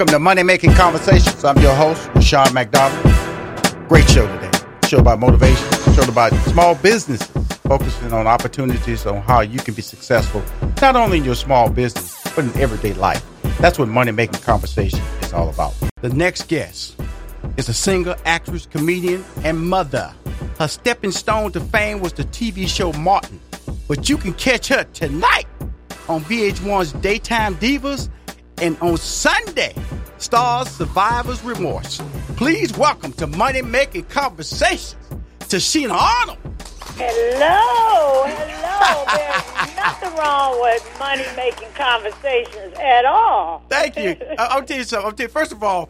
[0.00, 1.44] Welcome to Money Making Conversations.
[1.44, 3.04] I'm your host, Rushion McDonald.
[3.86, 4.50] Great show today.
[4.88, 7.26] Show about motivation, show about small businesses,
[7.68, 10.42] focusing on opportunities on how you can be successful,
[10.80, 13.22] not only in your small business, but in everyday life.
[13.58, 15.74] That's what Money Making Conversation is all about.
[16.00, 16.98] The next guest
[17.58, 20.14] is a singer, actress, comedian, and mother.
[20.58, 23.38] Her stepping stone to fame was the TV show Martin,
[23.86, 25.46] but you can catch her tonight
[26.08, 28.08] on VH1's Daytime Divas
[28.60, 29.74] and on Sunday
[30.18, 32.00] stars Survivor's Remorse.
[32.36, 34.96] Please welcome to Money Making Conversations,
[35.40, 36.38] Tichina Arnold.
[36.96, 39.04] Hello, hello.
[39.16, 43.64] There's nothing wrong with money making conversations at all.
[43.70, 44.10] Thank you.
[44.10, 45.06] I- uh, I'll tell you something.
[45.06, 45.88] I'll tell you, first of all,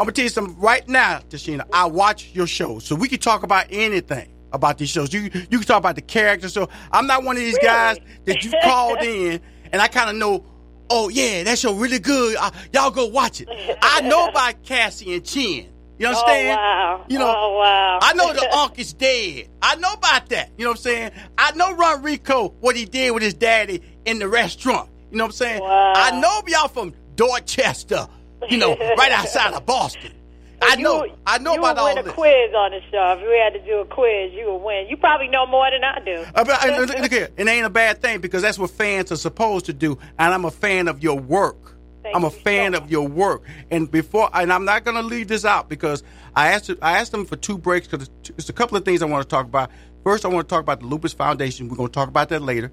[0.00, 1.64] I'm gonna tell you something right now, Tichina.
[1.72, 5.12] I watch your shows, so we can talk about anything about these shows.
[5.12, 6.52] You you can talk about the characters.
[6.52, 9.40] So I'm not one of these guys that you called in,
[9.72, 10.44] and I kind of know.
[10.90, 12.36] Oh yeah, that show really good.
[12.36, 13.48] Uh, y'all go watch it.
[13.82, 15.68] I know about Cassie and Chin.
[15.98, 16.56] You understand?
[16.56, 17.04] wow.
[17.08, 17.98] You know, Oh, wow.
[18.00, 19.48] I know the Unc is dead.
[19.60, 20.50] I know about that.
[20.56, 21.10] You know what I'm saying?
[21.36, 24.90] I know RonReaco, what he did with his daddy in the restaurant.
[25.10, 25.60] You know what I'm saying?
[25.60, 25.92] Wow.
[25.96, 28.06] I know y'all from Dorchester,
[28.48, 30.12] you know, right outside of Boston.
[30.60, 32.12] I You- know, I know you about would all win a this.
[32.12, 33.12] quiz on the show.
[33.16, 34.86] If we had to do a quiz, you would win.
[34.88, 36.24] You probably know more than I do.
[36.34, 39.12] Uh, but, uh, look, look here, it ain't a bad thing because that's what fans
[39.12, 41.76] are supposed to do, and I'm a fan of your work.
[42.02, 44.96] Thank I'm a you so fan of your work, and before, and I'm not going
[44.96, 46.02] to leave this out because
[46.34, 49.06] I asked I asked them for two breaks because it's a couple of things I
[49.06, 49.70] want to talk about.
[50.04, 51.68] First, I want to talk about the Lupus Foundation.
[51.68, 52.70] We're going to talk about that later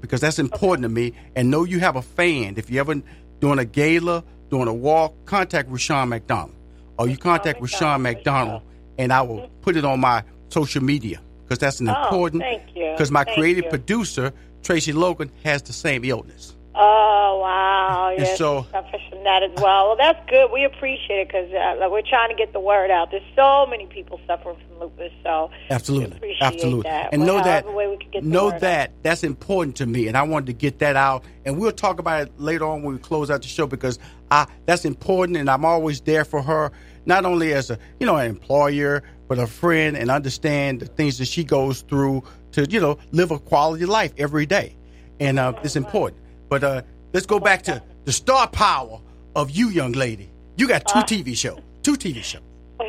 [0.00, 1.12] because that's important to me.
[1.34, 2.54] And know you have a fan.
[2.56, 2.94] If you ever
[3.40, 6.54] doing a gala, doing a walk, contact Rushion McDonald,
[6.98, 8.62] or you contact Rushion McDonald, McDonald,
[8.98, 12.42] and I will put it on my social media because that's an Oh, important.
[12.42, 12.90] thank you.
[12.92, 13.70] Because my Thank creative you.
[13.70, 14.32] producer
[14.62, 16.54] Tracy Logan has the same illness.
[16.80, 18.10] Oh wow!
[18.10, 19.88] And Yes, so- he suffers from that as well.
[19.88, 20.50] Well, that's good.
[20.52, 23.10] We appreciate it because uh, like, we're trying to get the word out.
[23.10, 27.08] There's so many people suffering from lupus, so Absolutely, absolutely, that.
[27.12, 28.60] and Well, know that way we could get know word out.
[28.60, 31.24] that that's important to me, and I wanted to get that out.
[31.44, 33.98] And we'll talk about it later on when we close out the show because
[34.30, 36.70] I that's important, and I'm always there for her,
[37.06, 41.18] not only as a you know an employer, but a friend, and understand the things
[41.18, 44.76] that she goes through to you know live a quality life every day,
[45.20, 46.20] and uh, it's important.
[46.48, 46.82] But uh,
[47.12, 49.00] let's go back to the star power
[49.34, 50.30] of you, young lady.
[50.56, 52.42] You got two TV shows, two TV shows.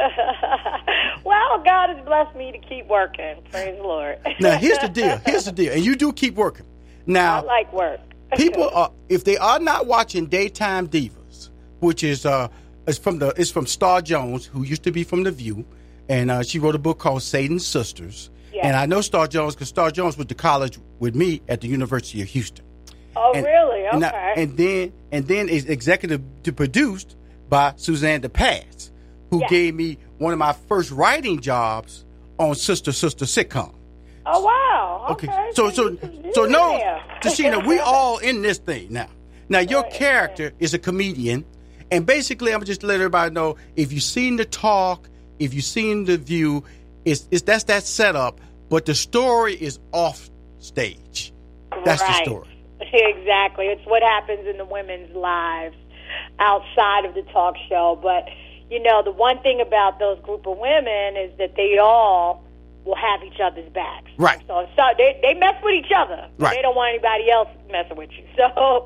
[1.24, 3.36] well, God has blessed me to keep working.
[3.50, 4.18] Praise the Lord.
[4.40, 5.18] Now here's the deal.
[5.26, 6.66] Here's the deal, and you do keep working.
[7.06, 8.00] Now I Now like work.
[8.36, 11.50] people are if they are not watching Daytime Divas,
[11.80, 12.48] which is uh
[12.90, 15.64] is from the is from Star Jones, who used to be from The View,
[16.08, 18.30] and uh, she wrote a book called Satan's Sisters.
[18.52, 18.64] Yes.
[18.66, 21.68] And I know Star Jones because Star Jones went to college with me at the
[21.68, 22.64] University of Houston.
[23.16, 23.86] Oh, And- really?
[23.86, 24.16] And, Okay.
[24.16, 27.16] I- and then and then is executive to produced
[27.48, 28.90] by Suzanne de Passe,
[29.30, 29.50] who Yes.
[29.50, 32.04] gave me one of my first writing jobs
[32.38, 33.72] on Sister Sister sitcom.
[34.26, 35.06] oh, wow.
[35.10, 35.28] Okay.
[35.28, 35.50] Okay.
[35.54, 35.96] So so
[36.34, 36.78] so no.
[37.22, 39.08] Tichina, we all in this thing now.
[39.48, 41.44] Now your character is a comedian,
[41.90, 45.08] and basically I'm just let everybody know if you've seen the talk,
[45.38, 46.64] if you've seen the view,
[47.04, 51.32] it's, it's that's that setup, but the story is off stage.
[51.84, 52.24] That's right.
[52.24, 52.46] the story.
[52.92, 53.66] Exactly.
[53.66, 55.76] It's what happens in the women's lives
[56.38, 57.98] outside of the talk show.
[58.02, 58.24] But,
[58.70, 62.42] you know, the one thing about those group of women is that they all
[62.84, 64.10] will have each other's backs.
[64.16, 64.40] Right.
[64.46, 66.28] So, so they, they mess with each other.
[66.38, 66.56] Right.
[66.56, 68.24] They don't want anybody else messing with you.
[68.36, 68.84] So,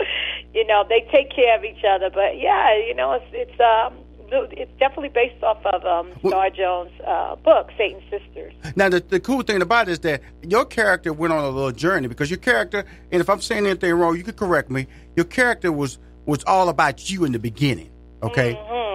[0.52, 2.10] you know, they take care of each other.
[2.10, 3.94] But, yeah, you know, it's, it's, um,
[4.32, 8.52] it's definitely based off of um, Star Jones' uh, book, Satan's Sisters.
[8.74, 11.70] Now, the, the cool thing about it is that your character went on a little
[11.70, 14.88] journey because your character, and if I'm saying anything wrong, you can correct me.
[15.14, 17.90] Your character was was all about you in the beginning.
[18.24, 18.52] Okay,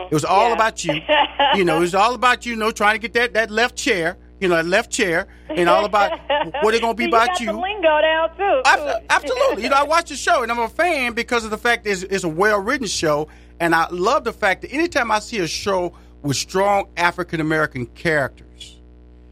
[0.09, 0.55] it was all Yeah.
[0.55, 0.99] about you.
[1.55, 2.53] you know, it was all about you.
[2.53, 4.17] You know, trying to get that that left chair.
[4.39, 6.17] You know, that left chair, and all about
[6.63, 7.47] what it gonna be See, about you.
[7.51, 7.61] you.
[7.61, 8.61] Lingo down too.
[8.65, 9.63] Ab- Absolutely.
[9.63, 11.91] You know, I watch the show and I'm a fan because of the fact that
[11.91, 13.27] it's, it's a well written show.
[13.59, 17.85] And I love the fact that anytime I see a show with strong African American
[17.87, 18.77] characters,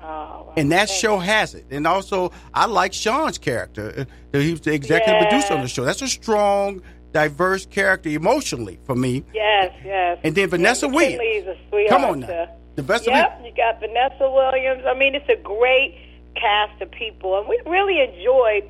[0.01, 1.65] Oh, and that show has it.
[1.71, 4.05] And also, I like Sean's character.
[4.33, 5.29] Uh, He was the executive Yeah.
[5.29, 5.83] producer on the show.
[5.85, 6.81] That's a strong,
[7.13, 9.23] diverse character emotionally for me.
[9.33, 10.19] Yes, yes.
[10.23, 11.57] And then Vanessa yeah, Williams.
[11.89, 12.47] Come on now.
[12.77, 14.83] The best Yep, you got Vanessa Williams.
[14.85, 15.97] I mean, it's a great
[16.35, 18.69] cast of people, and we really enjoyed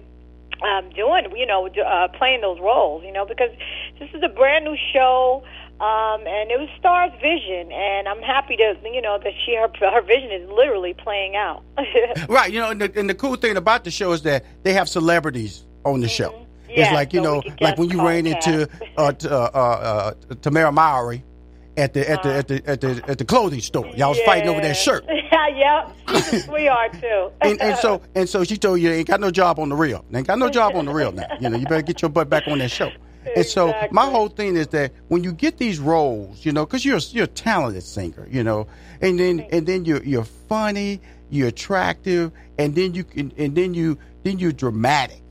[0.63, 3.03] um, doing, you know, uh, playing those roles.
[3.03, 3.51] You know, because
[3.99, 5.43] this is a brand new show.
[5.79, 9.69] Um, and it was Star's vision, and I'm happy to, you know, that she her
[9.91, 11.63] her vision is literally playing out.
[12.29, 14.73] Right, you know, and the, and the cool thing about the show is that they
[14.73, 16.47] have celebrities on the show.
[16.67, 18.67] Yeah, it's like you so know, like when you ran into
[18.97, 21.23] uh, t- uh, uh, uh, Tamera Mowry
[21.77, 23.87] at the at the at the at the at the clothing store.
[23.95, 25.05] Y'all was fighting over that shirt,
[25.55, 27.31] yep, she's a sweetheart too.
[27.41, 30.03] and, and so and so she told you, ain't got no job on the real.
[30.13, 31.27] Ain't got no job on the real now.
[31.39, 32.91] You know, you better get your butt back on that show.
[33.35, 36.85] And so my whole thing is that when you get these roles, you know, because
[36.85, 38.67] you're you're a talented singer, you know,
[39.01, 43.73] and then and then you're you're funny, you're attractive, and then you can and then
[43.73, 45.21] you then you're dramatic,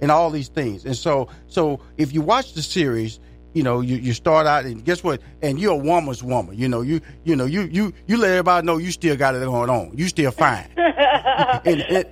[0.00, 0.84] and all these things.
[0.84, 3.20] And so so if you watch the series,
[3.54, 5.20] you know, you, you start out and guess what?
[5.42, 6.56] And you're a woman's woman.
[6.56, 9.44] You know, you you know you you you let everybody know you still got it
[9.44, 9.92] going on.
[9.96, 10.68] You still fine.
[10.76, 12.06] and, and,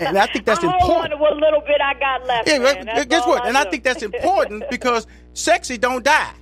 [0.00, 1.18] and I think that's I important.
[1.20, 2.48] what little bit I got left.
[2.48, 3.46] Yeah, guess what?
[3.46, 6.32] And I think that's important because sexy don't die.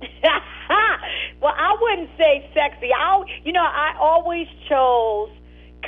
[1.40, 2.90] well, I wouldn't say sexy.
[2.92, 5.30] I, you know, I always chose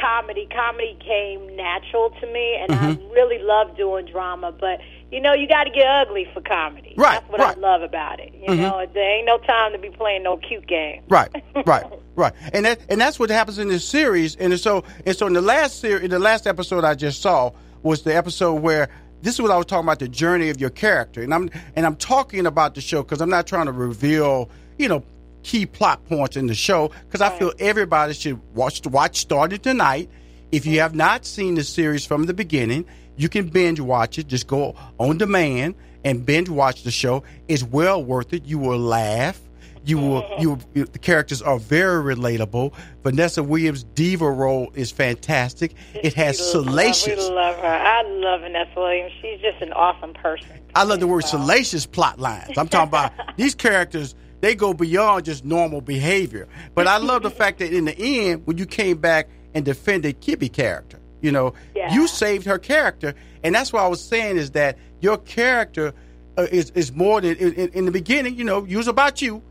[0.00, 0.48] comedy.
[0.52, 3.10] Comedy came natural to me, and Mm-hmm.
[3.10, 4.52] I really love doing drama.
[4.52, 4.80] But
[5.10, 6.94] you know, you got to get ugly for comedy.
[6.96, 7.56] Right, That's what right.
[7.56, 7.64] Mm-hmm.
[7.64, 8.34] I love about it.
[8.34, 11.02] You know, there ain't no time to be playing no cute game.
[11.08, 11.30] Right,
[11.64, 11.84] right,
[12.16, 12.32] right.
[12.52, 14.36] And that and that's what happens in this series.
[14.36, 17.52] And so and so in the last series, in the last episode I just saw
[17.82, 18.88] was the episode where
[19.22, 21.22] this is what I was talking about the journey of your character.
[21.22, 24.88] And I'm and I'm talking about the show because I'm not trying to reveal you
[24.88, 25.04] know
[25.42, 30.10] key plot points in the show because I feel everybody should watch watch starting tonight.
[30.52, 32.86] If you have not seen the series from the beginning,
[33.16, 34.26] you can binge watch it.
[34.28, 35.74] Just go on demand
[36.04, 37.22] and binge watch the show.
[37.48, 38.44] It's well worth it.
[38.44, 39.40] You will laugh.
[39.84, 40.26] You will.
[40.38, 40.58] You.
[40.74, 42.72] The characters are very relatable.
[43.02, 45.74] Vanessa Williams' diva role is fantastic.
[45.94, 47.18] It has We salacious.
[47.18, 47.66] love, we love her.
[47.66, 49.12] I love Vanessa Williams.
[49.22, 50.48] She's just an awesome person.
[50.74, 52.58] I love the word salacious plot lines.
[52.58, 54.14] I'm talking about these characters.
[54.42, 56.46] They go beyond just normal behavior.
[56.74, 60.20] But I love the fact that in the end, when you came back and defended
[60.20, 60.95] Kibby character,
[61.26, 61.92] you know, Yeah.
[61.92, 63.12] you saved her character,
[63.42, 65.92] and that's what I was saying is that your character
[66.38, 68.36] uh, is is more than in, in, the beginning.
[68.36, 69.42] You know, you was about you,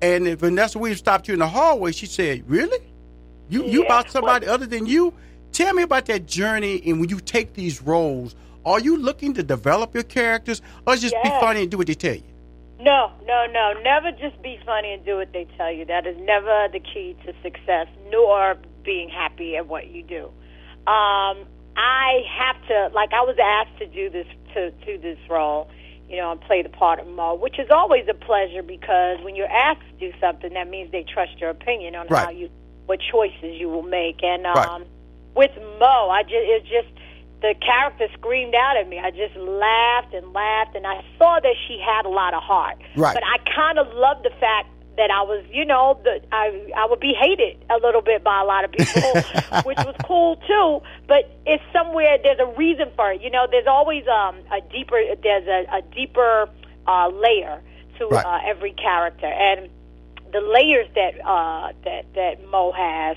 [0.00, 2.78] and if Vanessa Williams stopped you in the hallway, she said, "Really,
[3.48, 5.12] you you about somebody other than you?"
[5.50, 9.42] Tell me about that journey, and when you take these roles, are you looking to
[9.42, 12.34] develop your characters, or just be funny and do what they tell you?
[12.80, 13.72] No, no, no.
[13.82, 15.84] Never just be funny and do what they tell you.
[15.84, 20.30] That is never the key to success, nor being happy at what you do.
[20.86, 25.68] Um, I have to, like, I was asked to do this to to this role,
[26.08, 29.34] you know, and play the part of Mo, which is always a pleasure because when
[29.34, 32.48] you're asked to do something, that means they trust your opinion on how you,
[32.86, 34.22] what choices you will make.
[34.22, 34.86] And um, Right.
[35.34, 35.50] with
[35.80, 36.88] Mo, I just it just
[37.40, 38.98] the character screamed out at me.
[38.98, 42.76] I just laughed and laughed, and I saw that she had a lot of heart.
[42.96, 43.14] Right.
[43.14, 46.86] But I kind of loved the fact that I was, you know, that I I
[46.86, 49.02] would be hated a little bit by a lot of people,
[49.64, 50.82] which was cool too.
[51.06, 53.20] But it's somewhere there's a reason for it.
[53.22, 56.48] You know, there's always um, a deeper there's a, a deeper
[56.86, 57.60] uh, layer
[57.98, 58.24] to Right.
[58.26, 59.68] uh, every character, and
[60.32, 63.16] the layers that uh, that that Mo has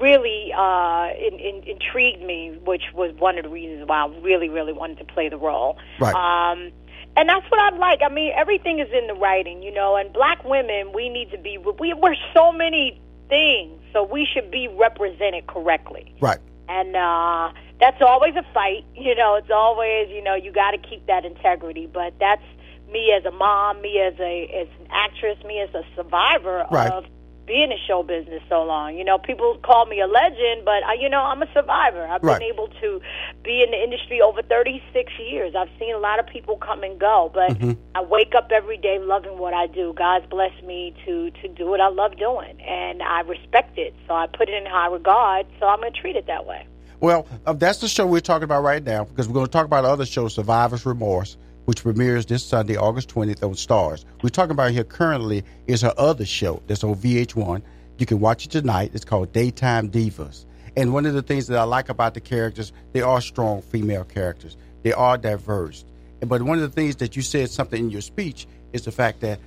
[0.00, 4.48] really uh, in, in, intrigued me, which was one of the reasons why I really,
[4.48, 5.76] really wanted to play the role.
[6.00, 6.14] Right.
[6.14, 6.72] Um,
[7.16, 8.00] and that's what I like.
[8.04, 9.96] I mean, everything is in the writing, you know.
[9.96, 11.58] And black women, we need to be.
[11.58, 16.38] We, we're so many things, so we should be represented correctly Right.
[16.68, 18.84] and uh, that's always a fight.
[18.94, 21.86] You know, it's always you know you got to keep that integrity.
[21.92, 22.42] But that's
[22.90, 26.90] me as a mom, me as a as an actress, me as a survivor Right.
[26.92, 27.04] of
[27.46, 28.96] being in the show business so long.
[28.96, 32.06] You know, people call me a legend, but I, you know, I'm a survivor.
[32.06, 32.38] I've Right.
[32.38, 33.00] been able to
[33.42, 35.54] be in the industry over 36 years.
[35.56, 37.72] I've seen a lot of people come and go, but Mm-hmm.
[37.94, 39.92] I wake up every day loving what I do.
[39.96, 43.94] God's blessed me to to do what I love doing, and I respect it.
[44.06, 45.46] So I put it in high regard.
[45.60, 46.66] So I'm going to treat it that way.
[47.00, 49.66] Well, uh, that's the show we're talking about right now because we're going to talk
[49.66, 54.04] about other show, Survivor's Remorse, which premieres this Sunday, August 20th on Starz.
[54.22, 57.62] We're talking about here currently is her other show that's on VH1.
[57.98, 58.90] You can watch it tonight.
[58.94, 60.44] It's called Daytime Divas.
[60.76, 64.04] And one of the things that I like about the characters, they are strong female
[64.04, 64.56] characters.
[64.82, 65.84] They are diverse.
[66.20, 69.20] But one of the things that you said something in your speech is the fact
[69.20, 69.38] that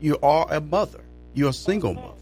[0.00, 1.00] you are a mother.
[1.34, 2.14] You're a single mother.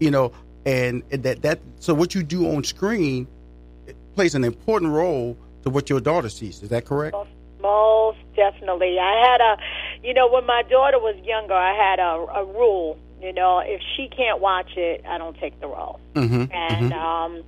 [0.00, 0.32] You know,
[0.66, 3.26] and that that so what you do on screen
[4.14, 6.62] plays an important role to what your daughter sees.
[6.62, 7.16] Is that correct?
[7.64, 8.98] Most, definitely.
[8.98, 9.56] I had a,
[10.06, 12.98] you know, when my daughter was younger, I had a, a rule.
[13.22, 15.98] You know, if she can't watch it, I don't take the role.
[16.12, 16.52] Mm-hmm.
[16.52, 17.42] And um,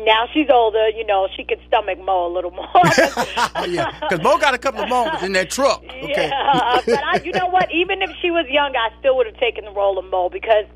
[0.00, 0.88] now she's older.
[0.88, 2.66] You know, she can stomach Mo a little more.
[3.68, 5.84] yeah, because Mo got a couple of moments in that truck.
[6.04, 6.28] Okay.
[6.28, 7.72] Yeah, but I, you know what?
[7.72, 10.66] Even if she was young, I still would have taken the role of Mo because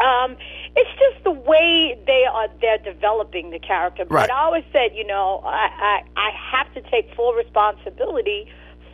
[0.00, 0.36] um,
[0.78, 4.04] it's just the way they are they're developing the character.
[4.04, 4.30] But Right.
[4.30, 8.46] I always said, you know, I, I I have to take full responsibility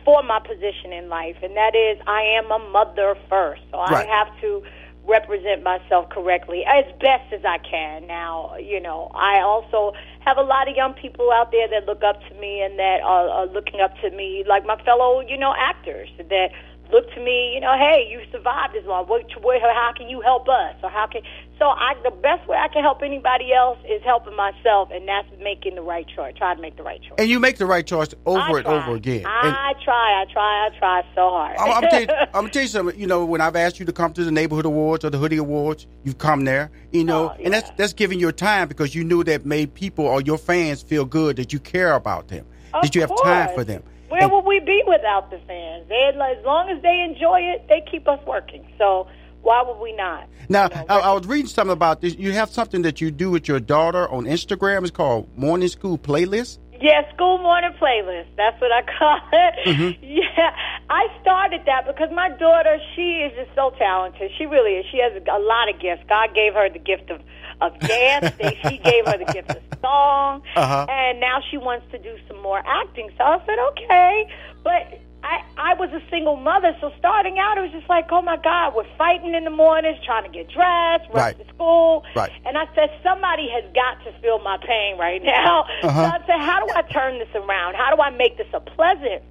[0.03, 4.05] for my position in life, and that is I am a mother first, so Right.
[4.07, 4.63] I have to
[5.07, 8.07] represent myself correctly as best as I can.
[8.07, 12.03] Now, you know, I also have a lot of young people out there that look
[12.03, 15.37] up to me and that are, are looking up to me, like my fellow, you
[15.37, 16.49] know, actors that
[16.91, 19.05] look to me, you know, hey, you survived this long.
[19.07, 20.75] What, what, how can you help us?
[20.83, 21.21] Or how can
[21.59, 21.65] so?
[21.65, 25.75] I the best way I can help anybody else is helping myself, and that's making
[25.75, 26.35] the right choice.
[26.37, 27.15] Try to make the right choice.
[27.17, 28.83] And you make the right choice over I and try.
[28.83, 29.25] over again.
[29.25, 31.57] And I try, I try, I try so hard.
[31.57, 32.99] I'm, I'm, tell you, I'm gonna tell you something.
[32.99, 35.37] You know, when I've asked you to come to the neighborhood awards or the hoodie
[35.37, 36.71] awards, you've come there.
[36.91, 39.73] You oh, know, Oh, and that's that's giving your time because you knew that made
[39.73, 43.11] people or your fans feel good that you care about them, Of that you have
[43.23, 43.83] time for them.
[44.09, 45.87] Where would we be without the fans?
[45.89, 48.67] They, as long as they enjoy it, they keep us working.
[48.77, 49.07] So
[49.41, 50.27] why would we not?
[50.49, 52.15] Now, You know, I, I was reading something about this.
[52.15, 54.81] You have something that you do with your daughter on Instagram.
[54.81, 56.59] It's called Morning School Playlist.
[56.81, 58.27] Yeah, school morning playlist.
[58.35, 59.67] That's what I call it.
[59.67, 60.03] Mm-hmm.
[60.03, 60.55] Yeah,
[60.89, 64.31] I started that because my daughter, she is just so talented.
[64.37, 64.85] She really is.
[64.91, 66.03] She has a, a lot of gifts.
[66.09, 67.21] God gave her the gift of
[67.61, 68.35] of dance.
[68.37, 70.85] They- she gave her the gift of song, Uh-huh.
[70.89, 73.09] and now she wants to do some more acting.
[73.17, 74.27] So I said, okay,
[74.63, 74.99] but.
[75.27, 78.37] I, I was a single mother, so starting out, it was just like, oh my
[78.37, 81.39] God, we're fighting in the mornings, trying to get dressed, rush Right.
[81.39, 82.03] to school.
[82.15, 82.29] Right.
[82.45, 85.65] And I said, somebody has got to feel my pain right now.
[85.81, 85.89] Uh-huh.
[85.89, 87.73] So I said, how do I turn this around?
[87.73, 89.23] How do I make this a pleasant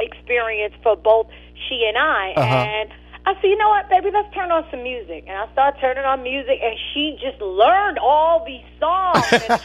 [0.00, 1.28] experience for both
[1.68, 2.32] she and I?
[2.36, 2.42] Uh-huh.
[2.54, 2.90] And
[3.26, 5.24] I said, you know what, baby, let's turn on some music.
[5.26, 9.34] And I started turning on music, and she just learned all these songs.
[9.34, 9.58] and,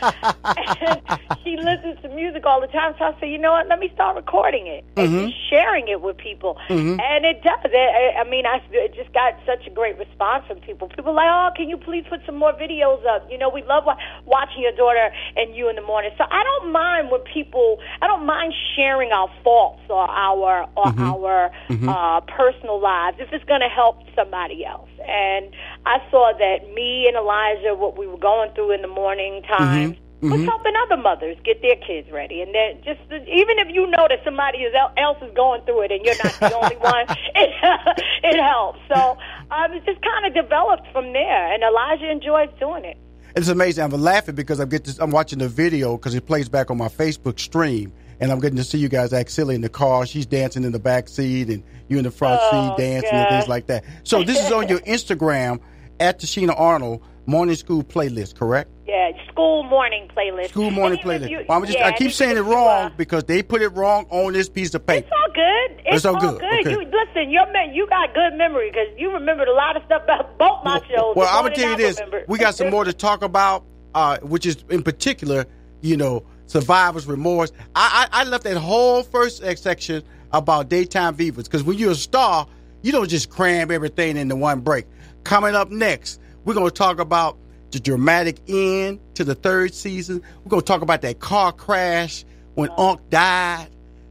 [0.57, 1.01] and
[1.43, 2.93] she listens to music all the time.
[2.97, 5.29] So I said, you know what, let me start recording it and Mm-hmm.
[5.49, 6.57] sharing it with people.
[6.99, 7.59] And it does.
[7.65, 10.87] It, I mean, I it just got such a great response from people.
[10.89, 13.27] People like, oh, can you please put some more videos up?
[13.29, 16.11] You know, we love wa- watching your daughter and you in the morning.
[16.17, 20.93] So I don't mind when people, I don't mind sharing our faults or our or
[20.99, 21.51] our
[21.89, 24.87] uh, personal lives if it's going to help somebody else.
[25.03, 25.51] And
[25.85, 29.97] I saw that me and Elijah, what we were going through in the morning times.
[30.21, 34.05] Was helping other mothers get their kids ready, and then just even if you know
[34.07, 37.49] that somebody else is going through it and you're not the only one, it
[38.29, 38.77] it helps.
[38.87, 39.17] So
[39.49, 42.97] um, it just kind of developed from there, and Elijah enjoys doing it.
[43.35, 43.83] It's amazing.
[43.83, 46.89] I'm laughing because I'm getting I'm watching the video because it plays back on my
[46.89, 47.91] Facebook stream,
[48.21, 50.05] and I'm getting to see you guys act silly in the car.
[50.05, 53.29] She's dancing in the back seat, and you in the front Oh, seat dancing and
[53.29, 53.83] things like that.
[54.03, 55.59] So this is on your Instagram
[55.99, 58.69] at Tichina Arnold Morning School Playlist, correct?
[58.87, 60.49] Yeah, school morning playlist.
[60.49, 61.29] School morning playlist.
[61.29, 64.05] you- Well, just, yeah, I keep saying it wrong uh, because they put it wrong
[64.09, 65.07] on this piece of paper.
[65.07, 65.81] It's all good.
[65.85, 66.35] It's, It's all good.
[66.43, 66.71] Okay.
[66.71, 70.03] You listen, your man, you got good memory because you remembered a lot of stuff
[70.03, 71.15] about both my shows.
[71.15, 72.25] Well, I'm gonna tell you this: remember.
[72.27, 73.63] we got some more to talk about,
[73.95, 75.45] uh, which is in particular,
[75.81, 77.51] you know, survivor's remorse.
[77.75, 80.03] I I, I left that whole first section
[80.33, 82.47] about daytime divas because when you're a star,
[82.81, 84.85] you don't just cram everything into one break.
[85.23, 87.37] Coming up next, we're gonna talk about
[87.71, 90.21] the dramatic end to the third season.
[90.43, 93.69] We're gonna talk about that car crash when Unc died,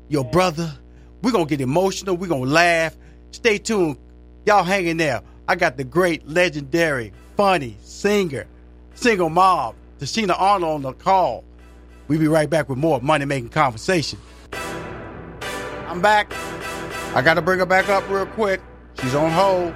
[0.08, 0.72] your brother.
[1.22, 2.16] We're gonna get emotional.
[2.16, 2.96] We're gonna laugh.
[3.32, 3.98] Stay tuned.
[4.46, 5.22] Y'all hang in there.
[5.46, 8.46] I got the great, legendary, funny singer,
[8.94, 11.44] single mom, Tichina Arnold on the call.
[12.10, 14.18] We'll be right back with more money making conversation.
[15.86, 16.32] I'm back.
[17.14, 18.60] I got to bring her back up real quick.
[19.00, 19.72] She's on hold.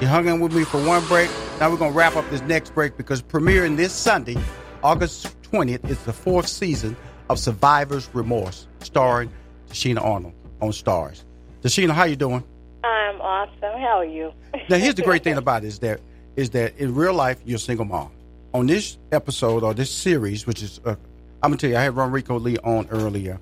[0.00, 1.30] She hung in with me for one break.
[1.60, 4.36] Now we're going to wrap up this next break because premiering this Sunday,
[4.82, 6.96] August 20th, is the fourth season
[7.30, 9.30] of Survivor's Remorse, starring
[9.68, 11.22] Tichina Arnold on Starz.
[11.62, 12.42] Tichina, how you doing?
[12.82, 13.78] I'm awesome.
[13.80, 14.32] How are you?
[14.68, 16.00] now, here's the great thing about it is that
[16.34, 18.10] is that in real life you're a single mom.
[18.54, 20.96] On this episode or this series, which is, uh,
[21.44, 23.38] I'm gonna tell you, I had RonReaco Lee on earlier,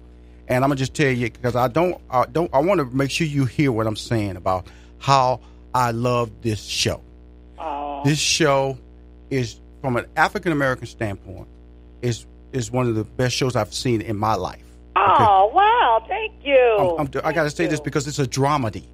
[0.48, 3.12] and I'm gonna just tell you because I don't, I don't, I want to make
[3.12, 4.66] sure you hear what I'm saying about
[4.98, 5.38] how
[5.72, 7.00] I love this show.
[7.60, 8.02] Oh.
[8.04, 8.76] This show
[9.30, 11.46] is, from an African American standpoint,
[12.02, 14.64] is is one of the best shows I've seen in my life.
[14.96, 16.04] Oh wow!
[16.08, 16.96] Thank you.
[16.98, 18.86] I'm, I'm, I got to Thank say this because it's a dramedy,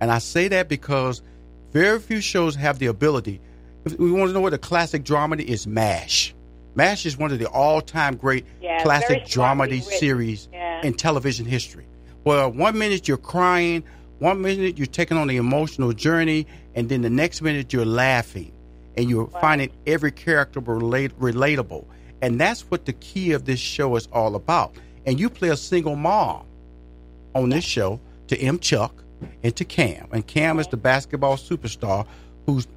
[0.00, 1.22] and I say that because
[1.70, 3.40] very few shows have the ability.
[3.84, 6.34] If we want to know what a classic dramedy is, MASH.
[6.78, 9.98] MASH is one of the all-time great Yeah, classic dramedy written.
[9.98, 10.80] series Yeah.
[10.86, 11.84] in television history.
[12.22, 13.82] Well, one minute you're crying,
[14.20, 18.52] one minute you're taking on the emotional journey, and then the next minute you're laughing,
[18.96, 21.84] and you're finding every character relate, relatable.
[22.22, 24.76] And that's what the key of this show is all about.
[25.04, 26.44] And you play a single mom
[27.34, 28.60] on this show to M.
[28.60, 29.02] Chuck
[29.42, 30.06] and to Cam.
[30.12, 32.06] And Cam is the basketball superstar
[32.46, 32.68] who's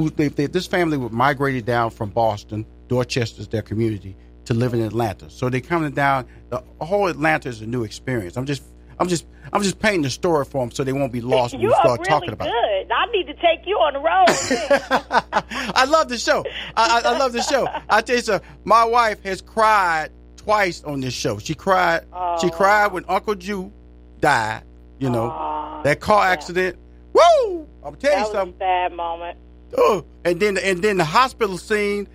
[0.00, 4.16] who they, they, this family migrated down from Boston, Dorchester's their community,
[4.46, 5.30] to live in Atlanta.
[5.30, 6.26] So they're coming down.
[6.48, 8.36] The whole Atlanta is a new experience.
[8.36, 8.62] I'm just
[8.98, 11.60] I'm just I'm just painting the story for them so they won't be lost when
[11.62, 12.48] you we start really talking about.
[12.48, 12.52] it.
[12.52, 12.92] good.
[12.92, 15.44] I need to take you on the road.
[15.74, 16.44] I love the show.
[16.76, 17.66] I, I, I love the show.
[17.88, 18.48] I tell you something.
[18.64, 21.38] My wife has cried twice on this show.
[21.38, 22.06] She cried.
[22.40, 23.72] She cried when Uncle Jew
[24.20, 24.64] died.
[24.98, 26.76] You know Aw, that car accident.
[27.12, 27.66] Woo!
[27.82, 28.56] I'm telling you was something.
[28.56, 29.38] a sad moment.
[29.76, 32.08] Oh, and then and then the hospital scene.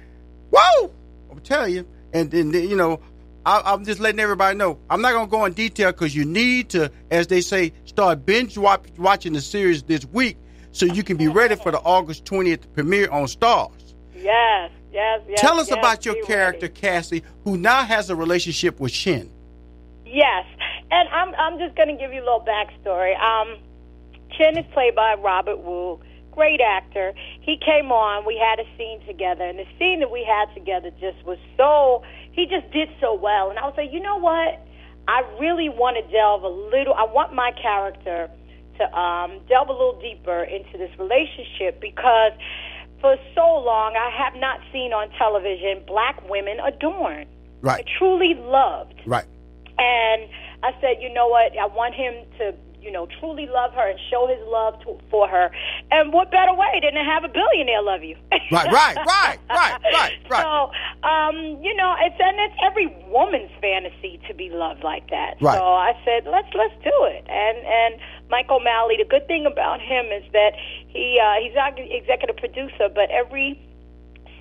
[0.51, 0.91] Whoa!
[1.31, 1.87] I'm telling you.
[2.13, 2.99] And then you know,
[3.45, 4.79] I, I'm just letting everybody know.
[4.89, 8.57] I'm not gonna go in detail because you need to, as they say, start binge
[8.57, 10.37] watch, watching the series this week
[10.71, 13.71] so you can be ready for the August 20th premiere on Starz.
[14.15, 15.39] Yes, yes, yes.
[15.39, 16.81] Tell us yes, about your character, ready.
[16.81, 19.31] Cassie, who now has a relationship with Shin.
[20.05, 20.45] Yes,
[20.91, 23.19] and I'm I'm just going to give you a little backstory.
[23.19, 23.57] Um,
[24.37, 25.99] Chin is played by Robert Wu,
[26.35, 27.13] great actor.
[27.41, 28.25] He came on.
[28.25, 32.03] We had a scene together, and the scene that we had together just was so.
[32.31, 34.59] He just did so well, and I was like, you know what?
[35.07, 36.93] I really want to delve a little.
[36.93, 38.29] I want my character
[38.77, 42.33] to um, delve a little deeper into this relationship because
[42.99, 47.27] for so long I have not seen on television black women adorned,
[47.61, 48.99] Right, truly loved.
[49.05, 49.25] right.
[49.77, 50.29] And
[50.63, 51.51] I said, you know what?
[51.57, 52.53] I want him to,
[52.85, 55.49] you know, truly love her and show his love to, for her.
[55.89, 58.15] And what better way than to have a billionaire love you?
[58.51, 60.43] Right, right, right, right, right, right.
[60.45, 60.69] So,
[61.01, 65.41] um, you know, it's and it's every woman's fantasy to be loved like that.
[65.41, 65.57] Right.
[65.57, 67.25] So I said, let's let's do it.
[67.27, 70.53] And and Mike O'Malley, the good thing about him is that
[70.87, 73.59] he uh, he's our executive producer, but every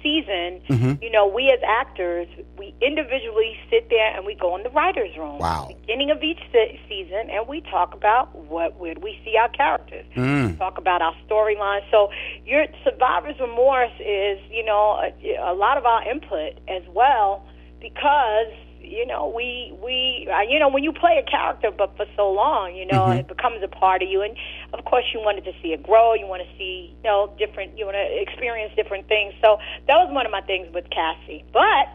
[0.04, 1.02] season, Mm-hmm.
[1.02, 5.16] you know, we as actors, we individually sit there and we go in the writers'
[5.18, 5.38] room.
[5.38, 5.68] Wow.
[5.80, 9.48] Beginning of each se- season, and we talk about what where do we see our
[9.48, 10.06] characters.
[10.16, 10.58] Mm.
[10.58, 11.80] Talk about our storyline.
[11.90, 12.10] So
[12.44, 15.10] your survivor's remorse is, you know, a,
[15.50, 17.46] a lot of our input as well
[17.80, 18.52] because
[18.84, 22.30] you know we we uh, you know when you play a character but for so
[22.30, 24.22] long you know it becomes a part of you.
[24.22, 24.36] And
[24.72, 26.14] of course you wanted to see it grow.
[26.14, 29.34] You want to see you know different you want to experience different things.
[29.40, 31.44] So that was one of my things with Cassie.
[31.52, 31.88] But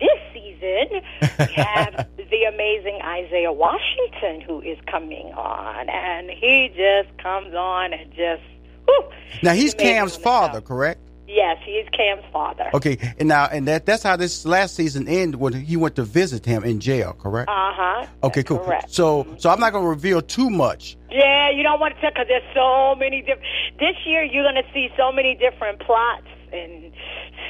[0.00, 5.88] this season we have the amazing Isaiah Washington who is coming on.
[5.88, 8.42] And he just comes on and just
[8.86, 9.04] whew,
[9.42, 11.00] Now he's Cam's father, correct?
[11.34, 15.06] Yes he is Cam's father Okay, and now and that that's how this last season
[15.08, 17.48] ended when he went to visit him in jail, correct?
[17.48, 18.58] uh-huh okay, cool.
[18.58, 18.92] correct.
[18.92, 20.96] So so I'm not going to reveal too much.
[21.10, 23.42] Yeah, you don't want to tell because there's so many different.
[23.78, 26.92] This year, you're going to see so many different plots and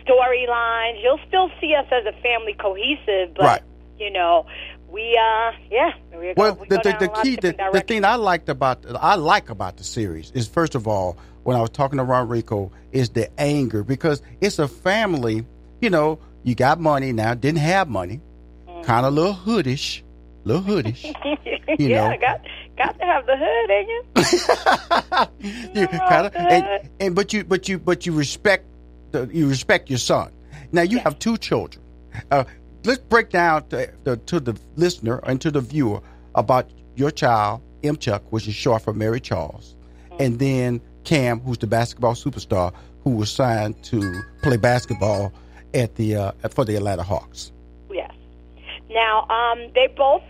[0.07, 1.03] storylines.
[1.03, 3.62] You'll still see us as a family cohesive, but Right.
[3.99, 4.47] you know,
[4.88, 7.71] we uh, yeah, we're Well, go, we the the, the a lot of key the,
[7.73, 11.57] the thing I liked about I like about the series is first of all when
[11.57, 15.44] I was talking to RonReaco is the anger because it's a family.
[15.81, 18.20] You know, you got money now, didn't have money,
[18.68, 18.85] Mm.
[18.85, 20.03] kind of little hoodish,
[20.44, 21.05] little hoodish.
[21.79, 22.16] you yeah, know.
[22.20, 22.40] got
[22.76, 23.88] got to have the hood, ain't
[25.74, 25.81] you?
[25.83, 28.66] you kind of and, and but you but you but you respect
[29.12, 30.33] the, you respect your son.
[30.72, 31.85] Now you have two children.
[32.31, 32.44] Uh,
[32.85, 36.00] let's break down to, the, to the listener and to the viewer
[36.35, 39.74] about your child M Chuck, which is short for Mary Charles,
[40.18, 42.73] and then Cam, who's the basketball superstar
[43.05, 45.33] who was signed to play basketball
[45.75, 47.53] at the uh, for the Atlanta Hawks.
[47.91, 48.13] Yes.
[48.91, 50.23] Now, um, they both,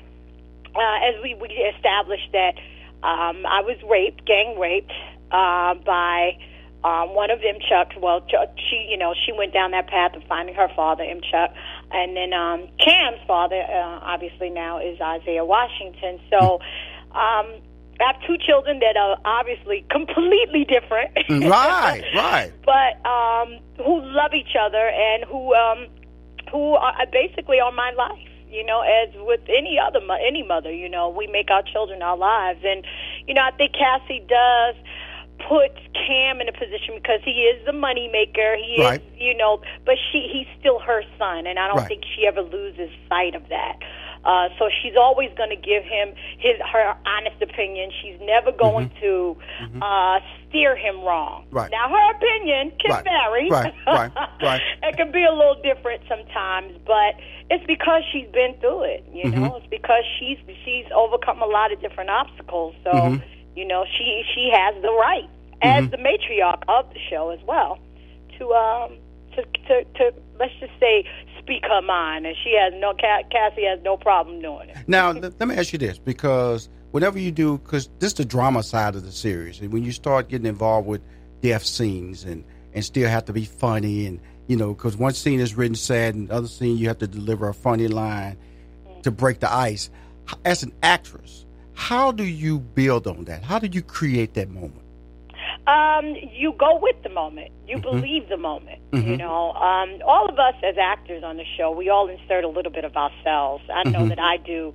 [0.74, 2.54] uh, as we, we established that
[3.02, 4.92] um, I was raped, gang raped
[5.32, 6.38] uh, by
[6.84, 7.92] um, one of them, Chuck.
[8.00, 11.20] Well, Chuck, she, you know, she went down that path of finding her father, M.
[11.20, 11.50] Chuck,
[11.90, 16.20] and then um, Cam's father, uh, obviously now is Isaiah Washington.
[16.30, 16.60] So.
[17.12, 17.62] Um,
[18.00, 21.10] I have two children that are obviously completely different.
[21.28, 22.52] right, right.
[22.64, 25.86] But um, who love each other and who um,
[26.50, 28.26] who are basically are my life.
[28.48, 32.02] You know, as with any other mo- any mother, you know, we make our children
[32.02, 32.84] our lives, and
[33.28, 34.74] you know, I think Cassie does
[35.48, 38.56] put Cam in a position because he is the money maker.
[38.56, 39.00] He Right.
[39.00, 41.88] is, you know, but she he's still her son, and I don't Right.
[41.88, 43.78] think she ever loses sight of that.
[44.24, 47.90] Uh, so she's always going to give him his her honest opinion.
[48.02, 49.36] She's never going to
[49.80, 51.44] uh, steer him wrong.
[51.46, 51.56] Mm-hmm.
[51.56, 51.70] Right.
[51.70, 53.04] Now her opinion can Right.
[53.04, 53.48] vary.
[53.50, 54.60] Right, right, right.
[54.82, 57.16] it can be a little different sometimes, but
[57.48, 59.04] it's because she's been through it.
[59.12, 59.40] You Mm-hmm.
[59.40, 62.74] know, it's because she's she's overcome a lot of different obstacles.
[62.84, 63.24] So Mm-hmm.
[63.56, 65.28] you know, she she has the right
[65.62, 67.78] as the matriarch of the show as well
[68.38, 68.96] to um
[69.34, 71.04] to to to let's just say
[71.50, 74.76] speak her mind, and she has no Cassie has no problem doing it.
[74.86, 78.62] Now, let, me ask you this because whenever you do, because this is the drama
[78.62, 81.02] side of the series, and when you start getting involved with
[81.40, 85.40] death scenes and, and still have to be funny, and, you know, because one scene
[85.40, 88.36] is written sad, and the other scene you have to deliver a funny line
[89.02, 89.90] to break the ice.
[90.44, 93.42] As an actress, how do you build on that?
[93.42, 94.82] How do you create that moment?
[95.66, 97.52] Um, you go with the moment.
[97.66, 98.80] You believe the moment.
[98.92, 102.48] You know, um, all of us as actors on the show, we all insert a
[102.48, 103.62] little bit of ourselves.
[103.72, 104.74] I know that I do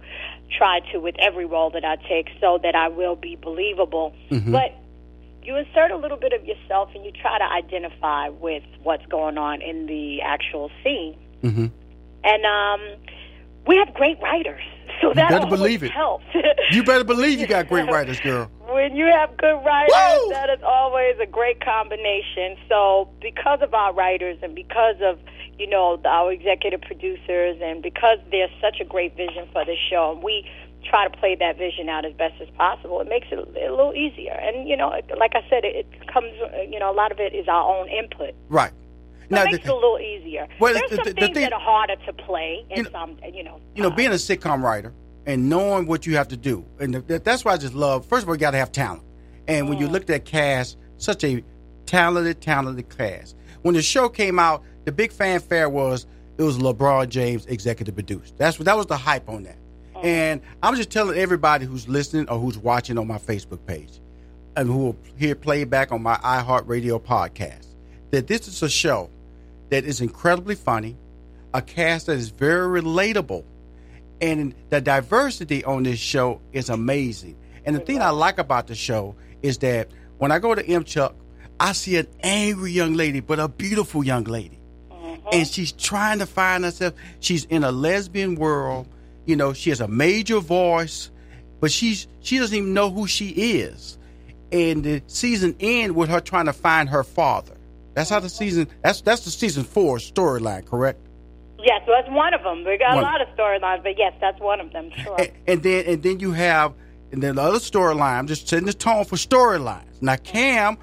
[0.58, 4.13] try to with every role that I take, so that I will be believable.
[4.52, 4.74] But
[5.43, 9.38] you insert a little bit of yourself, and you try to identify with what's going
[9.38, 11.17] on in the actual scene.
[11.43, 11.71] Mhm.
[12.24, 12.82] And um,
[13.67, 14.63] we have great writers,
[15.02, 15.92] so that better believe it.
[15.92, 16.26] helps.
[16.72, 18.50] You better believe you got great writers, girl.
[18.68, 20.30] when you have good writers, Woo!
[20.32, 22.58] that is always a great combination.
[22.68, 25.20] So, because of our writers and because of
[25.60, 30.12] you know our executive producers, and because there's such a great vision for this show,
[30.14, 30.50] and we
[30.90, 33.94] try to play that vision out as best as possible, it makes it a little
[33.94, 34.34] easier.
[34.34, 36.32] And you know, like I said, it comes.
[36.70, 38.34] You know, a lot of it is our own input.
[38.50, 38.72] Right.
[39.30, 40.48] So it makes it a little easier.
[40.60, 42.84] Well, There's the- some the- the things thing- that are harder to play, and You
[42.84, 44.94] know- some, you know, you know, uh, being a sitcom writer
[45.26, 48.06] and knowing what you have to do, and th- that's why I just love.
[48.06, 49.04] First of all, you got to have talent,
[49.48, 51.44] and when you look at that cast, such a
[51.86, 53.36] talented, talented cast.
[53.64, 56.06] When the show came out, the big fanfare was
[56.38, 58.38] it was LeBron James executive produced.
[58.38, 59.56] That's what that was the hype on that.
[60.04, 64.00] And I'm just telling everybody who's listening or who's watching on my Facebook page,
[64.58, 67.68] and who will hear playback on my iHeartRadio podcast,
[68.12, 69.10] that this is a show
[69.69, 70.97] that is incredibly funny,
[71.54, 73.43] a cast that is very relatable,
[74.21, 77.38] and the diversity on this show is amazing.
[77.65, 80.84] And the thing I like about the show is that when I go to M
[80.84, 81.15] Chuck,
[81.60, 84.60] I see an angry young lady, but a beautiful young lady.
[84.91, 85.30] Uh-huh.
[85.32, 86.93] And she's trying to find herself.
[87.19, 88.88] She's in a lesbian world.
[89.25, 91.10] You know, she has a major voice,
[91.60, 93.97] but she's she doesn't even know who she is.
[94.51, 97.55] And the season end with her trying to find her father.
[97.96, 98.68] That's how the season.
[98.84, 101.00] That's that's the season four storyline, correct?
[101.66, 102.64] yes, that's one of them.
[102.64, 103.04] We got One.
[103.04, 104.92] a lot of storylines, but yes, that's one of them.
[104.92, 105.20] Sure.
[105.20, 106.74] and, and then and then you have
[107.12, 108.20] and then the other storyline.
[108.20, 110.02] I'm just setting the tone for storylines.
[110.02, 110.78] Now Cam,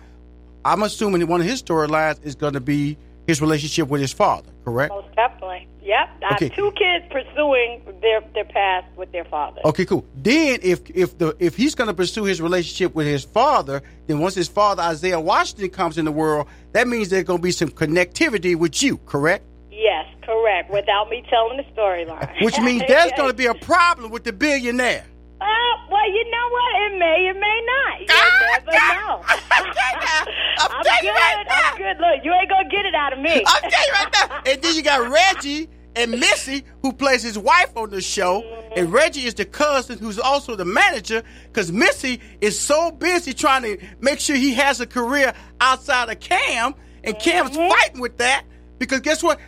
[0.65, 4.51] I'm assuming one of his storylines is going to be his relationship with his father,
[4.65, 4.93] correct?
[4.93, 5.69] Most definitely.
[5.83, 6.09] Yep.
[6.23, 6.49] I Okay.
[6.49, 9.61] have two kids pursuing their their past with their father.
[9.65, 10.05] Okay, cool.
[10.15, 14.21] Then if if the if he's going to pursue his relationship with his father, then
[14.21, 17.51] once his father Isaiah Washington comes in the world, that means there's going to be
[17.53, 19.45] some connectivity with you, correct?
[19.73, 20.71] Yes, correct.
[20.71, 22.45] Without me telling the storyline.
[22.45, 25.05] Which means there's going to be a problem with the billionaire.
[25.43, 26.71] Uh, well, you know what?
[26.83, 28.01] It may, it may not.
[28.01, 29.25] You Ah, never ah, know.
[30.63, 31.19] I'm I'm telling you good.
[31.19, 31.71] right now.
[31.73, 31.97] I'm good.
[31.99, 33.43] Look, you ain't gonna get it out of me.
[33.47, 34.43] I'm telling you right now.
[34.53, 38.43] And then you got Reggie and Missy, who plays his wife on the show.
[38.77, 43.63] And Reggie is the cousin who's also the manager because Missy is so busy trying
[43.63, 46.75] to make sure he has a career outside of Cam.
[47.05, 48.45] And Cam's fighting with that
[48.79, 49.39] because guess what?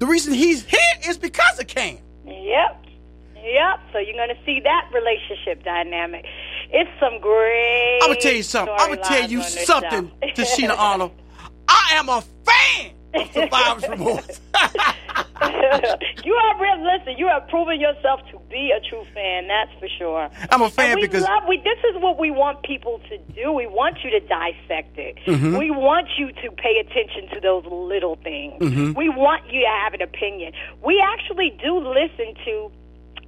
[0.00, 0.78] The reason he's here
[1.08, 1.98] is because of Cam.
[2.26, 2.85] Yep.
[3.46, 3.80] Yep.
[3.92, 6.24] So you're gonna see that relationship dynamic.
[6.70, 8.00] It's some great.
[8.02, 8.74] I'm gonna tell you something.
[8.76, 10.10] I'm gonna tell you something.
[10.34, 11.12] Tichina Arnold.
[11.68, 14.40] I am a fan of Survivor's Remorse.
[16.24, 16.84] you are real.
[16.84, 19.48] Listen, you have proven yourself to be a true fan.
[19.48, 20.28] That's for sure.
[20.50, 21.44] I'm a fan And we because love.
[21.48, 23.52] We this is what we want people to do.
[23.52, 25.16] We want you to dissect it.
[25.26, 25.56] Mm-hmm.
[25.56, 28.60] We want you to pay attention to those little things.
[28.60, 28.98] Mm-hmm.
[28.98, 30.52] We want you to have an opinion.
[30.84, 32.72] We actually do listen to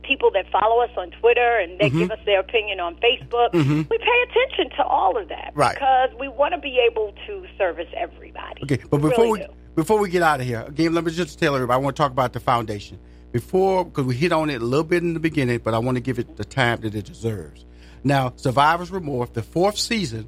[0.08, 1.98] people that follow us on Twitter and they mm-hmm.
[2.00, 3.52] give us their opinion on Facebook.
[3.52, 3.82] Mm-hmm.
[3.90, 5.74] We pay attention to all of that Right.
[5.74, 8.62] because we want to be able to service everybody.
[8.64, 9.52] Okay, but We before really we do.
[9.76, 11.76] before we get out of here, again, let me just tell everybody.
[11.76, 12.98] I want to talk about the foundation
[13.30, 15.96] before because we hit on it a little bit in the beginning, but I want
[15.96, 17.66] to give it the time that it deserves.
[18.02, 20.26] Now, Survivor's Remorse, the fourth season,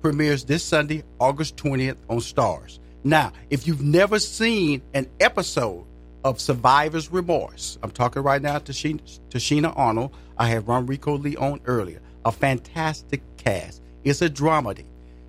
[0.00, 2.78] premieres this Sunday, August twentieth, on Starz.
[3.04, 5.84] Now, if you've never seen an episode
[6.24, 10.14] of Survivor's Remorse, I'm talking right now to Sheena, to Sheena Arnold.
[10.38, 12.00] I have RonReaco Lee on earlier.
[12.24, 13.82] A fantastic cast.
[14.04, 14.84] It's a dramedy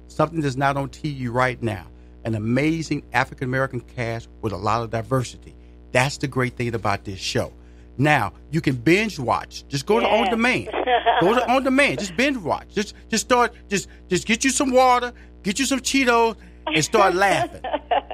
[0.08, 1.88] something that's not on TV right now.
[2.26, 5.56] An amazing African American cast with a lot of diversity.
[5.92, 7.52] That's the great thing about this show.
[7.98, 9.68] Now you can binge watch.
[9.68, 10.16] Just go to Yeah.
[10.16, 10.70] on demand.
[11.22, 12.00] go to on demand.
[12.00, 12.68] Just binge watch.
[12.74, 13.54] Just just start.
[13.70, 15.14] Just just get you some water.
[15.44, 16.36] Get you some Cheetos
[16.68, 17.62] and start laughing.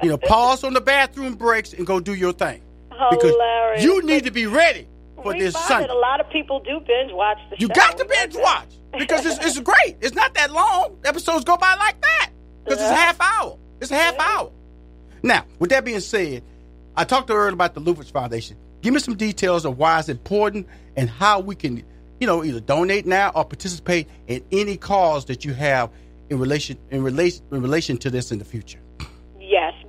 [0.02, 2.62] You know, pause on the bathroom breaks and go do your thing
[3.10, 3.84] because Hilarious.
[3.84, 5.86] you need to be ready for we this find Sunday.
[5.88, 7.74] that a lot of people do binge watch the You show.
[7.74, 9.96] got to binge watch because it's, it's great.
[10.00, 10.96] It's not that long.
[11.04, 12.30] Episodes go by like that
[12.64, 12.94] because it's Yeah.
[12.96, 13.58] half hour.
[13.80, 14.50] It's a half hour.
[15.22, 16.42] Now, with that being said,
[16.96, 18.56] I talked to earlier about the Lupus Foundation.
[18.82, 21.82] Give me some details of why it's important and how we can,
[22.20, 25.90] you know, either donate now or participate in any cause that you have
[26.30, 28.78] in relation in relation in relation to this in the future.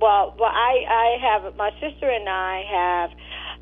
[0.00, 3.10] Well, well, I, I have my sister and I have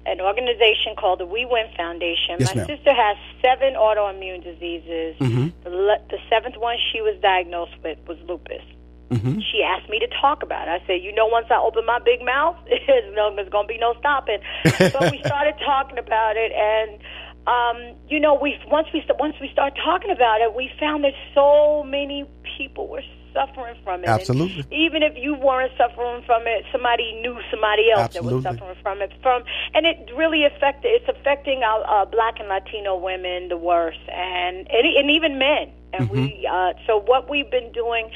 [0.06, 2.36] an organization called the We Win Foundation.
[2.38, 2.66] Yes, my ma'am.
[2.66, 5.16] sister has seven autoimmune diseases.
[5.18, 5.48] Mm-hmm.
[5.64, 8.62] The, le- the seventh one she was diagnosed with was lupus.
[9.10, 9.40] Mm-hmm.
[9.40, 10.82] She asked me to talk about it.
[10.82, 13.72] I said, "You know, once I open my big mouth, there's no, there's going to
[13.72, 17.00] be no stopping." so we started talking about it, and
[17.48, 21.14] um, you know, we once we once we started talking about it, we found that
[21.34, 23.02] so many people were
[23.38, 24.08] suffering from it.
[24.08, 24.66] And Absolutely.
[24.74, 29.02] even if you weren't suffering from it, somebody knew somebody else that was suffering from
[29.02, 29.12] it.
[29.22, 30.90] From and it really affected.
[30.90, 35.70] It's affecting our uh, black and Latino women the worst, and and, and even men.
[35.92, 38.10] And we uh, so what we've been doing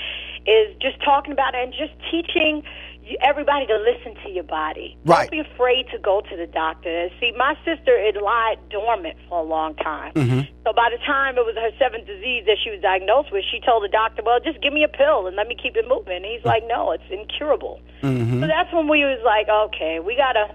[0.47, 2.63] is just talking about it and just teaching
[3.05, 4.97] you- everybody to listen to your body.
[5.05, 5.31] Right.
[5.31, 7.09] Don't be afraid to go to the doctor.
[7.21, 10.13] See, my sister it lied dormant for a long time.
[10.15, 10.41] Mm-hmm.
[10.65, 13.61] So by the time it was her seventh disease that she was diagnosed with, she
[13.61, 16.17] told the doctor, "Well, just give me a pill and let me keep it moving."
[16.17, 16.47] And he's mm.
[16.47, 18.41] like, "No, it's incurable." Mm-hmm.
[18.41, 20.55] So that's when we was like, "Okay, we gotta."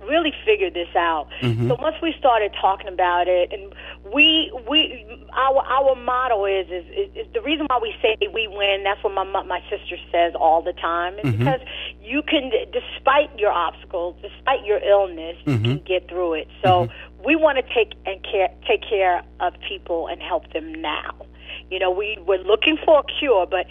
[0.00, 1.28] Really figured this out.
[1.42, 1.68] Mm-hmm.
[1.68, 3.74] So once we started talking about it, and
[4.12, 8.48] we we our our motto is is, is, is the reason why we say we
[8.48, 8.84] win.
[8.84, 11.18] That's what my my sister says all the time.
[11.18, 11.38] Is mm-hmm.
[11.38, 11.60] because
[12.00, 15.64] you can, despite your obstacles, despite your illness, you mm-hmm.
[15.64, 16.48] can get through it.
[16.64, 16.88] So
[17.24, 21.26] we want to take and care take care of people and help them now.
[21.70, 23.66] You know, we we're looking for a cure, but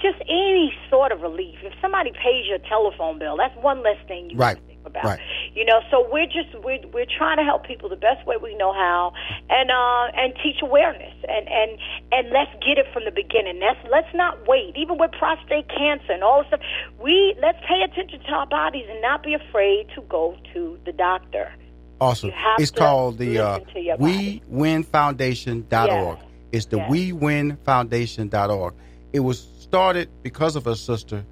[0.00, 1.58] just any sort of relief.
[1.62, 4.58] If somebody pays your telephone bill, that's one less thing you Right.
[4.66, 5.04] think about.
[5.04, 5.20] Right.
[5.54, 8.54] You know, so we're just we're we're trying to help people the best way we
[8.56, 9.12] know how,
[9.50, 11.78] and uh, and teach awareness, and and
[12.12, 13.60] and let's get it from the beginning.
[13.60, 14.76] Let's let's not wait.
[14.76, 16.60] Even with prostate cancer and all this stuff,
[17.00, 20.92] we let's pay attention to our bodies and not be afraid to go to the
[20.92, 21.52] doctor.
[22.00, 22.32] Awesome.
[22.58, 26.18] It's called the uh, listen to your We Win Foundation.org.
[26.18, 26.26] Yes.
[26.52, 26.90] It's the Yes.
[26.90, 28.74] We Win Foundation.org.
[29.12, 31.24] It was started because of a sister,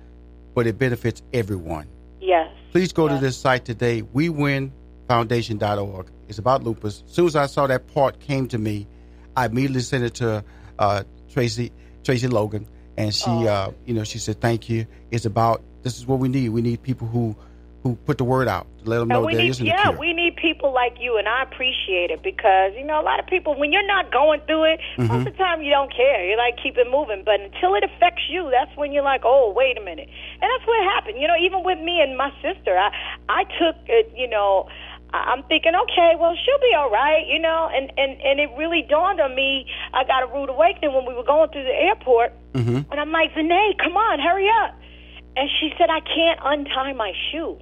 [0.55, 1.89] but it benefits everyone.
[2.21, 2.49] Yes.
[2.73, 6.07] Please go to this site today, WeWinFoundation.org.
[6.29, 7.03] It's about lupus.
[7.07, 8.87] As soon as I saw that part came to me,
[9.37, 10.43] I immediately sent it to
[10.79, 11.71] uh, Tracy
[12.03, 13.47] Tracy Logan, and she, Oh.
[13.47, 14.87] uh, you know, she said, "Thank you.
[15.11, 16.49] It's about this is what we need.
[16.49, 17.37] We need people who
[17.83, 19.83] who put the word out to let them know we there need, isn't yeah, a
[19.91, 19.99] cure."
[20.37, 23.73] People like you, and I appreciate it because you know a lot of people when
[23.73, 25.07] you're not going through it, Mm-hmm.
[25.09, 26.25] most of the time you don't care.
[26.29, 29.53] You like keep it moving, but until it affects you, that's when you're like, oh,
[29.55, 31.21] wait a minute, and that's what happened.
[31.21, 32.91] You know, even with me and my sister, I
[33.29, 34.13] I took it.
[34.17, 34.69] You know.
[35.15, 38.81] I'm thinking, okay, well, she'll be all right, you know, and and and it really
[38.89, 39.67] dawned on me.
[39.93, 42.91] I got a rude awakening when we were going through the airport, Mm-hmm.
[42.91, 44.75] and I'm like, Zenay, come on, hurry up.
[45.37, 47.59] And she said, I can't untie my shoe.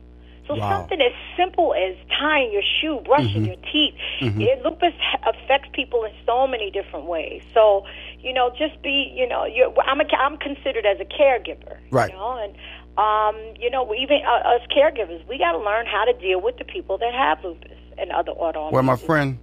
[0.51, 0.69] So Wow.
[0.81, 6.11] something as simple as tying your shoe, brushing your teeth, it, lupus affects people in
[6.27, 7.43] so many different ways.
[7.55, 7.85] So,
[8.19, 12.11] you know, just be, you know, you're, I'm a, I'm considered as a caregiver, Right.
[12.11, 12.57] You know, and
[12.99, 16.57] um, you know, even uh, us caregivers, we got to learn how to deal with
[16.59, 18.73] the people that have lupus and other autoimmune.
[18.73, 19.39] Well, my friend,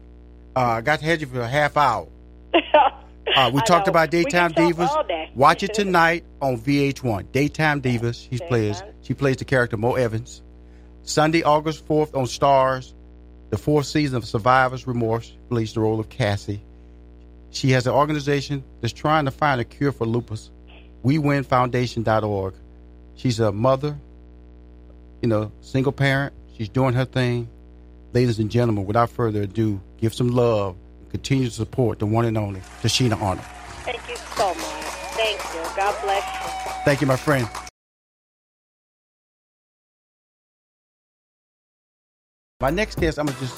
[0.57, 2.07] uh, I got to have you for a half hour.
[3.35, 3.91] Uh, we I talked know.
[3.91, 5.07] about Daytime Divas.
[5.07, 5.29] day.
[5.35, 7.29] Watch it tonight on VH1.
[7.33, 8.27] Daytime Divas.
[8.31, 8.81] She plays.
[9.01, 10.41] She plays the character Mo Evans.
[11.07, 12.93] Sunday, August fourth on Starz.
[13.49, 16.61] The fourth season of Survivor's Remorse plays the role of Cassie.
[17.51, 20.51] She has an organization that's trying to find a cure for lupus.
[21.05, 22.53] WeWinFoundation.org.
[23.15, 23.97] She's a mother,
[25.21, 26.33] you know, single parent.
[26.57, 27.47] She's doing her thing.
[28.13, 30.75] ladies and gentlemen, without further ado, give some love,
[31.11, 33.45] continue to support the one and only Tichina Arnold.
[33.85, 34.57] Thank you so much.
[35.15, 35.61] Thank you.
[35.77, 36.71] God bless you.
[36.83, 37.47] Thank you, my friend.
[42.59, 43.55] My next guest, I'm gonna just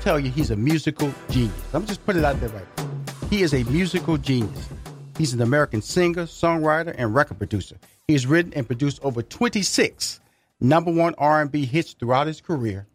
[0.00, 1.54] tell you, he's a musical genius.
[1.72, 2.66] I'm just put it out there right.
[2.76, 2.90] Now.
[3.30, 4.68] He is a musical genius.
[5.16, 7.76] He's an American singer, songwriter, and record producer.
[8.08, 10.18] He's written and produced over 26
[10.58, 12.88] number one R&B hits throughout his career,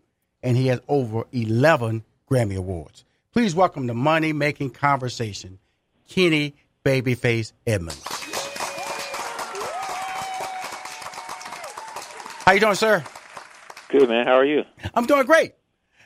[0.44, 3.06] and he has over 11 Grammy Awards.
[3.32, 5.60] Please welcome the money making conversation,
[6.10, 8.04] Kenny Babyface Edmonds.
[12.44, 13.02] How you doing, sir?
[13.90, 14.26] Good man.
[14.26, 14.64] How are you?
[14.94, 15.54] I'm doing great.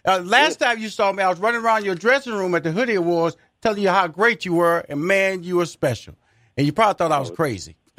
[0.05, 0.65] Uh, last Good.
[0.65, 3.37] time you saw me, I was running around your dressing room at the Hoodie Awards,
[3.61, 6.15] telling you how great you were, and man, you were special.
[6.57, 7.35] And you probably thought I was oh.
[7.35, 7.75] crazy.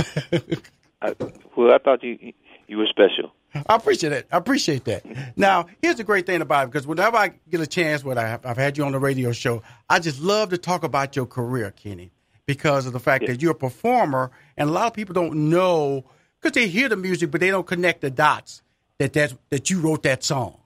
[1.03, 1.15] I,
[1.57, 2.33] well, I thought you
[2.69, 3.33] you were special.
[3.55, 4.27] I appreciate that.
[4.33, 5.05] I appreciate that.
[5.37, 8.23] Now, here's the great thing about it because whenever I get a chance, when I
[8.23, 11.27] have, I've had you on the radio show, I just love to talk about your
[11.27, 12.13] career, Kenny,
[12.47, 13.33] because of the fact yeah.
[13.33, 16.05] that you're a performer, and a lot of people don't know
[16.41, 18.63] because they hear the music, but they don't connect the dots
[19.03, 20.59] that that that you wrote that song.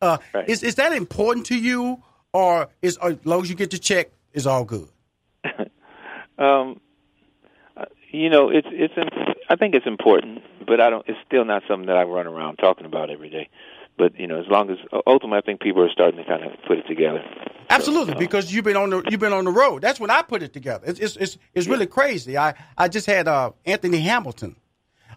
[0.00, 0.48] Uh, right.
[0.48, 4.10] Is is that important to you, or is as long as you get the check,
[4.32, 4.88] is all good?
[6.38, 6.80] um,
[7.76, 8.94] uh, you know, it's it's.
[9.48, 11.06] I think it's important, but I don't.
[11.08, 13.48] It's still not something that I run around talking about every day.
[13.98, 16.52] But you know, as long as ultimately, I think people are starting to kind of
[16.66, 17.22] put it together.
[17.68, 19.82] Absolutely, so, um, because you've been on the you've been on the road.
[19.82, 20.84] That's when I put it together.
[20.86, 21.72] It's it's it's, it's yeah.
[21.72, 22.38] really crazy.
[22.38, 24.56] I I just had uh, Anthony Hamilton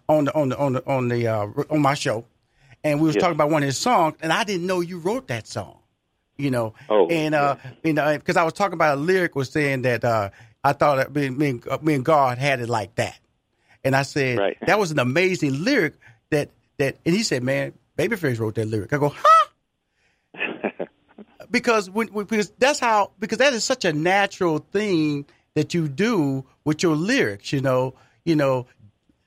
[0.08, 2.24] on the on the on the on the uh, on my show,
[2.84, 5.28] and we was talking about one of his songs, and I didn't know you wrote
[5.28, 5.78] that song.
[6.36, 7.70] You know, oh, and uh, yeah.
[7.82, 10.30] you know, because I was talking about a lyric was saying that uh,
[10.62, 13.18] I thought that me, me, me and God had it like that,
[13.84, 14.56] and I said right.
[14.66, 15.94] that was an amazing lyric
[16.30, 18.92] that that, and he said, man, Babyface wrote that lyric.
[18.92, 20.86] I go, huh?
[21.50, 26.44] because when, because that's how because that is such a natural thing that you do
[26.64, 27.52] with your lyrics.
[27.52, 27.94] You know,
[28.24, 28.66] you know,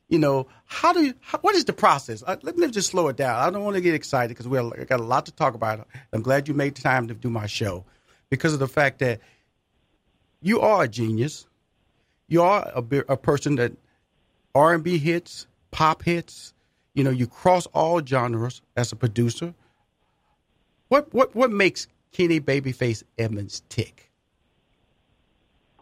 [0.10, 2.24] you know, how do you, how, what is the process?
[2.28, 3.40] Uh, let me just slow it down.
[3.40, 5.88] I don't want to get excited because we got a lot to talk about.
[6.14, 7.86] I'm glad you made time to do my show
[8.30, 9.22] because of the fact that
[10.42, 11.48] you are a genius.
[12.28, 13.72] You are a, a person that
[14.54, 16.54] R&B hits, pop hits.
[16.94, 19.54] You know, you cross all genres as a producer.
[20.90, 24.10] What what what makes Kenny Babyface Edmonds tick?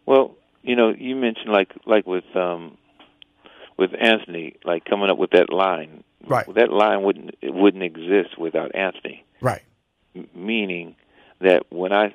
[0.05, 2.77] Well, you know, you mentioned like like with um,
[3.77, 6.03] with Anthony, like coming up with that line.
[6.25, 6.45] Right.
[6.55, 9.23] That line wouldn't it wouldn't exist without Anthony.
[9.41, 9.61] Right.
[10.15, 10.95] M- meaning
[11.41, 12.13] that when I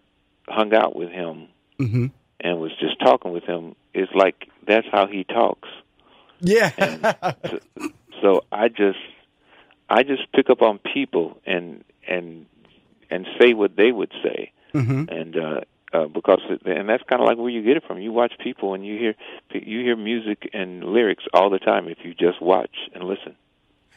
[0.48, 2.06] hung out with him mm-hmm.
[2.40, 5.68] and was just talking with him, it's like that's how he talks.
[6.40, 7.14] Yeah.
[7.46, 7.60] so,
[8.22, 8.98] so I just
[9.88, 12.46] I just pick up on people and and
[13.10, 14.52] and say what they would say.
[14.74, 15.04] Mm-hmm.
[15.08, 15.60] And uh
[15.92, 18.00] uh, because it, and that's kind of like where you get it from.
[18.00, 19.14] You watch people and you hear
[19.52, 23.36] you hear music and lyrics all the time if you just watch and listen.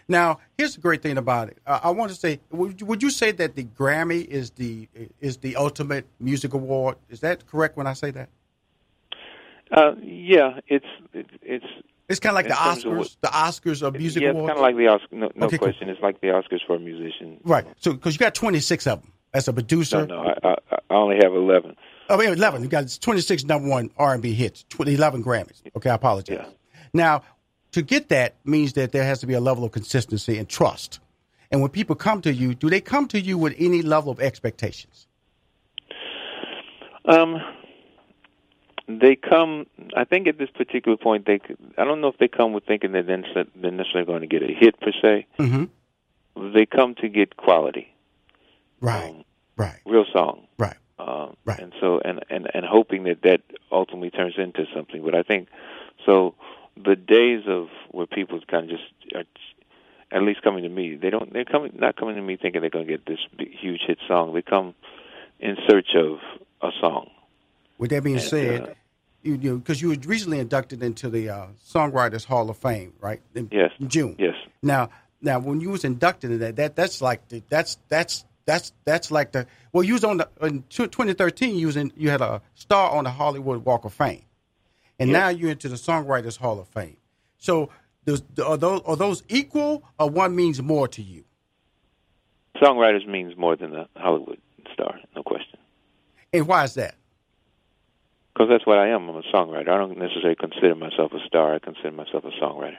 [0.07, 1.57] Now, here's the great thing about it.
[1.65, 4.89] Uh, I want to say, would, would you say that the Grammy is the
[5.21, 6.97] is the ultimate music award?
[7.09, 8.29] Is that correct when I say that?
[9.71, 11.65] Uh, yeah, it's it, it's
[12.09, 14.49] it's kind of like the Oscars, what, the Oscars of music yeah, awards.
[14.49, 15.11] kind of like the Oscars.
[15.11, 15.87] No, no okay, question.
[15.87, 15.93] Cool.
[15.93, 17.39] It's like the Oscars for a musician.
[17.43, 17.65] Right.
[17.79, 20.05] So, because you got 26 of them as a producer.
[20.05, 21.75] No, no, I, I, I only have 11.
[22.09, 22.63] Oh, mean, 11.
[22.63, 25.61] You got 26 number one R&B hits, 20, 11 Grammys.
[25.75, 26.39] Okay, I apologize.
[26.41, 26.49] Yeah.
[26.93, 27.23] Now,
[27.71, 30.99] to get that means that there has to be a level of consistency and trust.
[31.51, 34.19] And when people come to you, do they come to you with any level of
[34.19, 35.07] expectations?
[37.05, 37.41] Um,
[38.87, 39.65] they come.
[39.95, 41.39] I think at this particular point, they.
[41.77, 44.53] I don't know if they come with thinking that they're necessarily going to get a
[44.53, 45.27] hit per se.
[45.39, 46.53] Mm-hmm.
[46.53, 47.92] They come to get quality.
[48.83, 49.09] Right.
[49.09, 49.23] Um,
[49.55, 49.79] right.
[49.85, 50.45] Real song.
[50.57, 50.75] Right.
[50.99, 51.59] Um, right.
[51.59, 53.41] And so, and, and and hoping that that
[53.71, 55.03] ultimately turns into something.
[55.03, 55.47] But I think
[56.05, 56.35] so.
[56.75, 59.23] The days of where people kind of just are,
[60.11, 61.31] at least coming to me, they don't.
[61.31, 63.99] They're coming not coming to me thinking they're going to get this big, huge hit
[64.07, 64.33] song.
[64.33, 64.75] They come
[65.39, 66.17] in search of
[66.61, 67.09] a song.
[67.77, 68.73] With that being and, said, uh,
[69.23, 73.21] you because you, were recently inducted into the uh, Songwriters Hall of Fame, right?
[73.33, 73.71] In, yes.
[73.79, 74.15] In June.
[74.19, 74.35] Yes.
[74.61, 74.89] Now,
[75.21, 79.11] now when you was inducted in that, that that's like the, that's that's that's that's
[79.11, 81.55] like the well, you was on the in 2013.
[81.55, 84.23] You was in, you had a star on the Hollywood Walk of Fame,
[84.99, 86.97] and now you're into the Songwriters Hall of Fame.
[87.37, 87.69] So,
[88.05, 91.23] does, are those are those equal, or one means more to you?
[92.61, 94.39] Songwriters means more than the Hollywood
[94.73, 95.59] star, no question.
[96.31, 96.95] And why is that?
[98.33, 99.09] Because that's what I am.
[99.09, 99.69] I'm a songwriter.
[99.69, 101.53] I don't necessarily consider myself a star.
[101.55, 102.77] I consider myself a songwriter.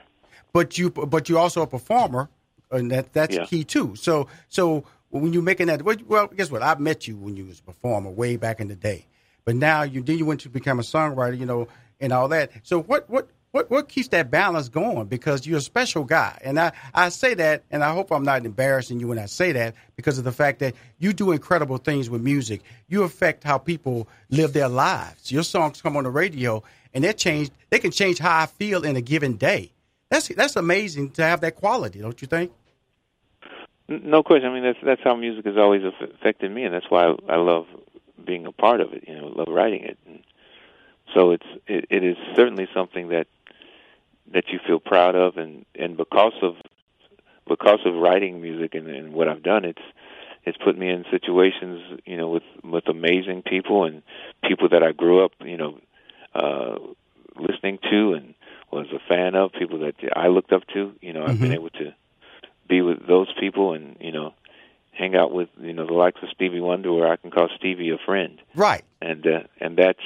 [0.51, 2.29] But you, but you're also a performer,
[2.71, 3.45] and that that's yeah.
[3.45, 3.95] key too.
[3.95, 4.83] So, so
[5.21, 6.63] when you're making that, well, guess what?
[6.63, 9.05] I met you when you was a performer way back in the day,
[9.45, 11.67] but now you then you went to become a songwriter, you know,
[11.99, 12.51] and all that.
[12.63, 15.07] So what what what what keeps that balance going?
[15.07, 18.45] Because you're a special guy, and I I say that, and I hope I'm not
[18.45, 22.09] embarrassing you when I say that because of the fact that you do incredible things
[22.09, 22.61] with music.
[22.89, 25.31] You affect how people live their lives.
[25.31, 26.63] Your songs come on the radio,
[26.93, 27.51] and they change.
[27.69, 29.71] They can change how I feel in a given day.
[30.09, 32.51] That's that's amazing to have that quality, don't you think?
[33.87, 34.49] No question.
[34.49, 37.35] I mean, that's that's how music has always affected me, and that's why I, I
[37.35, 37.65] love
[38.25, 39.03] being a part of it.
[39.07, 39.97] You know, love writing it.
[40.07, 40.23] And
[41.13, 43.27] so it's it, it is certainly something that
[44.33, 46.55] that you feel proud of, and and because of
[47.47, 49.81] because of writing music and, and what I've done, it's
[50.45, 54.01] it's put me in situations, you know, with with amazing people and
[54.43, 55.79] people that I grew up, you know,
[56.33, 56.77] uh,
[57.35, 58.33] listening to and
[58.71, 60.93] was a fan of, people that I looked up to.
[61.01, 61.41] You know, I've mm-hmm.
[61.43, 61.93] been able to
[62.67, 64.33] be with those people and you know
[64.91, 67.89] hang out with you know the likes of Stevie Wonder, where I can call Stevie
[67.91, 68.41] a friend.
[68.55, 68.83] Right.
[69.01, 69.99] And uh, and that's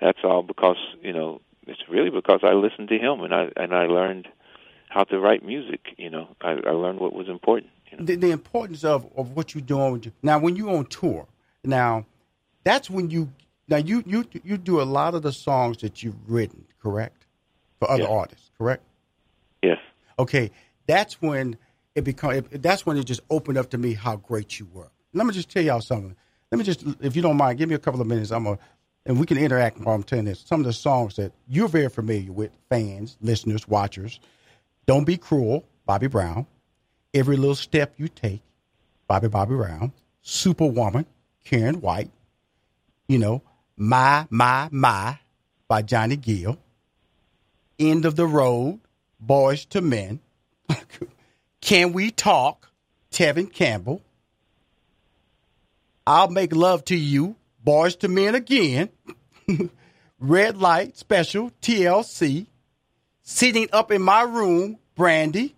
[0.00, 3.74] that's all because you know it's really because I listened to him and I and
[3.74, 4.28] I learned
[4.88, 5.80] how to write music.
[5.96, 7.72] You know, I, I learned what was important.
[7.90, 8.04] You know?
[8.04, 10.12] the, the importance of of what you're doing.
[10.22, 11.26] Now, when you're on tour,
[11.64, 12.06] now
[12.64, 13.32] that's when you
[13.68, 17.26] now you you you do a lot of the songs that you've written, correct,
[17.78, 18.10] for other yes.
[18.10, 18.84] artists, correct?
[19.62, 19.78] Yes.
[20.18, 20.50] Okay,
[20.86, 21.56] that's when
[21.98, 22.42] it become.
[22.50, 24.90] That's when it just opened up to me how great you were.
[25.12, 26.16] Let me just tell y'all something.
[26.50, 28.30] Let me just, if you don't mind, give me a couple of minutes.
[28.30, 28.58] I'm gonna,
[29.04, 30.40] and we can interact while I'm telling this.
[30.40, 34.20] Some of the songs that you're very familiar with, fans, listeners, watchers.
[34.86, 36.46] Don't be cruel, Bobby Brown.
[37.12, 38.42] Every little step you take,
[39.06, 39.92] Bobby Bobby Brown.
[40.22, 41.06] Superwoman,
[41.44, 42.10] Karyn White.
[43.08, 43.42] You know,
[43.76, 45.18] My My My
[45.66, 46.58] by Johnny Gill.
[47.78, 48.80] End of the Road,
[49.24, 50.20] Boyz II Men.
[51.60, 52.70] Can We Talk,
[53.10, 54.02] Tevin Campbell.
[56.06, 58.88] I'll Make Love to You, Boyz II Men Again.
[60.20, 62.46] Red Light Special, TLC.
[63.22, 65.54] Sitting Up in My Room, Brandy.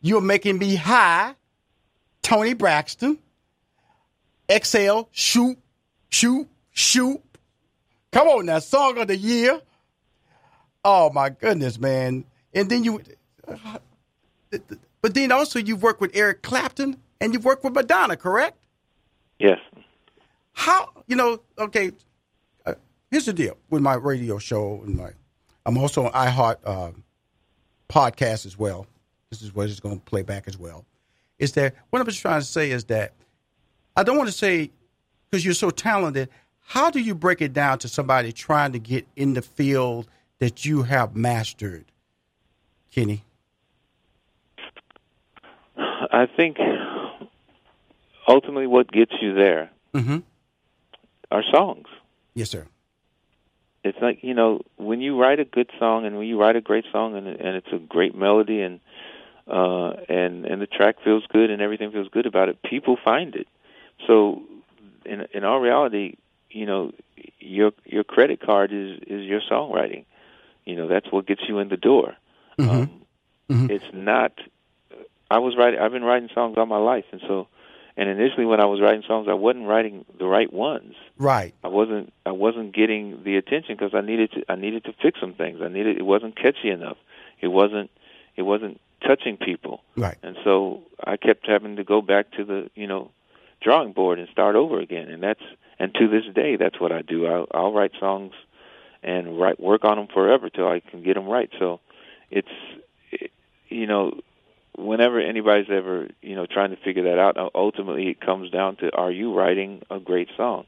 [0.00, 1.34] You're Making Me High,
[2.22, 3.18] Toni Braxton.
[4.48, 5.58] Exhale, Shoop,
[6.08, 7.20] Shoop, Shoot.
[8.10, 9.60] Come on now, Song of the Year.
[10.84, 12.24] Oh my goodness, man.
[12.54, 13.00] And then you
[13.46, 13.78] uh,
[15.02, 18.56] but then also you've worked with Eric Clapton and you've worked with Madonna, correct?
[19.38, 19.58] Yes.
[20.52, 21.40] How you know?
[21.58, 21.92] Okay,
[22.66, 22.74] uh,
[23.10, 25.10] here's the deal with my radio show and my.
[25.66, 26.90] I'm also on iHeart uh,
[27.88, 28.86] podcast as well.
[29.30, 30.84] This is what it's going to play back as well.
[31.38, 33.14] Is that what I'm just trying to say is that
[33.96, 34.70] I don't want to say
[35.30, 36.28] because you're so talented.
[36.60, 40.64] How do you break it down to somebody trying to get in the field that
[40.64, 41.86] you have mastered,
[42.90, 43.24] Kenny?
[46.20, 46.58] I think
[48.28, 50.18] ultimately what gets you there mm-hmm.
[51.30, 51.86] are songs.
[52.34, 52.66] Yes, sir.
[53.82, 56.60] It's like you know when you write a good song and when you write a
[56.60, 58.80] great song and and it's a great melody and
[59.46, 63.34] uh and and the track feels good and everything feels good about it, people find
[63.34, 63.48] it.
[64.06, 64.42] So
[65.06, 66.16] in in all reality,
[66.50, 66.92] you know
[67.38, 70.04] your your credit card is is your songwriting.
[70.66, 72.14] You know that's what gets you in the door.
[72.58, 72.70] Mm-hmm.
[72.70, 72.90] Um,
[73.48, 73.70] mm-hmm.
[73.70, 74.32] It's not
[75.30, 75.80] I was writing.
[75.80, 77.46] I've been writing songs all my life, and so,
[77.96, 80.94] and initially when I was writing songs, I wasn't writing the right ones.
[81.18, 81.54] Right.
[81.62, 82.12] I wasn't.
[82.26, 84.44] I wasn't getting the attention because I needed to.
[84.48, 85.60] I needed to fix some things.
[85.62, 85.98] I needed.
[85.98, 86.96] It wasn't catchy enough.
[87.40, 87.90] It wasn't.
[88.36, 89.82] It wasn't touching people.
[89.96, 90.16] Right.
[90.22, 93.12] And so I kept having to go back to the you know
[93.62, 95.08] drawing board and start over again.
[95.08, 95.42] And that's
[95.78, 97.26] and to this day, that's what I do.
[97.26, 98.32] I'll, I'll write songs
[99.02, 101.50] and write work on them forever till I can get them right.
[101.58, 101.78] So
[102.30, 102.48] it's
[103.12, 103.30] it,
[103.68, 104.20] you know
[104.80, 108.94] whenever anybody's ever you know trying to figure that out, ultimately it comes down to:
[108.94, 110.66] Are you writing a great song?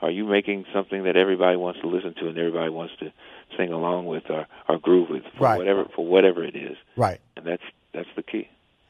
[0.00, 3.12] Are you making something that everybody wants to listen to and everybody wants to
[3.56, 5.58] sing along with or, or groove with for right.
[5.58, 6.76] whatever for whatever it is?
[6.96, 7.20] Right.
[7.36, 8.48] And that's that's the key.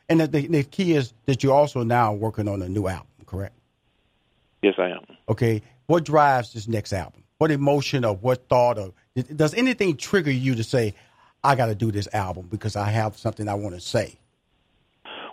[0.08, 3.54] And the, the key is that you're also now working on a new album, correct?
[4.62, 5.04] Yes, I am.
[5.28, 5.62] Okay.
[5.86, 7.24] What drives this next album?
[7.38, 8.92] What emotion or what thought or
[9.34, 10.94] does anything trigger you to say,
[11.44, 14.18] I got to do this album because I have something I want to say?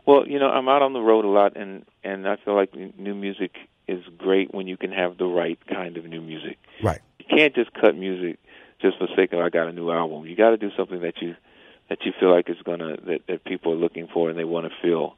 [0.05, 2.73] Well, you know, I'm out on the road a lot, and and I feel like
[2.75, 3.55] new music
[3.87, 6.57] is great when you can have the right kind of new music.
[6.83, 7.01] Right.
[7.19, 8.37] You can't just cut music
[8.81, 10.25] just for sake of I got a new album.
[10.25, 11.35] You got to do something that you
[11.89, 14.67] that you feel like is gonna that that people are looking for and they want
[14.67, 15.15] to feel,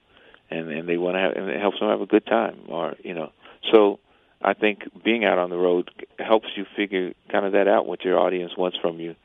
[0.50, 2.96] and and they want to have and it helps them have a good time, or
[3.04, 3.32] you know.
[3.74, 4.00] So
[4.42, 8.06] I think being out on the road helps you figure kind of that out what
[8.06, 9.16] your audience wants from you,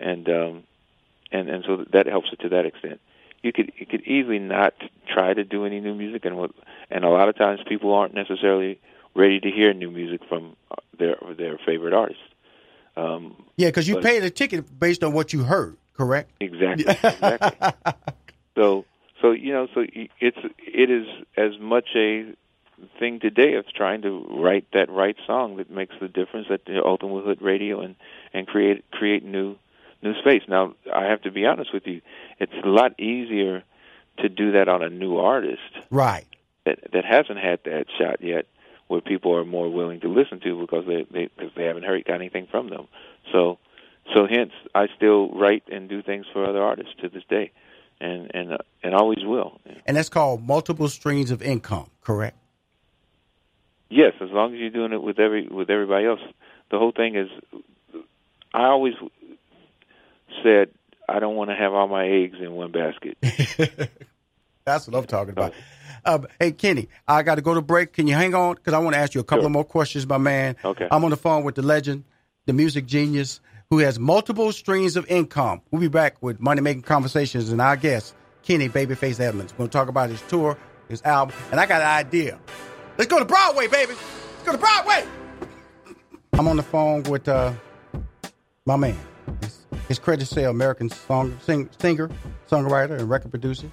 [0.00, 0.62] and um,
[1.30, 3.00] and and so that helps it to that extent
[3.42, 4.74] you could you could easily not
[5.12, 6.50] try to do any new music and what
[6.90, 8.80] and a lot of times people aren't necessarily
[9.14, 12.20] ready to hear new music from uh, their their favorite artist.
[12.96, 16.30] Um, yeah, because you paid a ticket based on what you heard, correct?
[16.40, 16.84] Exactly.
[17.02, 17.94] Exactly.
[18.54, 18.84] so
[19.20, 19.84] so you know so
[20.20, 22.34] it's it is as much a
[22.98, 26.84] thing today of trying to write that right song that makes the difference at the
[26.84, 27.94] ultimate hood radio and
[28.32, 29.56] and create create new
[30.02, 30.42] new space.
[30.48, 32.00] Now I have to be honest with you,
[32.38, 33.62] it's a lot easier
[34.18, 36.26] to do that on a new artist, right?
[36.64, 38.46] That that hasn't had that shot yet,
[38.88, 42.04] where people are more willing to listen to because they they because they haven't heard
[42.04, 42.88] got anything from them.
[43.32, 43.58] So
[44.14, 47.52] so hence I still write and do things for other artists to this day,
[48.00, 49.60] and and uh, and always will.
[49.86, 52.36] And that's called multiple streams of income, correct?
[53.88, 56.20] Yes, as long as you're doing it with every with everybody else.
[56.70, 57.28] The whole thing is,
[58.54, 58.94] I always
[60.42, 60.70] said
[61.08, 63.18] I don't want to have all my eggs in one basket.
[64.64, 65.52] That's what I'm talking about.
[66.04, 67.92] Um, hey, Kenny, I got to go to break.
[67.92, 68.54] Can you hang on?
[68.54, 69.48] Because I want to ask you a couple sure.
[69.48, 70.56] of more questions, my man.
[70.64, 70.88] Okay.
[70.90, 72.04] I'm on the phone with the legend,
[72.46, 75.62] the music genius, who has multiple streams of income.
[75.70, 79.52] We'll be back with Money Making Conversations and our guest, Kenny Babyface Edmonds.
[79.52, 80.56] We're going to talk about his tour,
[80.88, 82.38] his album, and I got an idea.
[82.98, 83.92] Let's go to Broadway, baby.
[83.92, 85.04] Let's go to Broadway.
[86.34, 87.52] I'm on the phone with uh,
[88.66, 88.98] my man.
[89.92, 92.08] His, credits say American song, sing, singer,
[92.50, 93.70] songwriter, and record producer.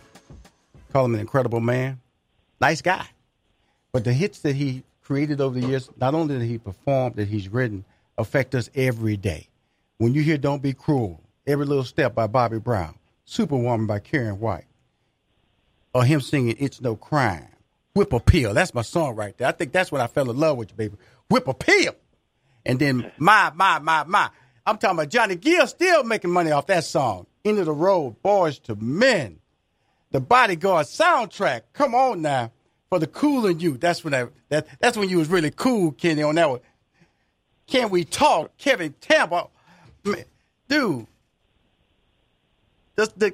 [0.91, 2.01] Call him an incredible man.
[2.59, 3.05] Nice guy.
[3.93, 7.29] But the hits that he created over the years, not only that he performed, that
[7.29, 7.85] he's written,
[8.17, 9.47] affect us every day.
[9.97, 14.39] When you hear Don't Be Cruel, Every Little Step by Bobby Brown, Superwoman by Karyn
[14.39, 14.65] White,
[15.93, 17.47] or him singing It's No Crime,
[17.93, 18.53] Whip Appeal.
[18.53, 19.47] That's my song right there.
[19.47, 20.97] I think that's when I fell in love with you, baby.
[21.29, 21.95] Whip Appeal.
[22.65, 24.29] And then My, My, My, My.
[24.69, 27.25] I'm talking about Johnny Gill still making money off that song.
[27.43, 29.39] End of the Road, Boyz II Men.
[30.11, 31.61] The Bodyguard soundtrack.
[31.73, 32.51] Come on now.
[32.89, 33.77] For the cool in you.
[33.77, 36.59] That's when I, that that's when you was really cool, Kenny, on that one.
[37.65, 38.55] Can we talk?
[38.57, 39.51] Tevin Campbell.
[40.67, 41.07] Dude.
[42.95, 43.33] Does the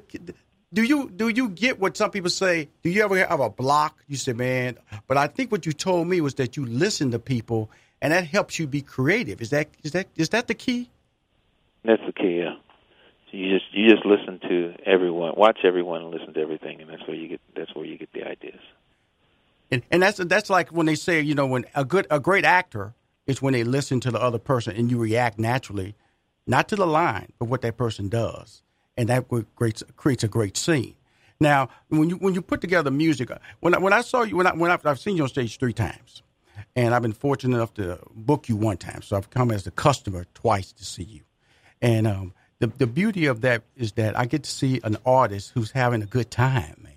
[0.74, 2.70] do you do you get what some people say?
[2.82, 4.04] Do you ever have a block?
[4.08, 4.78] You say, man,
[5.08, 7.70] but I think what you told me was that you listen to people
[8.02, 9.42] and that helps you be creative.
[9.42, 10.90] Is that is that is that the key?
[11.86, 12.56] That's the key, yeah.
[13.32, 17.06] You just you just listen to everyone, watch everyone, and listen to everything, and that's
[17.06, 18.62] where you get that's where you get the ideas.
[19.70, 22.46] And and that's that's like when they say, you know, when a good a great
[22.46, 22.94] actor
[23.28, 25.96] is when they listen to the other person and you react naturally,
[26.48, 28.62] not to the line, but what that person does,
[28.96, 29.26] and that
[29.56, 30.96] creates creates a great scene.
[31.40, 34.38] Now, when you when you put together music, uh, when I, when I saw you,
[34.38, 36.22] when I when I've, I've seen you on stage three times,
[36.76, 39.72] and I've been fortunate enough to book you one time, so I've come as a
[39.72, 41.22] customer twice to see you,
[41.82, 45.52] and um, the the beauty of that is that I get to see an artist
[45.54, 46.94] who's having a good time, man,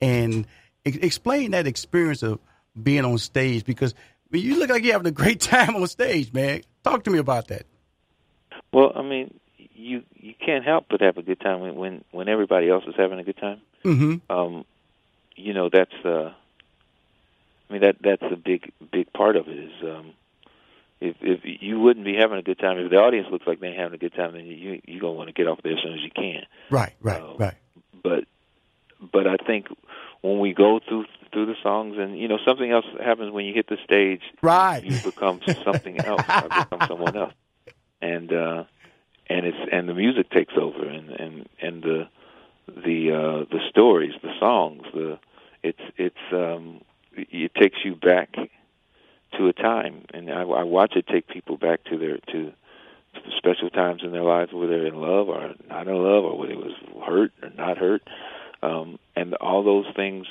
[0.00, 0.46] and
[0.84, 2.40] explain that experience of
[2.80, 3.94] being on stage because
[4.30, 6.62] you look like you're having a great time on stage, man.
[6.82, 7.66] Talk to me about that.
[8.72, 9.38] Well, I mean,
[9.74, 12.94] you you can't help but have a good time when when, when everybody else is
[12.96, 13.60] having a good time.
[13.84, 14.32] Mm-hmm.
[14.32, 14.64] Um,
[15.36, 16.32] you know, that's uh,
[17.68, 20.14] I mean that that's a big big part of it is um,
[21.02, 23.74] if if you wouldn't be having a good time if the audience looks like they're
[23.74, 25.94] having a good time then you you gonna want to get off there as soon
[25.94, 26.42] as you can.
[26.70, 27.54] Right, right, right.
[28.02, 28.24] But
[29.00, 29.66] but I think
[30.20, 33.54] when we go through through the songs and you know something else happens when you
[33.54, 37.34] hit the stage right you, you become something else I become someone else
[38.00, 38.64] and uh
[39.28, 42.08] and it's and the music takes over and and and the
[42.66, 45.18] the uh the stories the songs the
[45.62, 46.82] it's it's um
[47.14, 48.34] it takes you back
[49.38, 52.52] to a time and I, I watch it take people back to their to
[53.36, 56.52] special times in their lives where they're in love or not in love or whether
[56.52, 56.74] it was
[57.06, 58.02] hurt or not hurt
[58.62, 60.26] um, and all those things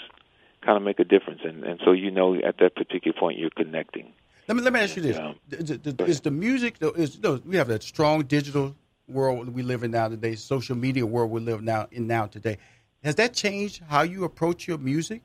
[0.65, 1.41] kind of make a difference.
[1.43, 4.13] And, and so you know at that particular point you're connecting.
[4.47, 5.71] Let me let me ask you this: um, is,
[6.07, 6.75] is the music?
[6.95, 8.75] Is you know, we have that strong digital
[9.07, 12.57] world we live in now today, social media world we live now in now today.
[13.03, 15.21] Has that changed how you approach your music?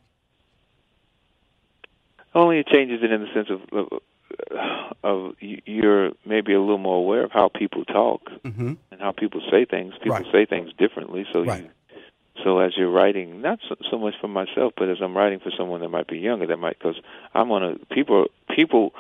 [2.37, 4.01] Only it changes it in the sense of, of,
[5.03, 8.75] of you're maybe a little more aware of how people talk mm-hmm.
[8.91, 9.95] and how people say things.
[9.95, 10.27] People right.
[10.31, 11.65] say things differently, so right.
[11.65, 11.71] you
[12.45, 15.51] so as you're writing, not so, so much for myself, but as I'm writing for
[15.57, 17.01] someone that might be younger, that might because
[17.35, 18.93] I'm on a people people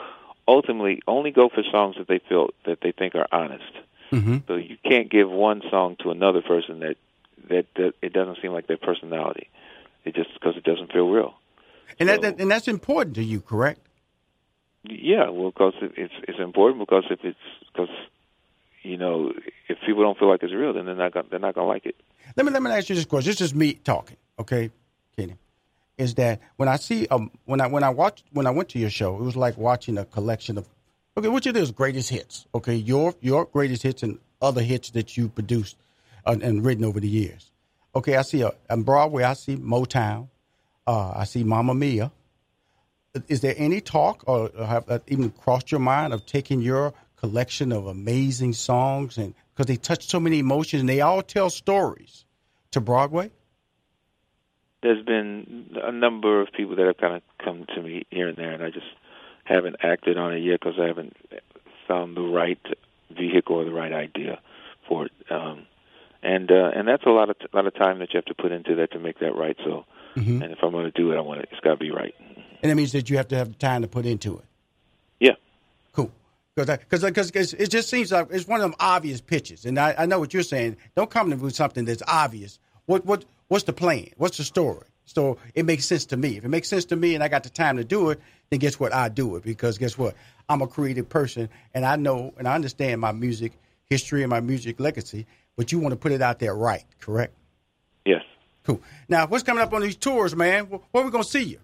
[0.48, 3.72] ultimately only go for songs that they feel that they think are honest.
[4.12, 4.38] Mm-hmm.
[4.48, 6.96] So you can't give one song to another person that
[7.48, 9.50] that, that it doesn't seem like their personality.
[10.04, 11.34] It just because it doesn't feel real.
[11.98, 13.80] And that, that and that's important to you, correct?
[14.84, 17.38] Yeah, well, because it, it's it's important because if it's
[17.72, 17.88] because
[18.82, 19.32] you know
[19.68, 21.86] if people don't feel like it's real, then they're not gonna, they're not gonna like
[21.86, 21.96] it.
[22.36, 23.30] Let me let me ask you this question.
[23.30, 24.70] This is me talking, okay,
[25.16, 25.36] Kenny.
[25.98, 28.78] is that when I see um when I when I watched when I went to
[28.78, 30.68] your show, it was like watching a collection of
[31.16, 32.46] okay, which it is greatest hits.
[32.54, 35.76] Okay, your your greatest hits and other hits that you produced
[36.26, 37.50] uh, and written over the years.
[37.94, 39.24] Okay, I see a, on Broadway.
[39.24, 40.28] I see Motown.
[40.86, 42.12] Uh, I see Mamma Mia.
[43.28, 47.86] Is there any talk or have even crossed your mind of taking your collection of
[47.86, 52.26] amazing songs and because they touch so many emotions and they all tell stories
[52.72, 53.30] to Broadway?
[54.82, 58.36] There's been a number of people that have kind of come to me here and
[58.36, 58.86] there, and I just
[59.44, 61.16] haven't acted on it yet because I haven't
[61.88, 62.60] found the right
[63.10, 64.40] vehicle or the right idea
[64.86, 65.12] for it.
[65.30, 65.66] Um,
[66.22, 68.34] and uh, and that's a lot of t- lot of time that you have to
[68.34, 69.56] put into that to make that right.
[69.64, 69.84] So,
[70.16, 70.42] mm-hmm.
[70.42, 71.48] and if I'm going to do it, I want it.
[71.52, 72.14] It's got to be right.
[72.62, 74.44] And that means that you have to have the time to put into it.
[75.20, 75.34] Yeah.
[75.92, 76.10] Cool.
[76.54, 80.06] Because because it just seems like it's one of them obvious pitches, and I, I
[80.06, 80.76] know what you're saying.
[80.94, 82.58] Don't come to me with something that's obvious.
[82.86, 84.08] What what what's the plan?
[84.16, 84.86] What's the story?
[85.04, 86.38] So it makes sense to me.
[86.38, 88.58] If it makes sense to me, and I got the time to do it, then
[88.58, 88.92] guess what?
[88.92, 90.14] I do it because guess what?
[90.48, 93.52] I'm a creative person, and I know and I understand my music
[93.84, 97.34] history and my music legacy but you want to put it out there right, correct?
[98.04, 98.22] Yes.
[98.66, 98.82] Cool.
[99.08, 100.66] Now, what's coming up on these tours, man?
[100.66, 101.60] Where are we going to see you?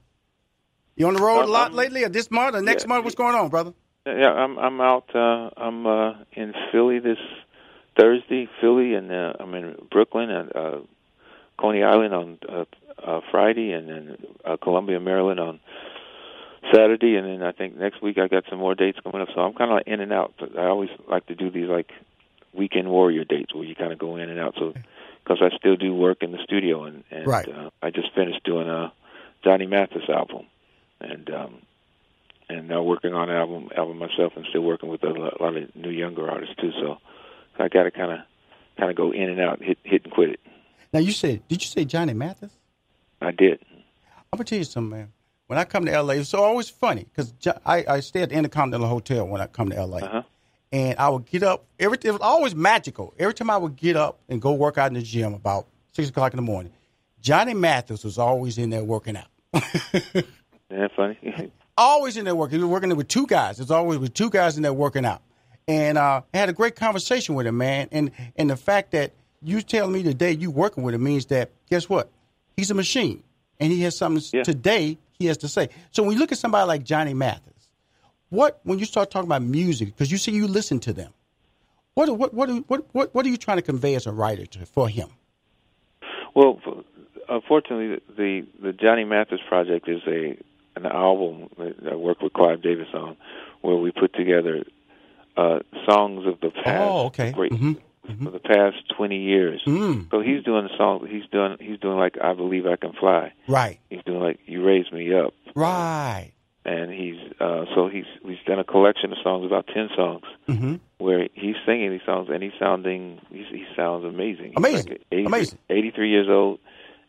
[0.94, 2.88] You on the road um, a lot um, lately, or this month, or next yeah,
[2.88, 3.04] month?
[3.04, 3.72] What's going on, brother?
[4.06, 5.10] Yeah, I'm I'm out.
[5.14, 7.18] Uh, I'm uh, in Philly this
[7.98, 10.78] Thursday, Philly, and uh, I'm in Brooklyn and uh,
[11.58, 12.64] Coney Island on uh,
[13.04, 15.60] uh, Friday, and then uh, Columbia, Maryland on
[16.72, 19.28] Saturday, and then I think next week I got some more dates coming up.
[19.34, 20.34] So I'm kind of like in and out.
[20.38, 21.90] But I always like to do these like
[22.52, 24.54] weekend warrior dates where you kind of go in and out.
[24.56, 24.74] So
[25.22, 27.48] because I still do work in the studio, and, and right.
[27.48, 28.92] uh, I just finished doing a
[29.44, 30.46] Johnny Mathis album,
[31.00, 31.62] and um,
[32.48, 35.76] and now working on an album album myself, and still working with a lot of
[35.76, 36.72] new younger artists too.
[36.72, 36.98] So,
[37.56, 38.18] so I got to kind of
[38.78, 40.40] kind of go in and out, hit hit and quit it.
[40.92, 42.52] Now you said, did you say Johnny Mathis?
[43.20, 43.60] I did.
[44.32, 45.12] I'm gonna tell you something, man.
[45.46, 47.34] When I come to LA, it's always funny because
[47.66, 49.98] I, I stay at the Intercontinental Hotel when I come to LA.
[49.98, 50.22] Uh-huh
[50.72, 51.66] and I would get up.
[51.78, 53.14] Every it was always magical.
[53.18, 56.08] Every time I would get up and go work out in the gym about six
[56.08, 56.72] o'clock in the morning,
[57.20, 59.26] Johnny Mathis was always in there working out.
[60.70, 61.52] yeah, funny.
[61.78, 62.58] always in there working.
[62.58, 63.58] He was working there with two guys.
[63.58, 65.22] There's always with two guys in there working out.
[65.68, 67.88] And uh, I had a great conversation with him, man.
[67.92, 69.12] And and the fact that
[69.42, 72.10] you telling me today you working with him means that guess what?
[72.56, 73.22] He's a machine,
[73.60, 74.42] and he has something yeah.
[74.42, 75.68] today he has to say.
[75.90, 77.61] So when you look at somebody like Johnny Mathis
[78.32, 81.12] what when you start talking about music, because you see you listen to them,
[81.94, 84.64] what what what what what what are you trying to convey as a writer to,
[84.64, 85.08] for him?
[86.34, 86.58] Well,
[87.28, 90.38] unfortunately, the the Johnny Mathis project is a
[90.76, 93.18] an album that I worked with Clive Davis on,
[93.60, 94.64] where we put together
[95.36, 96.90] uh, songs of the past.
[96.90, 97.32] Oh, okay.
[97.32, 97.52] Great.
[97.52, 97.72] Mm-hmm.
[98.08, 98.24] Mm-hmm.
[98.24, 100.10] For the past twenty years, mm.
[100.10, 101.06] so he's doing the song.
[101.06, 103.32] He's doing he's doing like I believe I can fly.
[103.46, 103.78] Right.
[103.90, 105.34] He's doing like you raise me up.
[105.54, 106.32] Right
[106.64, 110.74] and he's uh so he's he's done a collection of songs about 10 songs mm-hmm.
[110.98, 114.54] where he's singing these songs and he's sounding he's, he sounds amazing.
[114.56, 114.90] Amazing.
[114.90, 115.58] like 80, amazing.
[115.70, 116.60] 83 years old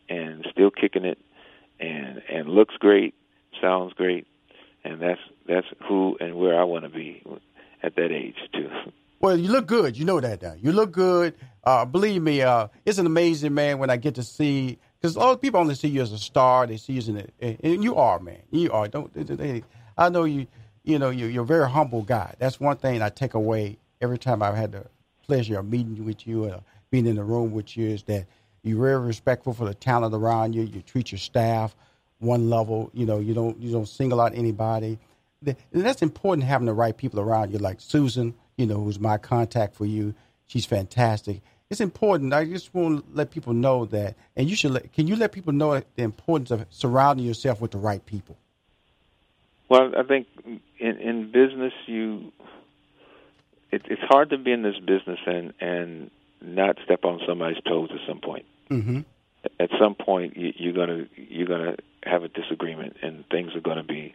[0.10, 1.20] and still kicking it
[1.80, 3.14] and and looks great
[3.62, 4.28] sounds great.
[4.84, 7.24] And that's that's who and where I want to be
[7.82, 8.70] at that age too.
[9.20, 9.98] Well you look good.
[9.98, 11.36] You know that now you look good.
[11.64, 15.36] Uh believe me uh it's an amazing man when I get to see because all
[15.36, 16.66] people only see you as a star.
[16.66, 18.40] They see you as an, and you are, man.
[18.52, 18.88] You are.
[18.88, 19.62] Don't they,
[19.98, 20.48] I know you.
[20.86, 22.36] You know, you, you're a very humble guy.
[22.40, 24.86] That's one thing I take away every time I've had the
[25.26, 28.26] pleasure of meeting with you and being in the room with you is that
[28.64, 30.64] you're very respectful for the talent around you.
[30.64, 31.76] You treat your staff
[32.20, 32.90] one level.
[32.94, 35.00] You know, you don't you don't single out anybody.
[35.46, 38.34] And that's important having the right people around you, like Susan.
[38.58, 40.16] You know, who's my contact for you.
[40.48, 42.34] She's fantastic it's important.
[42.34, 44.72] I just want to let people know that, and you should.
[44.72, 48.38] Let, can you let people know the importance of surrounding yourself with the right people?
[49.70, 50.28] Well, I think
[50.80, 52.32] in, in business, you
[53.72, 56.12] it, it's hard to be in this business and and
[56.42, 58.46] not step on somebody's toes at some point.
[58.70, 59.00] Mm-hmm.
[59.60, 63.84] At some point, you, you're gonna you're gonna have a disagreement, and things are gonna
[63.84, 64.14] be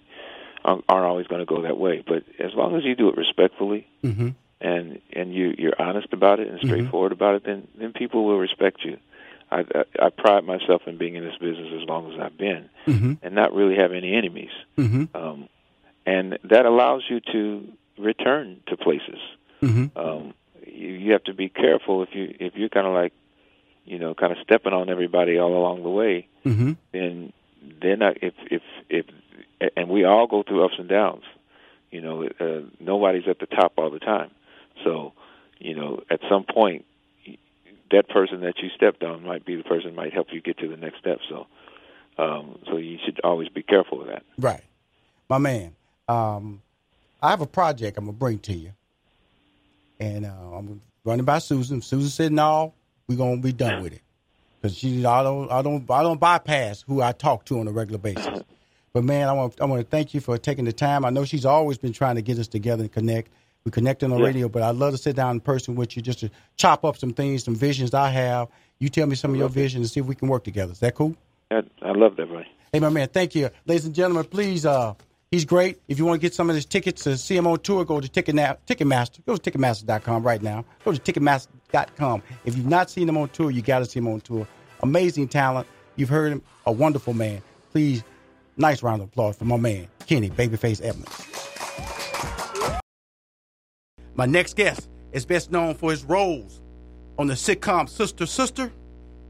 [0.64, 2.02] aren't always going to go that way.
[2.06, 3.86] But as long as you do it respectfully.
[4.04, 4.30] Mm-hmm
[4.60, 6.68] and and you you're honest about it and mm-hmm.
[6.68, 7.22] straightforward mm-hmm.
[7.22, 8.98] about it, then then people will respect you.
[9.50, 12.68] I, I I pride myself in being in this business as long as I've been,
[12.86, 13.12] mm-hmm.
[13.22, 14.50] and not really have any enemies.
[14.76, 15.16] Mm-hmm.
[15.16, 15.48] Um,
[16.06, 19.18] and that allows you to return to places.
[19.62, 19.98] Mm-hmm.
[19.98, 20.34] Um,
[20.66, 23.12] you, you have to be careful if you if you're kind of like,
[23.84, 26.28] you know, kind of stepping on everybody all along the way.
[26.44, 26.72] Mm-hmm.
[26.92, 27.32] Then
[27.80, 29.06] they're not if if if
[29.76, 31.24] and we all go through ups and downs.
[31.90, 34.30] You know, uh, nobody's at the top all the time.
[34.84, 35.12] So,
[35.58, 36.84] you know, at some point,
[37.90, 40.68] that person that you stepped on might be the person might help you get to
[40.68, 41.18] the next step.
[41.28, 41.46] So,
[42.18, 44.24] Um, so you should always be careful of that.
[44.38, 44.64] Right,
[45.28, 45.76] my man.
[46.08, 46.62] Um,
[47.22, 48.72] I have a project I'm gonna bring to you,
[50.00, 51.80] and uh, I'm running by Susan.
[51.80, 52.74] Susan said, "No,
[53.06, 54.02] we're gonna be done with it,"
[54.60, 57.72] because she, I don't, I don't, I don't bypass who I talk to on a
[57.72, 58.42] regular basis.
[58.94, 61.04] But man, I want, I want to thank you for taking the time.
[61.04, 63.30] I know she's always been trying to get us together and connect.
[63.68, 64.24] We connect on the Yeah.
[64.24, 66.96] radio, but I'd love to sit down in person with you just to chop up
[66.96, 68.48] some things, some visions I have.
[68.78, 70.72] You tell me some of your visions and see if we can work together.
[70.72, 71.14] Is that cool?
[71.50, 72.46] I, I love that, buddy.
[72.72, 73.50] Hey, my man, thank you.
[73.66, 74.94] Ladies and gentlemen, please, uh,
[75.30, 75.80] he's great.
[75.86, 78.00] If you want to get some of his tickets to see him on tour, go
[78.00, 79.18] to Ticketna- Ticketmaster.
[79.26, 80.64] Go to Ticketmaster.com right now.
[80.84, 82.22] Go to Ticketmaster.com.
[82.46, 84.46] If you've not seen him on tour, you got to see him on tour.
[84.82, 85.66] Amazing talent.
[85.96, 86.40] You've heard him.
[86.64, 87.42] A wonderful man.
[87.72, 88.02] Please,
[88.56, 91.37] nice round of applause for my man, Kenny Babyface Edmonds.
[94.18, 96.60] My next guest is best known for his roles
[97.20, 98.72] on the sitcom Sister Sister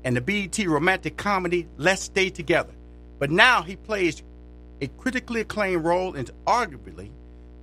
[0.03, 2.73] and the BET romantic comedy Let's Stay Together.
[3.19, 4.23] But now he plays
[4.81, 7.11] a critically acclaimed role in arguably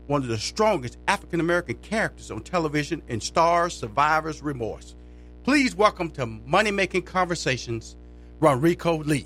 [0.06, 4.94] one of the strongest African American characters on television in Starz Survivor's Remorse.
[5.42, 7.96] Please welcome to Money Making Conversations,
[8.40, 9.26] RonReaco Lee.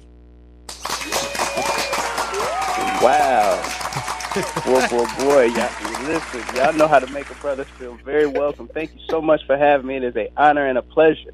[3.03, 4.18] Wow.
[4.65, 5.43] Boy, boy, boy.
[5.45, 5.69] Y'all,
[6.07, 8.67] listen, y'all know how to make a brother feel very welcome.
[8.67, 9.97] Thank you so much for having me.
[9.97, 11.31] It is an honor and a pleasure.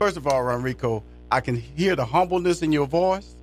[0.00, 3.36] First of all, RonReaco, I can hear the humbleness in your voice,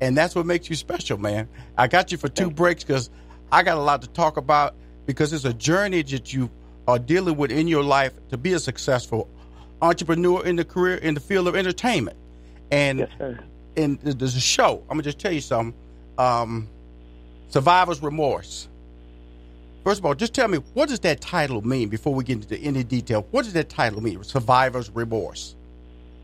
[0.00, 1.48] and that's what makes you special, man.
[1.78, 3.08] I got you for two breaks because
[3.50, 4.74] I got a lot to talk about
[5.06, 6.50] because it's a journey that you
[6.86, 9.28] are dealing with in your life to be a successful
[9.80, 12.16] entrepreneur in the career in the field of entertainment.
[12.70, 13.38] And Yes, sir.
[13.76, 14.82] and there's a show.
[14.82, 15.74] I'm gonna just tell you something.
[16.18, 16.68] Um,
[17.52, 18.68] Survivor's Remorse.
[19.84, 22.56] First of all, just tell me what does that title mean before we get into
[22.56, 23.26] any detail.
[23.30, 24.22] What does that title mean?
[24.24, 25.54] Survivor's Remorse.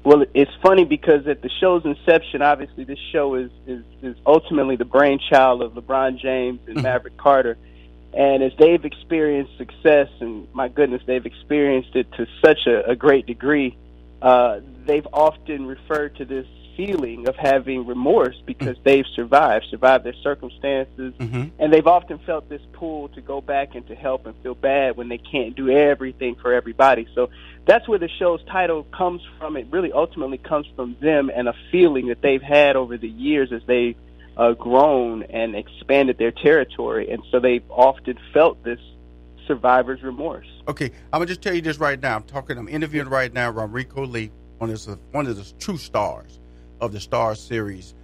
[0.05, 4.77] Well, it's funny because at the show's inception, obviously, this show is, is, is ultimately
[4.77, 7.59] the brainchild of LeBron James and Maverick Carter.
[8.15, 12.97] And as they've experienced success, and my goodness, they've experienced it to such a, a
[12.97, 13.77] great degree,
[14.23, 16.47] uh, they've often referred to this
[16.79, 21.51] feeling of having remorse because they've survived, survived their circumstances, Mhm.
[21.59, 24.97] and they've often felt this pull to go back and to help and feel bad
[24.97, 27.09] when they can't do everything for everybody.
[27.17, 27.31] So
[27.67, 29.57] that's where the show's title comes from.
[29.57, 33.51] It really ultimately comes from them and a feeling that they've had over the years
[33.53, 33.97] as they've
[34.37, 38.79] uh, grown and expanded their territory, and so they've often felt this
[39.49, 40.47] survivor's remorse.
[40.69, 42.15] Okay, I'm gonna just tell you this right now.
[42.15, 42.57] I'm talking.
[42.57, 46.39] I'm interviewing right now RonReaco Lee, one of the one of the true stars
[46.81, 47.95] of the Star series,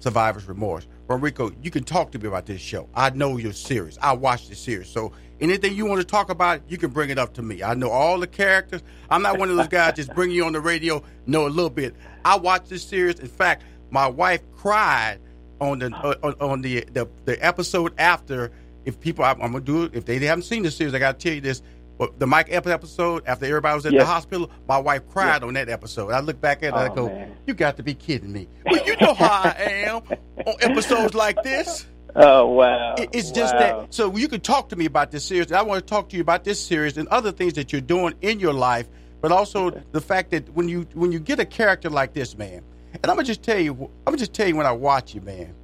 [0.00, 0.86] Survivor's Remorse.
[1.08, 2.88] RonReaco, you can talk to me about this show.
[2.94, 3.98] I know your series.
[3.98, 4.88] I watched the series.
[4.88, 7.62] So anything you want to talk about, you can bring it up to me.
[7.62, 8.82] I know all the characters.
[9.10, 11.70] I'm not one of those guys just bring you on the radio, know a little
[11.70, 11.94] bit.
[12.24, 13.20] I watched this series.
[13.20, 15.18] In fact, my wife cried
[15.60, 18.52] on the uh, on, on the, the the episode after.
[18.84, 19.94] If people, I'm, I'm gonna do it.
[19.94, 21.62] If they haven't seen the series, I gotta tell you this.
[21.98, 25.68] But the Mike episode, after everybody was at the hospital, my wife cried on that
[25.68, 26.10] episode.
[26.12, 27.36] I look back at it and I Oh, go, man.
[27.46, 29.54] "You got to be kidding me!" Well, you know how I
[29.86, 30.02] am
[30.46, 31.86] on episodes like this.
[32.14, 32.94] Oh wow!
[32.98, 33.60] It- It's just Wow.
[33.60, 33.94] that.
[33.94, 35.50] So you can talk to me about this series.
[35.50, 38.12] I want to talk to you about this series and other things that you're doing
[38.20, 38.86] in your life,
[39.22, 42.60] but also the fact that when you when you get a character like this, man,
[42.92, 45.22] and I'm gonna just tell you, I'm gonna just tell you when I watch you,
[45.22, 45.54] man.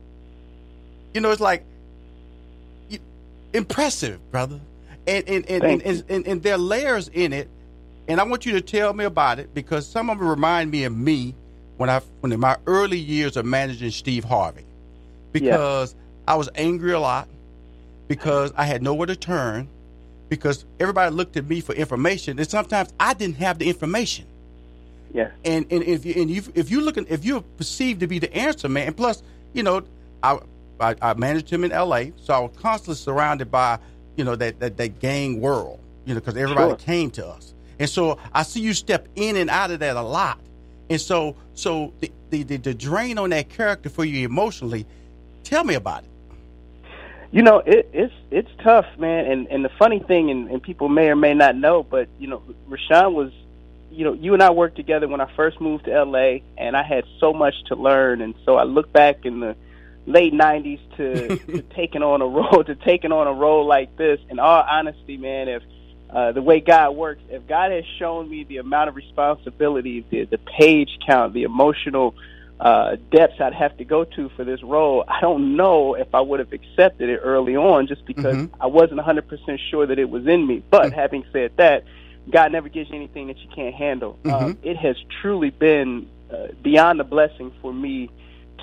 [1.12, 1.64] You know, it's like
[3.52, 4.60] impressive, brother,
[5.08, 7.48] and and and and, and, and and there are layers in it,
[8.06, 10.84] and I want you to tell me about it because some of them remind me
[10.84, 11.34] of me
[11.76, 14.64] when I when in my early years of managing Steve Harvey,
[15.32, 15.94] because
[16.26, 17.28] I was angry a lot,
[18.08, 19.68] because I had nowhere to turn,
[20.28, 24.26] because everybody looked at me for information, and sometimes I didn't have the information.
[25.12, 28.18] yeah, And and if you and you if you looking if you're perceived to be
[28.18, 29.22] the answer man, plus
[29.54, 29.82] you know
[30.22, 30.38] I
[30.80, 33.78] I, I managed him in L.A., so I was constantly surrounded by
[34.18, 36.76] you know that that, that gang world, you know, because everybody Sure.
[36.76, 40.02] came to us, and so I see you step in and out of that a
[40.02, 40.40] lot,
[40.90, 44.84] and so so the the, the, the drain on that character for you emotionally,
[45.44, 46.10] tell me about it.
[47.30, 49.26] You know, it, it's it's tough, man.
[49.30, 52.26] And and the funny thing, and, and people may or may not know, but you
[52.26, 53.30] know, Rushion was,
[53.92, 56.42] you know, you and I worked together when I first moved to L.A.
[56.56, 59.54] and I had so much to learn, and so I look back in the
[60.08, 64.18] late '90s to, to taking on a role to taking on a role like this.
[64.30, 65.62] In all honesty, man, if
[66.10, 70.24] uh, the way God works, if God has shown me the amount of responsibility, the
[70.24, 72.14] the page count, the emotional
[72.60, 76.20] uh, depths I'd have to go to for this role, I don't know if I
[76.20, 78.50] would have accepted it early on just because Mhm.
[78.60, 80.64] I wasn't 100% sure that it was in me.
[80.68, 81.84] But having said that,
[82.30, 84.18] God never gives you anything that you can't handle.
[84.24, 84.56] Um, Mhm.
[84.64, 88.10] it has truly been uh, beyond a blessing for me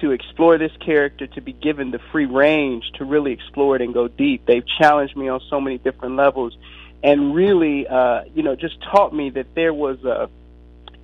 [0.02, 3.94] to explore this character, to be given the free range to really explore it and
[3.94, 4.46] go deep.
[4.46, 6.58] They've challenged me on so many different levels,
[7.04, 10.30] and really, uh, you know, just taught me that there was a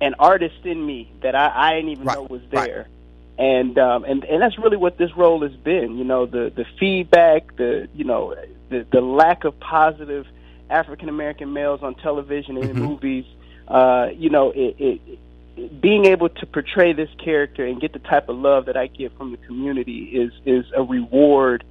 [0.00, 2.66] an artist in me that I, I didn't even Right, know was right.
[2.66, 2.88] there.
[3.38, 5.96] And um, and and that's really what this role has been.
[5.96, 8.34] You know, the the feedback, the you know,
[8.68, 10.26] the the lack of positive
[10.68, 12.78] African American males on television and in Mhm.
[12.78, 13.24] movies.
[13.68, 15.18] Uh, you know, it, it
[15.80, 19.16] being able to portray this character and get the type of love that I get
[19.16, 21.64] from the community is is a reward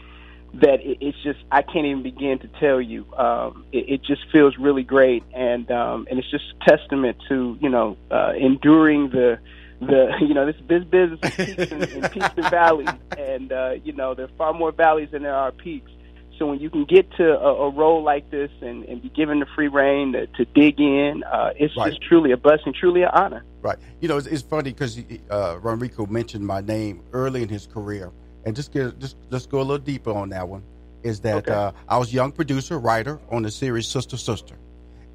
[0.53, 3.05] that it, it's just I can't even begin to tell you.
[3.15, 7.69] Um, it, it just feels really great, and um, and it's just testament to you
[7.69, 9.39] know uh, enduring the
[9.79, 13.71] the you know this this business of peaks and, and peaks and valleys, and uh,
[13.84, 15.89] you know there are far more valleys than there are peaks.
[16.38, 19.39] So when you can get to a, a role like this and, and be given
[19.39, 21.91] the free reign to, to dig in, uh, it's Right.
[21.91, 23.43] just truly a blessing, truly an honor.
[23.62, 23.78] Right.
[23.99, 24.97] You know, it's, it's funny because
[25.30, 28.12] uh, RonReaco mentioned my name early in his career,
[28.45, 30.64] and just get just just go a little deeper on that one.
[31.03, 31.53] Is that Okay.
[31.53, 34.55] uh, I was young producer, writer on the series Sister Sister,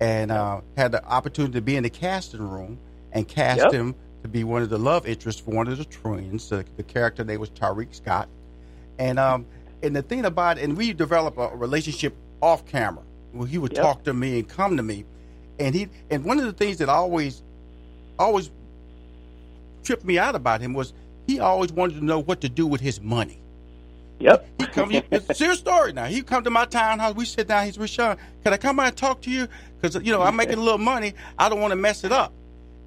[0.01, 2.79] and uh, had the opportunity to be in the casting room
[3.13, 3.73] and cast Yep.
[3.73, 6.49] him to be one of the love interests for one of the twins.
[6.49, 8.29] The, the character name was Tariq Scott,
[8.99, 9.47] and um,
[9.83, 13.03] and the thing about it, and we developed a relationship off camera.
[13.33, 13.83] Where he would Yep.
[13.83, 15.05] talk to me and come to me,
[15.59, 17.43] and he and one of the things that I always
[18.19, 18.51] always
[19.85, 20.93] tripped me out about him was
[21.27, 23.41] he always wanted to know what to do with his money.
[24.19, 24.49] Yep.
[24.59, 26.07] He come, he, it's a serious story now.
[26.07, 27.15] He come to my townhouse.
[27.15, 27.67] We sit down.
[27.67, 28.17] He's Rushion.
[28.43, 29.47] Can I come by and talk to you?
[29.81, 31.15] Because you know I'm making a little money.
[31.39, 32.33] I don't want to mess it up.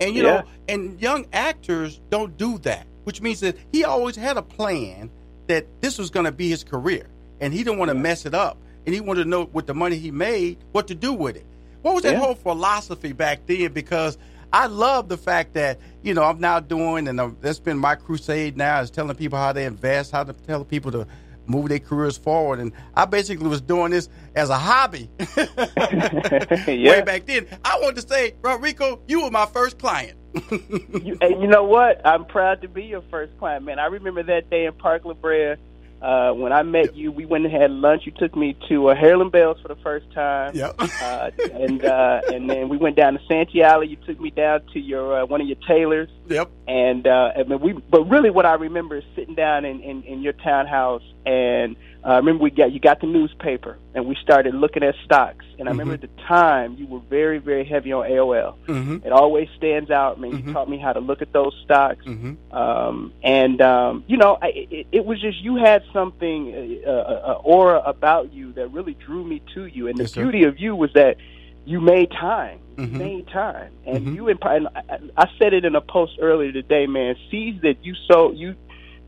[0.01, 0.29] And you Yeah.
[0.39, 5.11] know, and young actors don't do that, which means that he always had a plan
[5.47, 7.05] that this was going to be his career,
[7.41, 8.57] and he didn't want to mess it up.
[8.85, 11.45] And he wanted to know with the money he made what to do with it.
[11.83, 12.19] What was that Yeah.
[12.19, 13.71] whole philosophy back then?
[13.71, 14.17] Because
[14.51, 17.95] I love the fact that you know I'm now doing, and uh, that's been my
[17.95, 21.07] crusade now is telling people how to invest, how to tell people to
[21.45, 22.59] move their careers forward.
[22.59, 26.91] And I basically was doing this as a hobby yeah.
[26.91, 27.47] way back then.
[27.65, 30.17] I wanted to say, RonReaco, you were my first client.
[30.51, 32.05] you, and you know what?
[32.05, 33.79] I'm proud to be your first client, man.
[33.79, 35.55] I remember that day in Park La Brea
[36.01, 37.11] uh, when I met you.
[37.11, 38.03] We went and had lunch.
[38.05, 40.55] You took me to uh, Harold & Belle's for the first time.
[40.55, 40.75] Yep.
[40.79, 43.87] Uh, and uh, and then we went down to Santee Alley.
[43.87, 46.09] You took me down to your uh, one of your tailors.
[46.27, 46.49] yep.
[46.67, 47.73] And uh, I mean, we.
[47.73, 52.15] But really, what I remember is sitting down in, in, in your townhouse, and I
[52.17, 55.43] remember we got you got the newspaper, and we started looking at stocks.
[55.59, 58.55] And I remember at the time you were very very heavy on AOL.
[58.67, 59.05] Mm-hmm.
[59.05, 60.31] It always stands out, man.
[60.31, 60.47] Mhm.
[60.47, 62.55] You taught me how to look at those stocks, Mm-hmm.
[62.55, 66.93] um, and um, you know, I, it, it was just you had something, uh, uh,
[66.93, 69.87] uh, aura about you that really drew me to you.
[69.89, 71.17] And the Yes, beauty of you was that
[71.65, 72.59] you made time.
[72.77, 72.91] You Mhm.
[72.93, 74.15] made time, and Mhm.
[74.15, 74.29] you.
[74.29, 74.39] And
[74.73, 77.15] I, I said it in a post earlier today, man.
[77.29, 78.55] Seeds that you sow, you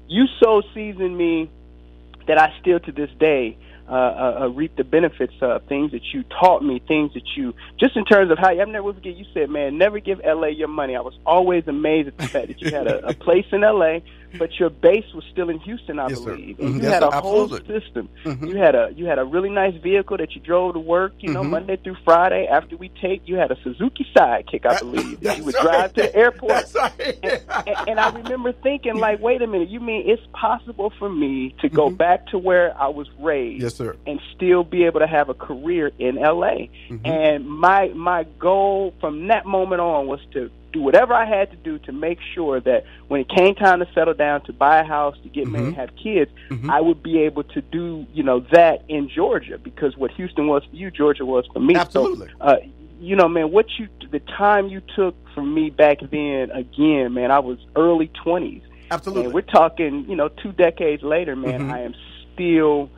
[0.10, 1.50] you sow seeds in me
[2.28, 3.58] that I still to this day
[3.92, 7.54] uh, uh, uh, reap the benefits of things that you taught me, things that you
[7.78, 9.18] just in terms of how I've never forget.
[9.18, 12.48] You said, "Man, never give LA your money." I was always amazed at the fact
[12.48, 14.00] that you had a, a place in LA,
[14.38, 16.58] but your base was still in Houston, I Yes, believe.
[16.58, 16.76] Mhm.
[16.76, 17.80] You Yes, had a whole Absolutely.
[17.80, 18.10] system.
[18.26, 18.50] Mhm.
[18.50, 21.14] You had a you had a really nice vehicle that you drove to work.
[21.20, 21.50] You know, Mhm.
[21.50, 22.48] Monday through Friday.
[22.48, 25.20] After we take, you had a Suzuki Sidekick, I believe.
[25.22, 27.18] that you would That's drive to the airport right.
[27.24, 31.54] and, and I remember thinking, like, wait a minute, you mean it's possible for me
[31.62, 31.98] to go Mhm.
[31.98, 33.96] back to where I was raised yes, sir.
[34.08, 36.70] and still be able to have a career in LA?
[36.90, 37.02] Mhm.
[37.06, 41.58] And my my goal from that moment on was to do whatever I had to
[41.58, 44.84] do to make sure that when it came time to settle down, to buy a
[44.84, 45.76] house, to get married, Mhm.
[45.76, 46.70] have kids, Mhm.
[46.70, 50.64] I would be able to do you know that in Georgia because what Houston was
[50.66, 51.76] for you, Georgia was for me.
[51.76, 52.28] So, Absolutely.
[52.40, 52.58] uh,
[53.00, 57.32] you know, man, what you the time you took from me back then, again, man,
[57.32, 58.62] I was early twenties,
[58.92, 59.26] Absolutely.
[59.26, 61.62] and we're talking, you know, two decades later, man.
[61.62, 61.72] Mhm.
[61.72, 61.96] I am
[62.34, 62.90] still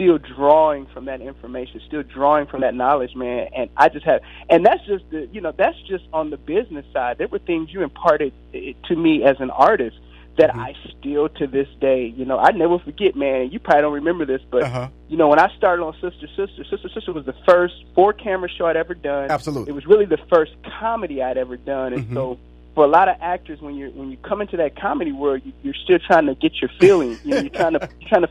[0.00, 3.48] still drawing from that information, still drawing from that knowledge, man.
[3.54, 6.86] And I just have, and that's just the, you know, that's just on the business
[6.92, 7.18] side.
[7.18, 9.96] There were things you imparted eh, to me as an artist
[10.38, 10.58] that Mhm.
[10.60, 13.50] I still to this day, you know, I never forget, man.
[13.50, 14.88] You probably don't remember this, but uh-huh.
[15.08, 18.48] you know, when I started on Sister Sister, Sister Sister was the first four camera
[18.48, 19.30] show I'd ever done.
[19.30, 19.70] Absolutely.
[19.70, 22.14] It was really the first comedy I'd ever done, and Mhm.
[22.14, 22.38] so
[22.74, 25.52] for a lot of actors, when you when you come into that comedy world, you,
[25.62, 27.18] you're still trying to get your feeling.
[27.24, 28.30] you know, you're trying to you're trying to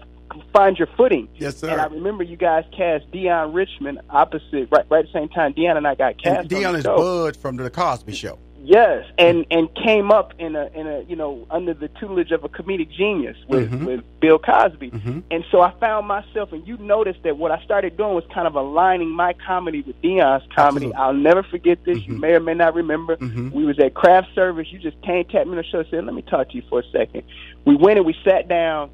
[0.54, 1.28] find your footing.
[1.36, 1.70] Yes, sir.
[1.70, 5.54] And I remember you guys cast Deon Richmond opposite right right at the same time.
[5.54, 6.42] Deon and I got cast.
[6.42, 6.96] and Deon is show.
[6.98, 8.38] Bud from the Cosby Show.
[8.62, 12.44] Yes, and and came up in a in a you know under the tutelage of
[12.44, 13.86] a comedic genius with Mhm.
[13.86, 15.24] with Bill Cosby, Mhm.
[15.32, 18.48] and so I found myself, and you noticed that what I started doing was kind
[18.48, 20.88] of aligning my comedy with Deon's comedy.
[20.88, 20.94] Absolutely.
[20.96, 22.06] I'll never forget this.
[22.06, 22.20] You Mhm.
[22.20, 23.16] may or may not remember.
[23.16, 23.54] Mhm.
[23.54, 24.68] We was at craft service.
[24.72, 26.82] You just came tapped me on the show, said, "Let me talk to you for
[26.82, 27.24] a second.
[27.64, 28.90] We went and we sat down,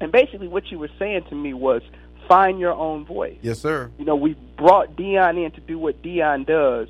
[0.00, 1.82] and basically what you were saying to me was,
[2.28, 3.38] find your own voice.
[3.40, 3.90] Yes, sir.
[3.98, 6.88] You know, we brought Deon in to do what Deon does.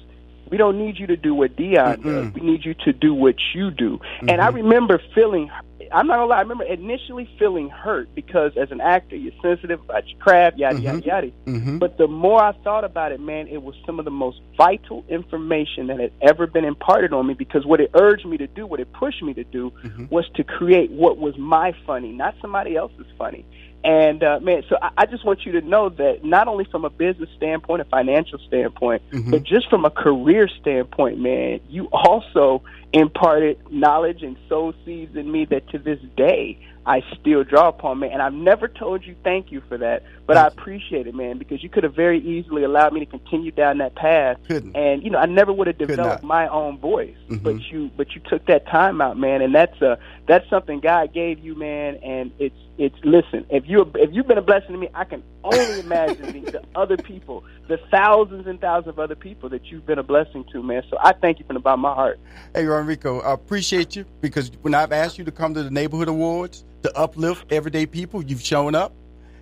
[0.50, 2.26] We don't need you to do what Deon does.
[2.26, 2.34] Mm-mm.
[2.34, 4.00] We need you to do what you do.
[4.20, 4.54] And I Mhm.
[4.54, 5.50] remember feeling,
[5.92, 9.80] I'm not gonna lie, I remember initially feeling hurt because as an actor, you're sensitive
[9.80, 11.06] about your craft, yada, yada, Mhm.
[11.06, 11.30] yada.
[11.46, 11.78] Mm-hmm.
[11.78, 15.04] But the more I thought about it, man, it was some of the most vital
[15.08, 18.66] information that had ever been imparted on me because what it urged me to do,
[18.66, 20.10] what it pushed me to do, Mhm.
[20.10, 23.44] was to create what was my funny, not somebody else's funny.
[23.84, 26.84] And uh, man, so I, I just want you to know that not only from
[26.84, 29.30] a business standpoint, a financial standpoint, Mhm.
[29.30, 32.62] but just from a career standpoint, man, you also
[33.00, 37.98] imparted knowledge and soul seeds in me that to this day I still draw upon,
[37.98, 38.12] man.
[38.12, 40.60] And I've never told you thank you for that, but I Thank you.
[40.62, 43.96] appreciate it, man, because you could have very easily allowed me to continue down that
[43.96, 44.36] path.
[44.46, 44.76] Couldn't.
[44.76, 47.42] And you know, I never would have developed my own voice, Mhm.
[47.42, 51.12] but you, but you took that time out, man, and that's a that's something God
[51.12, 51.96] gave you, man.
[52.04, 55.24] And it's it's listen, if you if you've been a blessing to me, I can
[55.42, 59.86] only imagine the, the other people, the thousands and thousands of other people that you've
[59.86, 60.82] been a blessing to, man.
[60.88, 62.20] So I thank you from the bottom of my heart.
[62.54, 66.08] Hey, RonReaco, I appreciate you because when I've asked you to come to the neighborhood
[66.08, 68.92] awards to uplift everyday people, you've shown up,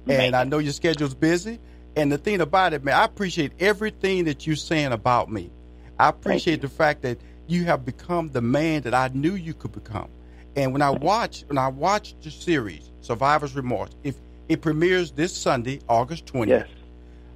[0.09, 1.59] and I know your schedule's busy.
[1.97, 5.51] And the thing about it, man, I appreciate everything that you're saying about me.
[5.99, 9.73] I appreciate the fact that you have become the man that I knew you could
[9.73, 10.09] become.
[10.57, 14.17] And when I watch, when I watch the series Survivor's Remorse, if
[14.49, 16.69] it premieres this Sunday, August twentieth, Yes.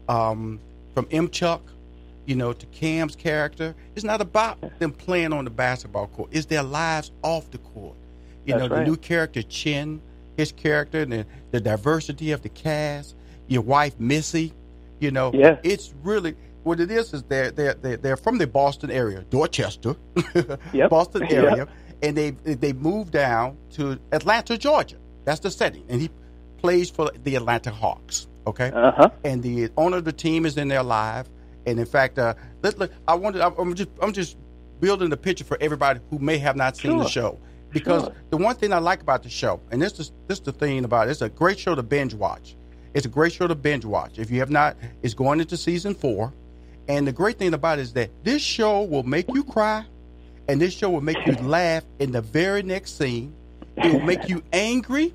[0.09, 0.59] um,
[0.95, 1.29] from M.
[1.31, 1.63] Chuck,
[2.29, 3.75] you know, to Cam's character.
[3.97, 6.29] It's not about them playing on the basketball court.
[6.31, 7.97] It's their lives off the court.
[8.45, 10.01] You That's know, the new character Chin,
[10.37, 13.17] his character, and the, the diversity of the cast.
[13.47, 14.53] Your wife Missy,
[15.01, 15.57] you know, Yeah.
[15.63, 17.15] it's really what it is.
[17.15, 19.97] Is they're they're they're, they're from the Boston area, Dorchester,
[20.75, 20.91] Yep.
[20.91, 21.33] Boston Yep.
[21.33, 21.69] area,
[22.03, 24.97] and they they moved down to Atlanta, Georgia.
[25.25, 26.11] That's the setting, and he
[26.59, 28.27] plays for the Atlanta Hawks.
[28.47, 29.09] Okay, Uh huh.
[29.25, 31.27] and the owner of the team is in there live.
[31.69, 34.37] And in fact, uh, let, let, I wanted I'm just I'm just
[34.81, 37.39] building the picture for everybody who may have not seen the show
[37.71, 38.13] because Sure.
[38.31, 40.85] the one thing I like about the show, and this is this is the thing
[40.85, 42.57] about it, it's a great show to binge watch.
[42.95, 44.19] It's a great show to binge watch.
[44.19, 46.33] If you have not, it's going into season four.
[46.89, 49.85] And the great thing about it is that this show will make you cry,
[50.49, 53.35] and this show will make you laugh in the very next scene.
[53.77, 55.13] It will make you angry.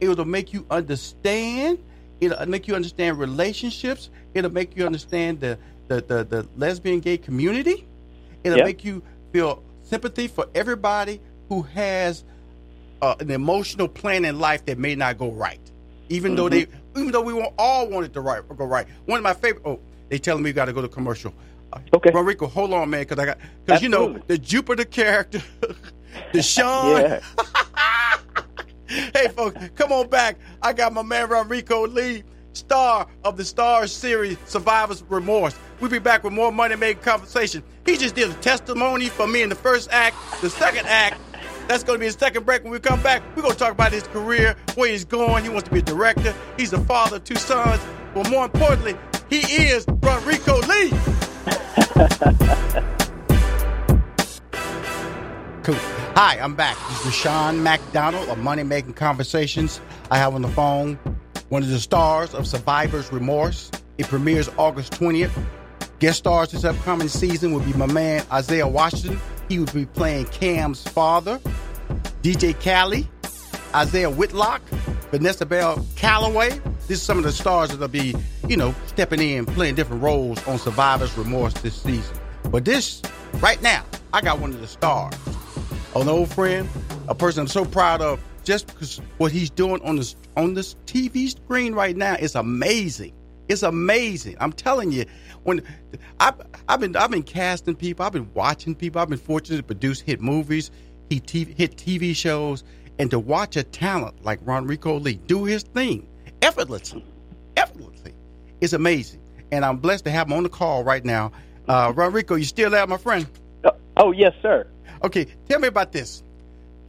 [0.00, 1.78] It will make you understand.
[2.20, 4.10] It'll make you understand relationships.
[4.34, 5.58] It'll make you understand the
[5.88, 7.86] the, the, the lesbian gay community.
[8.44, 8.64] It'll Yep.
[8.66, 12.24] make you feel sympathy for everybody who has
[13.02, 15.60] uh, an emotional plan in life that may not go right.
[16.08, 16.66] Even though they,
[16.96, 18.86] even though we won't all want it to right go right.
[19.06, 19.62] One of my favorite.
[19.66, 21.34] Oh, they telling me we got to go to commercial.
[21.72, 22.10] Uh, Okay.
[22.10, 25.42] RonReaco, hold on, man, because I got because you know the Jupiter character,
[26.32, 27.20] the Sean.
[28.88, 30.38] Hey, folks, come on back.
[30.62, 32.22] I got my man RonReaco Lee,
[32.52, 35.56] star of the Starz series Survivor's Remorse.
[35.80, 37.62] We'll be back with more money making conversation.
[37.84, 40.16] He just did a testimony for me in the first act.
[40.40, 41.20] The second act,
[41.68, 42.62] that's going to be his second break.
[42.62, 45.44] When we come back, we're going to talk about his career, where he's going.
[45.44, 46.34] He wants to be a director.
[46.56, 47.82] He's a father of two sons.
[48.14, 48.96] But more importantly,
[49.28, 50.90] he is RonReaco Lee.
[55.62, 55.74] Cool.
[56.14, 56.78] Hi, I'm back.
[56.88, 59.80] This is Rushion McDonald of Money Making Conversations.
[60.10, 60.98] I have on the phone
[61.50, 63.70] one of the stars of Survivor's Remorse.
[63.98, 65.36] It premieres August 20th.
[65.98, 69.18] Guest stars this upcoming season will be my man Isaiah Washington.
[69.48, 71.40] He will be playing Cam's father.
[72.22, 73.08] DJ Callie,
[73.80, 74.60] Isiah Whitlock,
[75.10, 76.60] Vanessa Bell Calloway.
[76.88, 78.14] These are some of the stars that'll be,
[78.48, 82.16] you know, stepping in, playing different roles on Survivor's Remorse this season.
[82.50, 83.00] But this,
[83.40, 85.14] right now, I got one of the stars
[85.94, 86.68] an old friend,
[87.08, 90.76] a person I'm so proud of, just because what he's doing on this on this
[90.86, 93.14] TV screen right now is amazing.
[93.48, 94.36] It's amazing.
[94.40, 95.04] I'm telling you,
[95.44, 95.62] when
[96.18, 96.34] I've,
[96.68, 100.00] I've been I've been casting people, I've been watching people, I've been fortunate to produce
[100.00, 100.70] hit movies,
[101.08, 102.64] he TV, hit TV shows,
[102.98, 106.06] and to watch a talent like RonReaco Lee do his thing
[106.42, 107.04] effortlessly,
[107.56, 108.14] effortlessly,
[108.60, 109.20] is amazing.
[109.52, 111.30] And I'm blessed to have him on the call right now.
[111.68, 113.26] Uh, RonReaco, you still there, my friend?
[113.64, 114.66] Oh, oh yes, sir.
[115.04, 116.22] Okay, tell me about this.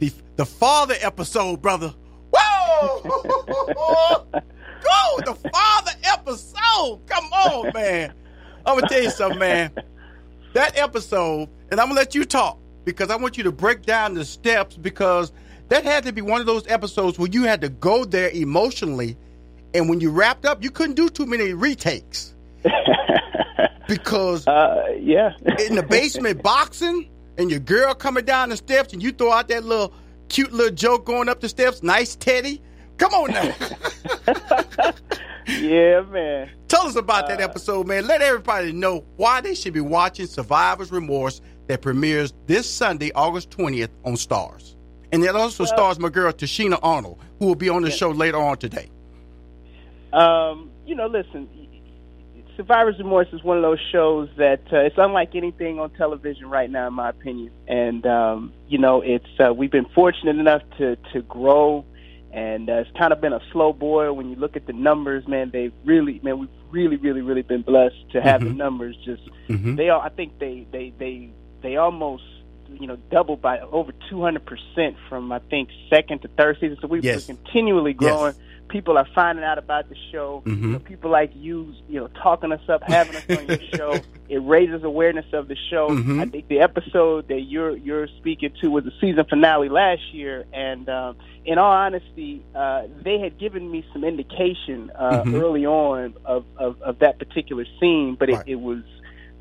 [0.00, 1.94] The the father episode, brother.
[2.32, 4.24] Whoa!
[4.82, 7.00] Go the father episode.
[7.06, 8.12] Come on, man.
[8.66, 9.72] I'm gonna tell you something, man.
[10.54, 12.58] That episode, and I'm gonna let you talk.
[12.84, 15.30] because I want you to break down the steps because
[15.68, 19.16] that had to be one of those episodes where you had to go there emotionally,
[19.74, 22.34] and when you wrapped up, you couldn't do too many retakes
[23.88, 25.32] because uh, yeah,
[25.66, 29.48] in the basement boxing, and your girl coming down the steps, and you throw out
[29.48, 29.92] that little
[30.28, 32.62] cute little joke going up the steps, nice Teddy.
[32.98, 33.54] Come on now.
[35.46, 36.50] yeah, man.
[36.68, 38.06] Tell us about that episode, man.
[38.06, 43.50] Let everybody know why they should be watching Survivor's Remorse that premieres this Sunday, August
[43.50, 44.74] 20th on Starz.
[45.12, 47.96] And it also well, stars my girl Tichina Arnold, who will be on the yeah.
[47.96, 48.90] show later on today.
[50.12, 51.48] Um, you know, listen,
[52.58, 56.68] Survivor's Remorse is one of those shows that uh, it's unlike anything on television right
[56.68, 57.52] now, in my opinion.
[57.68, 61.84] And um, you know, it's uh, we've been fortunate enough to to grow,
[62.38, 64.14] and uh, it's kind of been a slow boil.
[64.14, 67.62] When you look at the numbers, man, they really, man, we've really, really, really been
[67.62, 68.50] blessed to have mm-hmm.
[68.50, 68.96] the numbers.
[69.04, 69.74] Just mm-hmm.
[69.74, 71.30] they are, I think they they they
[71.62, 72.22] they almost
[72.68, 76.78] you know doubled by over 200 percent from I think second to third season.
[76.80, 77.26] So we've yes.
[77.26, 78.34] been continually growing.
[78.36, 78.44] Yes.
[78.68, 80.42] People are finding out about the show.
[80.46, 80.64] Mm-hmm.
[80.64, 84.00] You know, people like you, you know, talking us up, having us on your show.
[84.30, 85.88] It raises awareness of the show.
[85.88, 86.20] Mm-hmm.
[86.20, 90.44] I think the episode that you're you're speaking to was the season finale last year,
[90.52, 91.16] and um,
[91.46, 95.34] in all honesty, uh, they had given me some indication uh, Mm-hmm.
[95.34, 98.48] early on of, of of that particular scene, but it, Right.
[98.48, 98.82] it was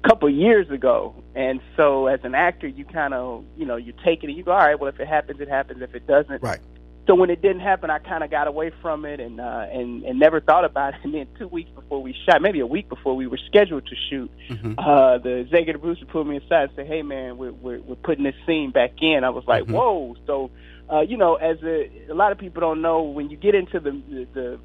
[0.05, 1.13] a couple years ago.
[1.35, 4.43] And so as an actor, you kind of, you know, you take it and you
[4.43, 5.81] go, all right, well, if it happens, it happens.
[5.81, 6.41] If it doesn't.
[6.41, 6.59] Right.
[7.07, 10.03] So when it didn't happen, I kind of got away from it and, uh, and,
[10.03, 10.99] and never thought about it.
[11.05, 13.95] And then two weeks before we shot, maybe a week before we were scheduled to
[14.09, 14.75] shoot, Mhm.
[14.77, 18.25] uh, the executive producer pulled me aside and said, hey man, we're, we're, we're putting
[18.25, 19.23] this scene back in.
[19.23, 19.71] I was like, Mhm.
[19.71, 20.15] whoa.
[20.25, 20.51] So,
[20.91, 23.79] uh, you know, as a, a lot of people don't know, when you get into
[23.79, 24.59] the, the, the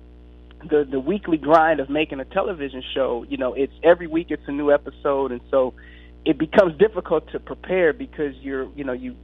[0.70, 4.46] the the weekly grind of making a television show, you know, it's every week it's
[4.46, 5.74] a new episode, and so
[6.24, 9.16] it becomes difficult to prepare because you're you know you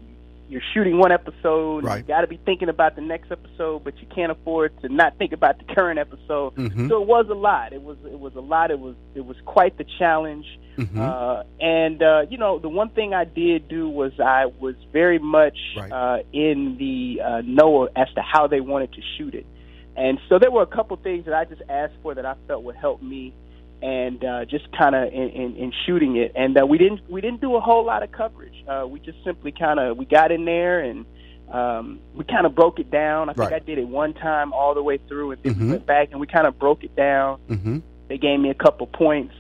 [0.49, 1.99] you're shooting one episode, Right.
[1.99, 5.17] you got to be thinking about the next episode, but you can't afford to not
[5.19, 6.55] think about the current episode.
[6.55, 6.89] Mhm.
[6.89, 7.73] So it was a lot.
[7.73, 8.71] It was it was a lot.
[8.71, 10.47] It was it was quite the challenge.
[10.77, 10.97] Mhm.
[10.97, 15.19] Uh, and uh, you know, the one thing I did do was I was very
[15.19, 15.93] much Right.
[15.93, 19.47] uh, in the uh, know as to how they wanted to shoot it.
[19.97, 22.63] And so there were a couple things that I just asked for that I felt
[22.63, 23.35] would help me,
[23.83, 26.33] and uh, just kind of in, in, in shooting it.
[26.35, 28.65] And uh, we didn't we didn't do a whole lot of coverage.
[28.69, 31.07] Uh, we just simply kind of we got in there and
[31.53, 33.29] um, we kind of broke it down.
[33.31, 33.63] I think Right.
[33.63, 35.61] I did it one time all the way through, and then Mhm.
[35.61, 37.39] we went back and we kind of broke it down.
[37.49, 37.83] Mhm.
[38.09, 39.35] They gave me a couple points.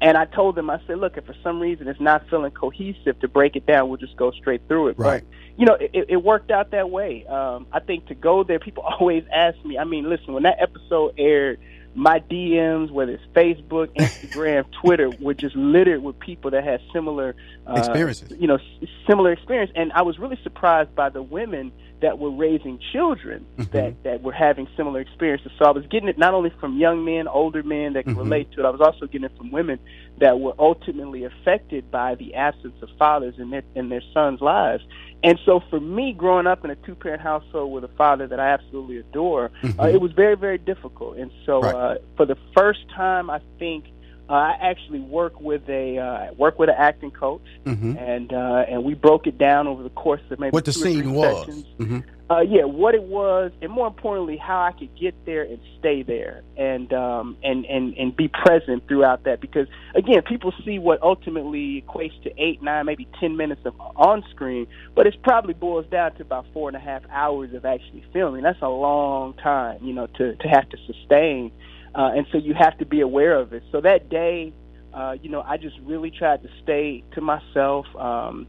[0.00, 3.20] And I told them, I said, look, if for some reason it's not feeling cohesive
[3.20, 4.98] to break it down, we'll just go straight through it.
[4.98, 5.22] Right.
[5.22, 7.24] But, you know, it, it worked out that way.
[7.26, 10.56] Um, I think to go there, people always ask me, I mean, listen, when that
[10.60, 11.60] episode aired,
[11.94, 17.34] my DMs, whether it's Facebook, Instagram, Twitter, were just littered with people that had similar
[17.66, 18.32] uh, Experiences.
[18.38, 22.30] You know, s- similar experience, and I was really surprised by the women that were
[22.30, 23.70] raising children Mhm.
[23.70, 25.52] that that were having similar experiences.
[25.58, 28.18] So I was getting it not only from young men, older men that can Mhm.
[28.18, 28.66] relate to it.
[28.66, 29.78] I was also getting it from women
[30.18, 34.82] that were ultimately affected by the absence of fathers in their in their sons' lives.
[35.24, 38.40] And so for me, growing up in a two parent household with a father that
[38.40, 39.94] I absolutely adore, uh, Mhm.
[39.94, 41.16] it was very very difficult.
[41.18, 41.74] And so Right.
[41.74, 43.84] uh, for the first time, I think.
[44.32, 48.00] Uh, I actually work with a uh, work with an acting coach, Mhm.
[48.00, 50.80] and uh, and we broke it down over the course of maybe What the two
[50.80, 51.38] or three scene was.
[51.46, 51.66] sessions.
[51.78, 52.04] Mhm.
[52.30, 56.02] Uh, yeah, what it was, and more importantly, how I could get there and stay
[56.02, 59.42] there, and um, and and and be present throughout that.
[59.42, 64.24] Because again, people see what ultimately equates to eight, nine, maybe ten minutes of on
[64.30, 68.02] screen, but it probably boils down to about four and a half hours of actually
[68.14, 68.40] filming.
[68.44, 71.52] That's a long time, you know, to to have to sustain,
[71.94, 73.62] uh, and so you have to be aware of it.
[73.70, 74.52] So that day,
[74.92, 77.86] uh, you know, I just really tried to stay to myself.
[77.96, 78.46] Um,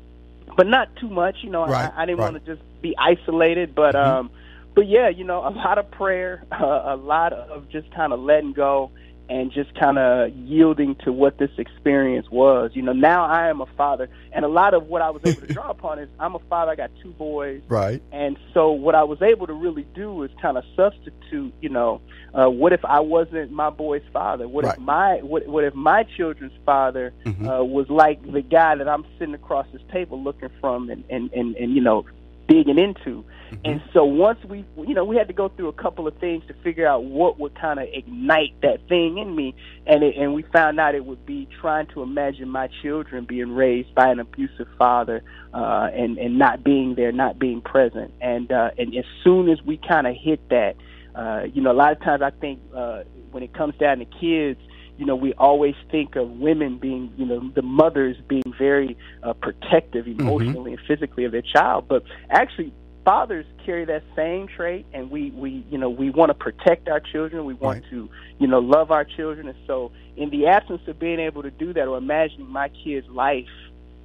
[0.55, 1.37] but not too much.
[1.41, 2.33] You know, Right, I, I didn't right.
[2.33, 4.05] want to just be isolated, but Mhm.
[4.05, 4.31] um,
[4.75, 8.19] but yeah, you know, a lot of prayer, uh, a lot of just kind of
[8.19, 8.91] letting go
[9.33, 12.69] and just kind of yielding to what this experience was.
[12.75, 15.41] You know, now I am a father, and a lot of what I was able
[15.41, 16.71] to draw upon is I'm a father.
[16.71, 18.01] I got two boys, Right.
[18.11, 21.99] and so what I was able to really do is kind of substitute, you know,
[22.33, 24.47] uh, what if I wasn't my boy's father?
[24.47, 24.75] What Right.
[24.77, 27.59] if my what, what if my children's father Mhm.
[27.59, 31.31] uh, was like the guy that I'm sitting across this table looking from and and
[31.33, 32.05] and, and you know
[32.53, 33.23] digging into.
[33.23, 33.55] Mm-hmm.
[33.65, 36.43] And so once we, you know, we had to go through a couple of things
[36.47, 39.55] to figure out what would kind of ignite that thing in me,
[39.85, 43.51] and it, and we found out it would be trying to imagine my children being
[43.53, 45.23] raised by an abusive father,
[45.53, 49.61] uh, and and not being there, not being present, and uh, and as soon as
[49.63, 50.75] we kind of hit that,
[51.15, 54.05] uh, you know, a lot of times I think uh, when it comes down to
[54.05, 54.59] kids,
[54.97, 59.33] you know, we always think of women being, you know, the mothers being very uh,
[59.33, 60.79] protective emotionally mm-hmm.
[60.79, 62.71] and physically of their child, but actually
[63.03, 66.99] fathers carry that same trait and we we you know we want to protect our
[66.99, 67.89] children we want right.
[67.89, 68.09] to
[68.39, 71.73] you know love our children and so in the absence of being able to do
[71.73, 73.45] that or imagining my kid's life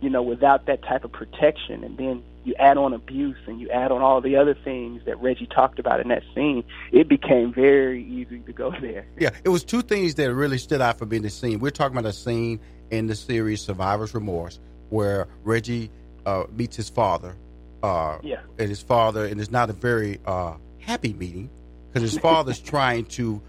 [0.01, 3.69] you know without that type of protection and then you add on abuse and you
[3.69, 7.53] add on all the other things that Reggie talked about in that scene, it became
[7.53, 9.07] very easy to go there.
[9.19, 11.61] Yeah, it was two things that really stood out for me in the scene.
[11.61, 12.59] We're talking about a scene
[12.91, 14.59] in the series Survivor's Remorse
[14.89, 15.91] where Reggie
[16.25, 17.37] uh, meets his father.
[17.83, 18.41] Uh, yeah.
[18.59, 21.51] And his father, and it's not a very uh, happy meeting
[21.89, 23.43] because his father's trying to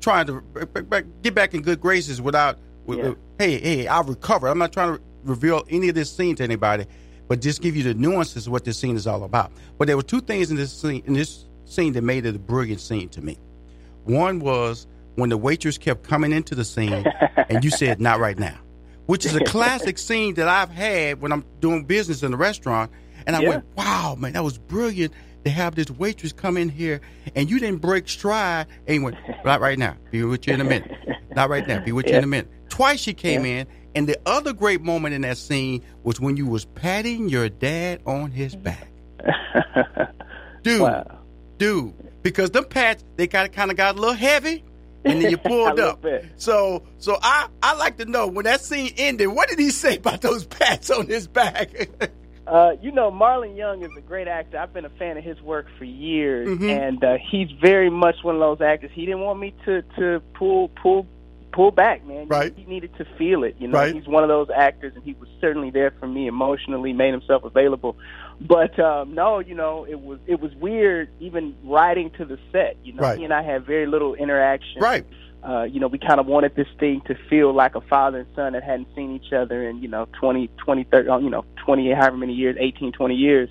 [0.00, 0.42] trying to
[1.22, 2.58] get back in good graces without.
[2.86, 3.14] Yeah.
[3.38, 4.48] hey, hey, I've recovered.
[4.48, 6.84] I'm not trying to reveal any of this scene to anybody
[7.34, 9.50] but just give you the nuances of what this scene is all about.
[9.76, 12.38] But there were two things in this scene, in this scene that made it a
[12.38, 13.36] brilliant scene to me.
[14.04, 14.86] One was
[15.16, 17.04] when the waitress kept coming into the scene,
[17.48, 18.56] and you said, "Not right now,"
[19.06, 22.92] which is a classic scene that I've had when I'm doing business in a restaurant,
[23.26, 23.48] and I yeah.
[23.48, 25.12] went, "Wow, man, that was brilliant."
[25.42, 27.02] To have this waitress come in here
[27.36, 30.62] and you didn't break stride and you went, not right now, be with you in
[30.62, 30.90] a minute.
[31.36, 32.12] Not right now, be with yeah.
[32.12, 32.48] you in a minute.
[32.70, 33.52] Twice she came yeah.
[33.58, 37.48] in and the other great moment in that scene was when you was patting your
[37.48, 38.88] dad on his back.
[40.62, 41.18] dude, wow.
[41.58, 44.64] dude, because them pats they got kind of got a little heavy,
[45.04, 46.04] and then you pulled up.
[46.36, 49.96] So, so I I like to know when that scene ended, what did he say
[49.96, 51.70] about those pats on his back?
[52.46, 54.58] uh, you know, Marlon Young is a great actor.
[54.58, 56.68] I've been a fan of his work for years, mm-hmm.
[56.68, 58.90] and uh, he's very much one of those actors.
[58.92, 61.06] He didn't want me to to pull pull
[61.54, 62.26] pull back, man.
[62.28, 62.52] Right.
[62.54, 63.56] He needed to feel it.
[63.58, 63.94] You know, right.
[63.94, 67.44] he's one of those actors, and he was certainly there for me emotionally, made himself
[67.44, 67.96] available.
[68.40, 72.76] But um, no, you know, it was it was weird even riding to the set.
[72.82, 73.18] You know, right.
[73.18, 74.82] he and I had very little interaction.
[74.82, 75.06] Right.
[75.46, 78.28] Uh, you know, we kind of wanted this thing to feel like a father and
[78.34, 81.92] son that hadn't seen each other in, you know, 20, 20, 30, you know, 20,
[81.92, 83.50] however many years, 18, 20 years.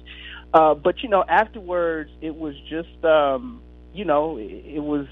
[0.56, 3.62] Uh, but, you know, afterwards, it was just, um,
[3.94, 5.06] you know, it, it was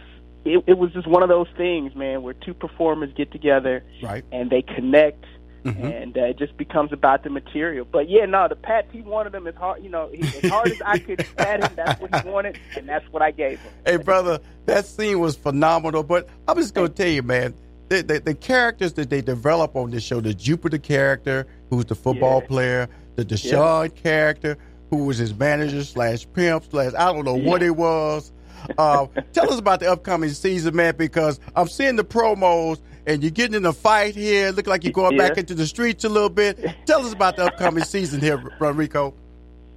[0.45, 4.23] it, it was just one of those things, man, where two performers get together right.
[4.31, 5.25] and they connect.
[5.63, 5.85] Mm-hmm.
[5.85, 7.85] And uh, it just becomes about the material.
[7.85, 10.71] But yeah, no, the pat he wanted him as hard, you know, he, as hard
[10.71, 11.71] as I could pat him.
[11.75, 13.71] That's what he wanted, and that's what I gave him.
[13.85, 16.01] Hey, brother, that scene was phenomenal.
[16.01, 17.53] But I'm just gonna tell you, man,
[17.89, 21.93] the, the, the, characters that they develop on this show, the Jupiter character, who's the
[21.93, 22.47] football yeah.
[22.47, 24.01] player, the Deshaun yeah.
[24.01, 24.57] character,
[24.89, 27.49] who was his manager slash pimp slash I don't know yeah.
[27.49, 28.31] what it was.
[28.77, 33.31] Uh, tell us about the upcoming season, man, because I'm seeing the promos and you're
[33.31, 34.51] getting in a fight here.
[34.51, 35.29] Look like you're going yeah.
[35.29, 36.63] back into the streets a little bit.
[36.85, 39.13] Tell us about the upcoming season here, Rico.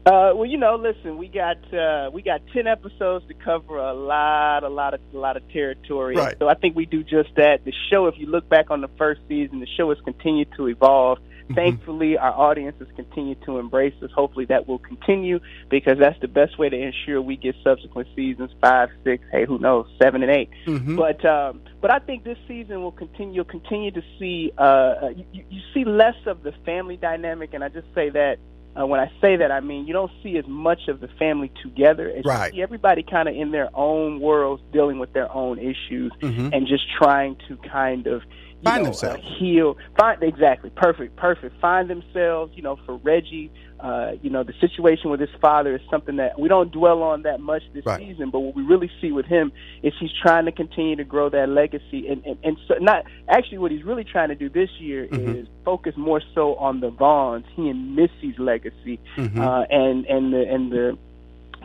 [0.07, 3.95] Uh, well, you know, listen, we got uh, we got ten episodes to cover a
[3.95, 6.15] lot, a lot of a lot of territory.
[6.15, 6.37] Right.
[6.39, 7.65] So I think we do just that.
[7.65, 10.67] The show, if you look back on the first season, the show has continued to
[10.67, 11.21] evolve.
[11.45, 11.55] Mm-hmm.
[11.55, 14.11] Thankfully, our audiences continue to embrace us.
[14.15, 18.51] Hopefully, that will continue because that's the best way to ensure we get subsequent seasons
[18.63, 20.97] five, six, hey, who knows, seven and 8 mm-hmm.
[20.97, 23.35] But um, but I think this season will continue.
[23.35, 27.63] You'll continue to see uh, uh you, you see less of the family dynamic, and
[27.63, 28.39] I just say that
[28.81, 31.53] uh, when I say that, I mean you don't see as much of the family
[31.63, 32.11] together.
[32.11, 32.53] As right.
[32.55, 36.55] You see everybody kind of in their own worlds, dealing with their own issues, mm-hmm.
[36.55, 38.23] and just trying to kind of
[38.65, 41.61] find know, themselves, uh, heal, find exactly perfect, perfect.
[41.61, 42.53] Find themselves.
[42.57, 43.51] You know, for Reggie,
[43.81, 47.23] uh, you know, the situation with his father is something that we don't dwell on
[47.23, 48.01] that much this right.
[48.01, 48.31] season.
[48.31, 51.49] But what we really see with him is he's trying to continue to grow that
[51.49, 55.07] legacy, and and, and so not actually what he's really trying to do this year
[55.07, 55.41] mm-hmm.
[55.41, 59.41] is focus more so on the Vaughns, he and Missy's legacy, mm-hmm.
[59.41, 60.99] uh, and and the and the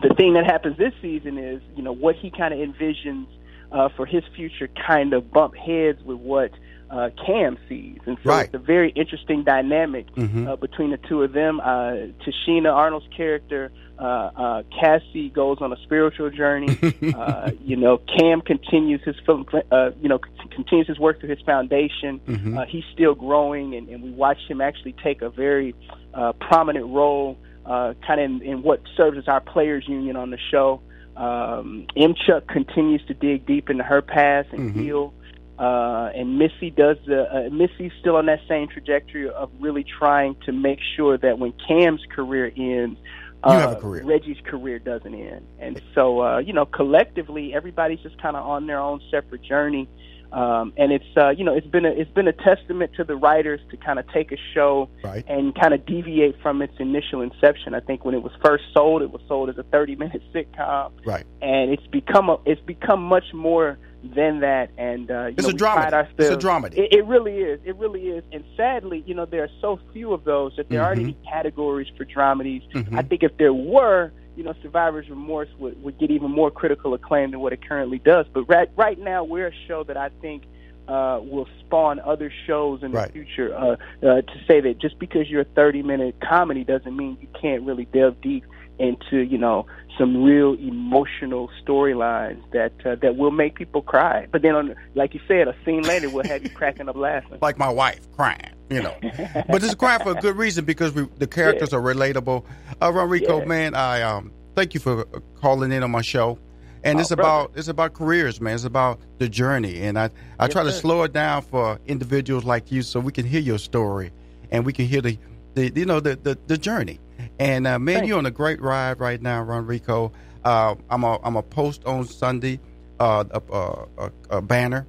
[0.01, 3.27] the thing that happens this season is you know what he kind of envisions
[3.71, 6.51] uh, for his future kind of bump heads with what
[6.89, 8.45] uh, Cam sees, and so right.
[8.45, 10.47] it's a very interesting dynamic mm-hmm.
[10.47, 11.59] uh, between the two of them.
[11.59, 16.77] Uh, Tichina Arnold's character, uh, uh, Cassie, goes on a spiritual journey.
[17.15, 21.29] uh, you know, Cam continues his film, uh, you know, c- continues his work through
[21.29, 22.19] his foundation.
[22.25, 22.57] Mm-hmm.
[22.57, 25.75] Uh, he's still growing, and, and we watch him actually take a very
[26.13, 30.31] uh, prominent role, uh, kind of in, in what serves as our players' union on
[30.31, 30.81] the show.
[31.15, 32.15] Um, M.
[32.15, 34.79] Chuck continues to dig deep into her past and mm-hmm.
[34.81, 35.13] heal.
[35.59, 40.37] Uh, and Missy does the uh, Missy's still on that same trajectory of really trying
[40.45, 42.97] to make sure that when Cam's career ends,
[43.43, 44.03] uh, career.
[44.05, 45.45] Reggie's career doesn't end.
[45.59, 49.89] And so, uh, you know, collectively, everybody's just kind of on their own separate journey.
[50.31, 53.15] Um, and it's uh, you know it's been a it's been a testament to the
[53.15, 55.25] writers to kind of take a show right.
[55.27, 57.73] and kind of deviate from its initial inception.
[57.73, 60.91] I think when it was first sold, it was sold as a 30 minute sitcom,
[61.03, 61.25] right?
[61.41, 64.71] And it's become a, it's become much more than that.
[64.77, 66.07] And uh, you it's know, a drama.
[66.17, 66.67] It's a drama.
[66.67, 67.59] It, it, really is.
[67.65, 68.23] It really is.
[68.31, 70.85] And sadly, you know, there are so few of those that there mm-hmm.
[70.85, 72.69] aren't any categories for dramedies.
[72.71, 72.97] Mm-hmm.
[72.97, 76.93] I think if there were, you know, Survivor's Remorse would, would get even more critical
[76.93, 78.25] acclaim than what it currently does.
[78.33, 80.43] But right, right now, we're a show that I think
[80.87, 83.07] uh, will spawn other shows in right.
[83.07, 83.55] the future.
[83.55, 87.27] Uh, uh, to say that just because you're a 30 minute comedy doesn't mean you
[87.39, 88.43] can't really delve deep
[88.79, 89.65] into you know
[89.97, 94.25] some real emotional storylines that uh, that will make people cry.
[94.31, 97.37] But then, on like you said, a scene later will have you cracking up laughing.
[97.41, 98.95] Like my wife crying, you know.
[99.49, 101.79] but it's crying for a good reason because we, the characters yeah.
[101.79, 102.45] are relatable.
[102.81, 103.45] Uh, RonReaco, yeah.
[103.45, 105.03] man, I um thank you for
[105.41, 106.39] calling in on my show.
[106.83, 107.21] And oh, it's brother.
[107.21, 108.55] about it's about careers, man.
[108.55, 110.05] It's about the journey, and I
[110.39, 110.79] I yes, try to sir.
[110.79, 114.11] slow it down for individuals like you, so we can hear your story,
[114.49, 115.17] and we can hear the,
[115.55, 116.99] the you know the the, the journey.
[117.39, 118.07] And uh, man, Thanks.
[118.09, 120.11] you're on a great ride right now, RonReaco.
[120.43, 122.59] Uh, I'm a I'm a post on Sunday,
[122.99, 124.85] uh, a, a, a, banner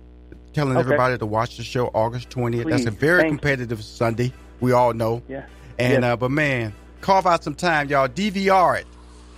[0.53, 0.81] telling okay.
[0.81, 2.63] everybody to watch the show August 20th.
[2.63, 2.71] Please.
[2.71, 3.33] That's a very Thanks.
[3.33, 4.33] competitive Sunday.
[4.61, 5.23] We all know.
[5.29, 5.47] Yeah.
[5.79, 8.09] And uh, but man, carve out some time, y'all.
[8.09, 8.87] DVR it.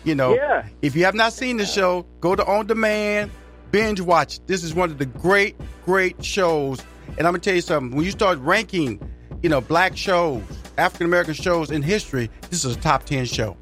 [0.05, 0.67] You know, yeah.
[0.81, 3.31] if you have not seen the show, go to on demand,
[3.71, 4.45] binge watch.
[4.47, 6.83] This is one of the great, great shows.
[7.19, 7.97] And I'm gonna tell you something.
[7.97, 9.01] When you start ranking,
[9.43, 10.43] you know, black shows,
[10.79, 13.57] African American shows in history, this is a top ten show.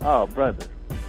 [0.00, 0.66] Oh, brother.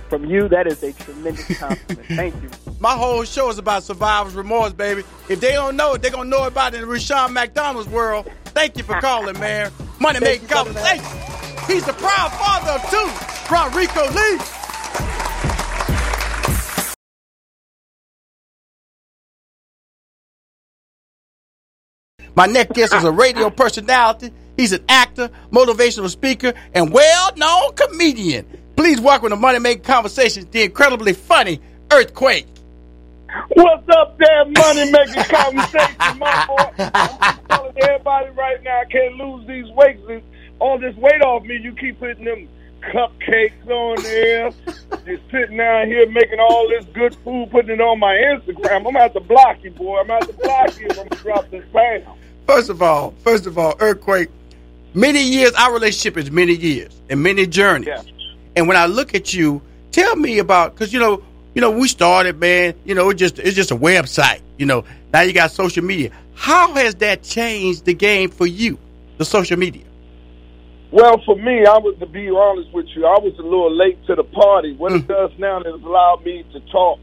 [0.09, 2.07] From you, that is a tremendous compliment.
[2.09, 2.49] Thank you.
[2.79, 5.03] My whole show is about survivor's remorse, baby.
[5.29, 8.29] If they don't know it, they're gonna know about it in Rushion McDonald's world.
[8.45, 9.71] Thank you for calling, man.
[9.99, 11.03] Money making conversation.
[11.67, 13.07] He's the proud father of two,
[13.47, 14.63] RonReaco Lee.
[22.35, 24.31] My next guest is a radio personality.
[24.57, 28.45] He's an actor, motivational speaker, and well-known comedian.
[28.75, 31.59] Please welcome to Money Making Conversations, the incredibly funny
[31.91, 32.45] Earthquake.
[33.49, 36.71] What's up there, Money Making Conversations, my boy?
[36.93, 40.01] I'm telling everybody right now, I can't lose these weights.
[40.59, 42.47] All this weight off me, you keep putting them
[42.81, 44.51] cupcakes on there.
[45.05, 48.77] Just sitting down here making all this good food, putting it on my Instagram.
[48.77, 49.99] I'm gonna have to block you, boy.
[49.99, 52.03] I'm gonna have to block you if I'm gonna drop this pound.
[52.45, 54.29] First of all, first of all, earthquake.
[54.93, 57.87] Many years, our relationship is many years and many journeys.
[57.87, 58.03] Yeah.
[58.55, 59.61] And when I look at you,
[59.91, 61.23] tell me about because you know,
[61.55, 62.75] you know, we started, man.
[62.85, 64.41] You know, it's just it's just a website.
[64.57, 66.11] You know, now you got social media.
[66.35, 68.77] How has that changed the game for you,
[69.17, 69.83] the social media?
[70.91, 73.97] Well, for me, I was to be honest with you, I was a little late
[74.05, 74.75] to the party.
[74.75, 74.99] What mm.
[74.99, 76.99] it does now is allowed me to talk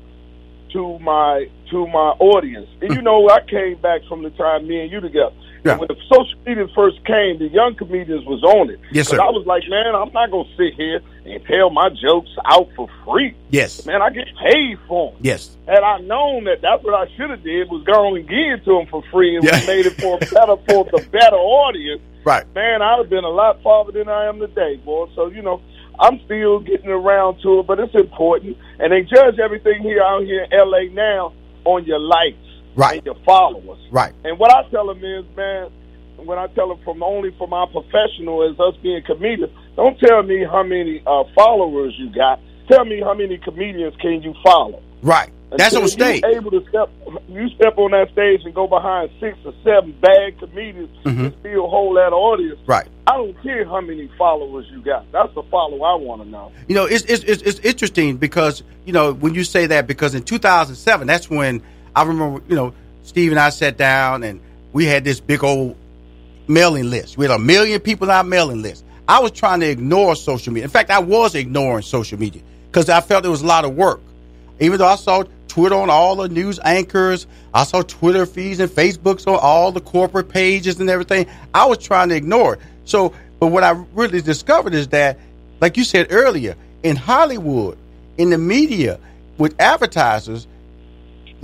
[0.73, 2.69] to my to my audience.
[2.81, 5.35] And you know, I came back from the time me and you together.
[5.65, 5.77] Yeah.
[5.77, 8.81] When the social media first came, the young comedians was on it.
[8.93, 9.21] Yes, sir.
[9.21, 12.89] I was like, man, I'm not gonna sit here and tell my jokes out for
[13.05, 13.37] free.
[13.51, 15.21] Yes, man, I get paid for them.
[15.23, 18.61] Yes, Had I known that that's what I should have did was go and give
[18.61, 19.65] it to them for free and yeah.
[19.67, 22.03] made it for better for the better audience.
[22.25, 25.09] Right, man, I'd have been a lot farther than I am today, boy.
[25.15, 25.61] So you know,
[25.99, 28.57] I'm still getting around to it, but it's important.
[28.79, 31.35] And they judge everything here out here in LA now
[31.65, 32.39] on your likes,
[32.77, 33.05] right?
[33.05, 34.15] Your followers, right?
[34.25, 35.71] And what I tell them is, man,
[36.17, 40.23] when I tell them from only from our professional as us being comedians, don't tell
[40.23, 42.41] me how many uh, followers you got.
[42.69, 44.83] Tell me how many comedians can you follow.
[45.03, 45.33] Right.
[45.57, 46.23] That's on stage.
[46.25, 46.91] Able to step,
[47.29, 51.25] you step on that stage and go behind six or seven bad comedians mm-hmm.
[51.27, 52.61] and still hold that audience.
[52.67, 52.87] Right.
[53.07, 55.11] I don't care how many followers you got.
[55.11, 56.53] That's the follow I want to know.
[56.69, 60.15] You know, it's, it's it's it's interesting because you know when you say that because
[60.15, 61.63] in 2007, that's when
[61.95, 62.43] I remember.
[62.49, 64.41] You know, Steve and I sat down and
[64.73, 65.77] we had this big old
[66.47, 67.17] mailing list.
[67.17, 68.85] We had a million people on our mailing list.
[69.09, 70.65] I was trying to ignore social media.
[70.65, 73.75] In fact, I was ignoring social media because I felt it was a lot of
[73.75, 74.01] work.
[74.61, 77.27] Even though I saw Twitter on all the news anchors.
[77.53, 81.27] I saw Twitter feeds and Facebooks on all the corporate pages and everything.
[81.53, 82.61] I was trying to ignore it.
[82.85, 85.19] So, but what I really discovered is that,
[85.61, 86.55] like you said earlier,
[86.85, 87.77] in Hollywood,
[88.17, 89.01] in the media,
[89.39, 90.47] with advertisers,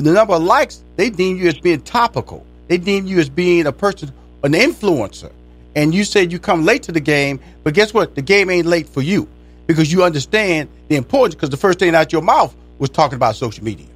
[0.05, 2.45] the number of likes, they deem you as being topical.
[2.69, 4.13] They deem you as being a person,
[4.43, 5.33] an influencer.
[5.75, 8.15] And you said you come late to the game, but guess what?
[8.15, 9.29] The game ain't late for you
[9.67, 13.37] because you understand the importance because the first thing out your mouth was talking about
[13.37, 13.87] social media.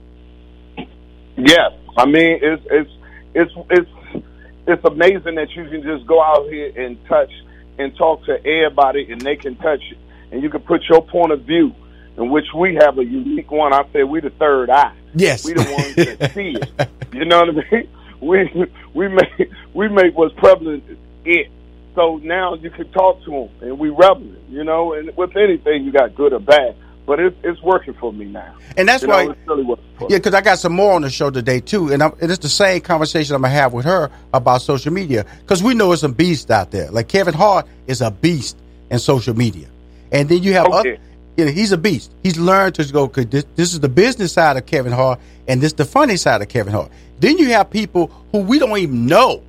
[1.37, 2.91] Yes, I mean it's it's
[3.35, 4.25] it's it's
[4.67, 7.31] it's amazing that you can just go out here and touch
[7.79, 9.99] and talk to everybody, and they can touch it,
[10.33, 11.75] and you can put your point of view,
[12.21, 13.73] in which we have a unique one.
[13.73, 14.95] I say we the third eye.
[15.15, 16.69] Yes, we the ones that see it.
[17.13, 17.89] You know what I mean?
[18.21, 18.51] We
[18.95, 20.85] we make we make what's prevalent
[21.25, 21.49] it.
[21.95, 24.39] So now you can talk to them, and we relevant.
[24.51, 26.77] You know, and with anything you got good or bad.
[27.07, 28.55] but it's it's working for me now.
[28.77, 29.65] And that's You why, know, it's really
[30.11, 32.41] yeah, because I got some more on the show today too, and, I'm, and it's
[32.41, 36.03] the same conversation I'm gonna have with her about social media because we know it's
[36.03, 36.91] a beast out there.
[36.91, 38.59] Like Kevin Hart is a beast
[38.91, 39.69] in social media,
[40.13, 40.79] and then you have Okay.
[40.79, 40.99] other.
[41.37, 42.13] You know, he's a beast.
[42.23, 43.07] He's learned to go.
[43.07, 46.43] This, this is the business side of Kevin Hart, and this is the funny side
[46.43, 46.91] of Kevin Hart.
[47.19, 49.43] Then you have people who we don't even know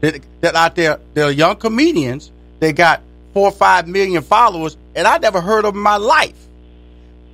[0.00, 0.98] that that out there.
[1.14, 2.32] They're young comedians.
[2.58, 3.02] They got
[3.32, 6.48] four or five million followers, and I never heard of them in my life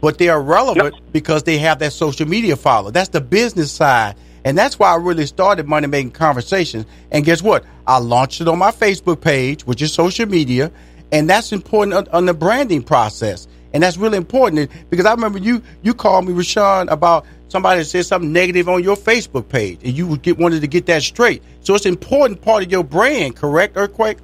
[0.00, 2.90] but they are relevant because they have that social media follow.
[2.90, 4.14] That's the business side.
[4.44, 6.86] And that's why I really started Money Making Conversations.
[7.10, 7.64] And guess what?
[7.86, 10.70] I launched it on my Facebook page, which is social media.
[11.10, 13.48] And that's important on, on the branding process.
[13.77, 17.85] And that's really important because I remember you you called me, Rushion, about somebody that
[17.85, 19.81] said something negative on your Facebook page.
[19.85, 21.43] And you would get, wanted to get that straight.
[21.61, 24.16] So it's an important part of your brand, correct, Earthquake?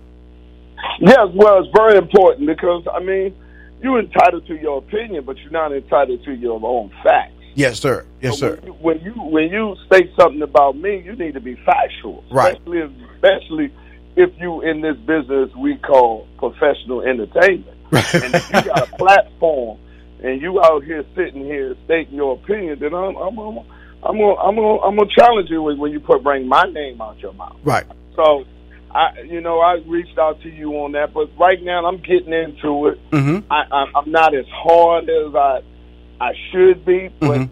[1.01, 3.37] Yes, well, it's very important because I mean,
[3.83, 7.35] you're entitled to your opinion, but you're not entitled to your own facts.
[7.55, 8.07] Yes, sir.
[8.23, 8.57] Yes, So sir.
[8.57, 12.25] When you, when you when you state something about me, you need to be factual,
[12.31, 12.55] Right.
[12.55, 13.75] Especially if, especially
[14.17, 19.79] if you in this business we call professional entertainment, and if you got a platform
[20.23, 23.59] and you out here sitting here stating your opinion, then I'm I'm I'm
[24.05, 27.01] I'm gonna, I'm gonna, I'm gonna challenge you when when you put bring my name
[27.01, 27.57] out your mouth.
[27.65, 27.87] Right.
[28.17, 28.45] So,
[28.95, 32.33] I you know I reached out to you on that, but right now I'm getting
[32.33, 33.11] into it.
[33.11, 33.51] Mm-hmm.
[33.51, 35.61] I, I I'm not as hard as I
[36.21, 37.49] I should be, but Mhm.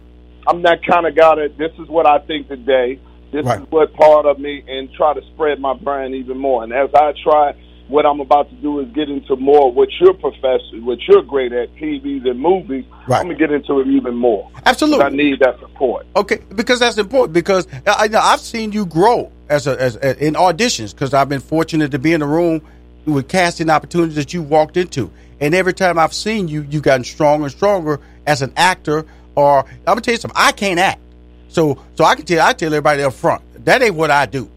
[0.46, 2.98] I'm that kind of guy that this is what I think today.
[3.32, 3.60] This Right.
[3.60, 6.64] is what part of me, and try to spread my brand even more.
[6.64, 7.52] And as I try,
[7.90, 11.52] what I'm about to do is get into more what you're professional, what you're great
[11.52, 12.84] at, TVs and movies.
[13.06, 13.20] Right.
[13.20, 14.50] I'm gonna get into it even more.
[14.64, 15.04] Absolutely.
[15.04, 16.06] I need that support.
[16.16, 17.32] Okay, because that's important.
[17.32, 20.92] Because I, I've seen you grow as a as, in auditions.
[20.92, 22.62] Because I've been fortunate to be in a room
[23.06, 25.10] with casting opportunities that you walked into,
[25.40, 29.04] and every time I've seen you, you've gotten stronger and stronger as an actor.
[29.34, 30.40] Or I'm gonna tell you something.
[30.40, 31.00] I can't act,
[31.48, 34.50] so so I can tell I tell everybody up front that ain't what I do.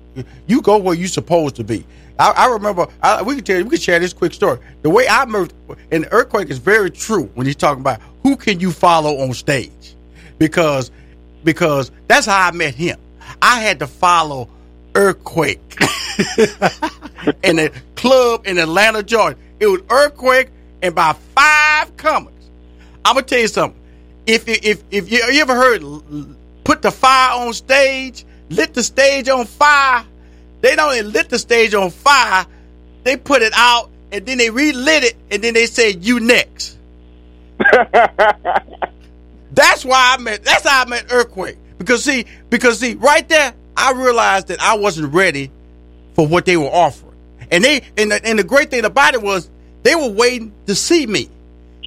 [0.46, 1.86] You go where you're supposed to be.
[2.20, 4.60] I, I remember I, we can tell you we can share this quick story.
[4.82, 5.54] The way I moved,
[5.92, 9.96] and earthquake is very true when he's talking about who can you follow on stage,
[10.38, 10.92] because
[11.44, 13.00] because that's how I met him.
[13.42, 14.50] I had to follow
[14.96, 15.76] Earthquake
[17.44, 19.38] in a club in Atlanta, Georgia.
[19.60, 20.50] It was Earthquake
[20.82, 22.34] and by five comers.
[23.04, 23.80] I'm gonna tell you something.
[24.26, 25.84] If if if you, you ever heard
[26.64, 30.06] put the fire on stage, lit the stage on fire,
[30.64, 32.46] they don't only lit the stage on fire,
[33.04, 36.78] they put it out and then they relit it and then they said you next.
[39.52, 40.46] That's why I met.
[40.46, 41.58] That's how I met Earthquake.
[41.78, 45.52] Because see, because see, right there, I realized that I wasn't ready
[46.14, 47.14] for what they were offering.
[47.52, 49.50] And they and the, and the great thing about it was
[49.84, 51.30] they were waiting to see me.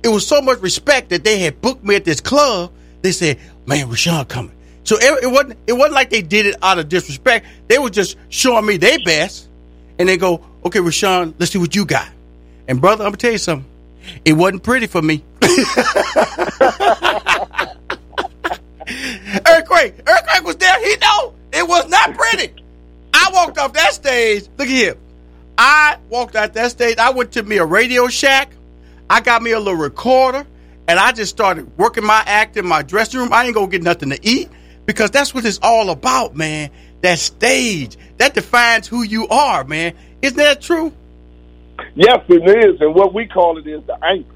[0.05, 2.73] It was so much respect that they had booked me at this club.
[3.01, 4.56] They said, "Man, Rushion coming."
[4.87, 7.45] So it, it wasn't it wasn't like they did it out of disrespect.
[7.67, 9.49] They were just showing me their best,
[9.99, 12.09] and they go, "Okay, Rushion, let's see what you got."
[12.69, 13.69] And brother, I'm gonna tell you something.
[14.25, 15.25] It wasn't pretty for me.
[19.49, 19.95] Earthquake.
[20.09, 20.81] Earthquake was there.
[20.81, 22.55] He know it was not pretty.
[23.13, 24.45] I walked off that stage.
[24.57, 24.97] Look at here.
[25.59, 26.99] I walked out that stage.
[26.99, 28.51] I went to me a Radio Shack.
[29.11, 30.47] I got me a little recorder,
[30.87, 33.33] and I just started working my act in my dressing room.
[33.33, 34.49] I ain't gonna get nothing to eat
[34.87, 36.71] because that's what it's all about, man.
[37.03, 39.95] That stage that defines who you are, man.
[40.23, 40.93] Isn't that true?
[41.95, 42.43] Yes, it
[42.75, 44.33] is, and what we call it is the anchor.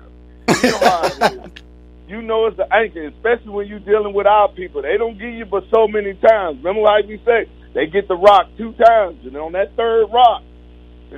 [0.62, 1.52] You know how it is.
[2.10, 4.82] You know it's the anchor, especially when you're dealing with our people.
[4.82, 6.56] They don't give you but so many times.
[6.58, 10.42] Remember how we say they get the rock two times, and on that third rock,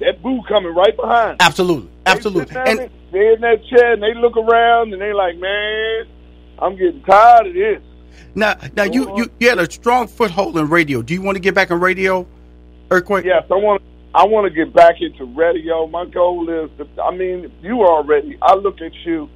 [0.00, 1.36] that boo coming right behind.
[1.38, 2.52] Absolutely, They absolutely.
[2.52, 6.06] sit And they in that chair and they look around and they like, man,
[6.58, 7.80] I'm getting tired of this.
[8.34, 11.02] Now, now you, you you had a strong foothold in radio.
[11.02, 12.26] Do you want to get back in radio,
[12.90, 13.24] Earthquake?
[13.24, 13.82] Yes, I want.
[14.14, 15.86] I want to get back into radio.
[15.86, 17.02] My goal is to.
[17.02, 18.38] I mean, you already.
[18.42, 19.28] I look at you,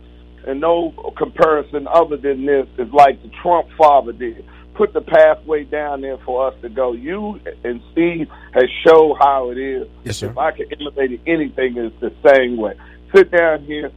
[0.47, 4.45] and no comparison other than this is like the Trump father did.
[4.75, 6.93] Put the pathway down there for us to go.
[6.93, 9.89] You and Steve has showed how it is.
[10.05, 10.31] Yes, sir.
[10.31, 12.75] If I can innovate anything, it's the same way.
[13.15, 13.91] Sit down here.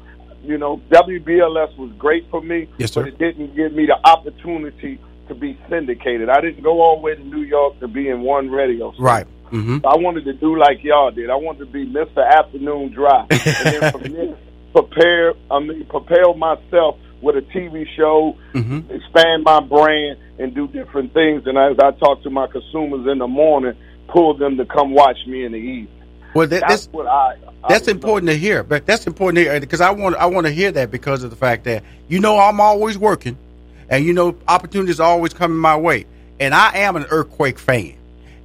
[0.44, 3.04] You know, WBLS was great for me, Yes, sir.
[3.04, 6.30] but it didn't give me the opportunity to be syndicated.
[6.30, 8.90] I didn't go all the way to New York to be in one radio.
[8.92, 9.04] station.
[9.06, 9.28] Right.
[9.52, 9.86] Mm-hmm.
[9.86, 11.30] I wanted to do like y'all did.
[11.30, 12.26] I wanted to be Mr.
[12.28, 13.40] Afternoon Drive, and
[13.82, 14.38] then from there,
[14.74, 15.34] prepare.
[15.52, 18.90] I mean, prepare myself with a TV show, Mhm.
[18.90, 21.44] expand my brand, and do different things.
[21.46, 23.74] And as I talk to my consumers in the morning,
[24.08, 25.88] pull them to come watch me in the evening.
[26.34, 27.38] Well, that, that's, that's what I.
[27.64, 28.64] I that's important to hear.
[28.64, 31.30] But that's important to hear because I want I want to hear that because of
[31.30, 33.38] the fact that you know I'm always working,
[33.90, 36.06] and you know opportunities are always coming my way,
[36.40, 37.96] and I am an earthquake fan,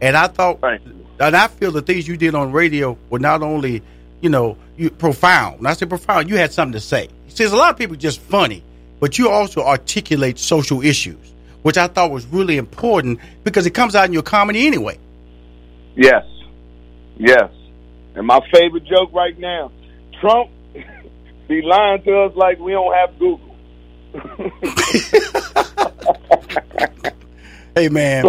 [0.00, 3.82] and I thought, and I feel the things you did on radio were not only
[4.20, 5.58] you know you profound.
[5.58, 7.08] When I say profound, you had something to say.
[7.28, 8.62] See, there's a lot of people just funny,
[9.00, 11.32] but you also articulate social issues,
[11.62, 14.98] which I thought was really important because it comes out in your comedy anyway.
[15.94, 16.24] Yes.
[17.18, 17.50] Yes.
[18.16, 19.70] And my favorite joke right now
[20.20, 20.50] Trump
[21.48, 23.54] be lying to us like we don't have Google.
[27.76, 28.24] Hey man.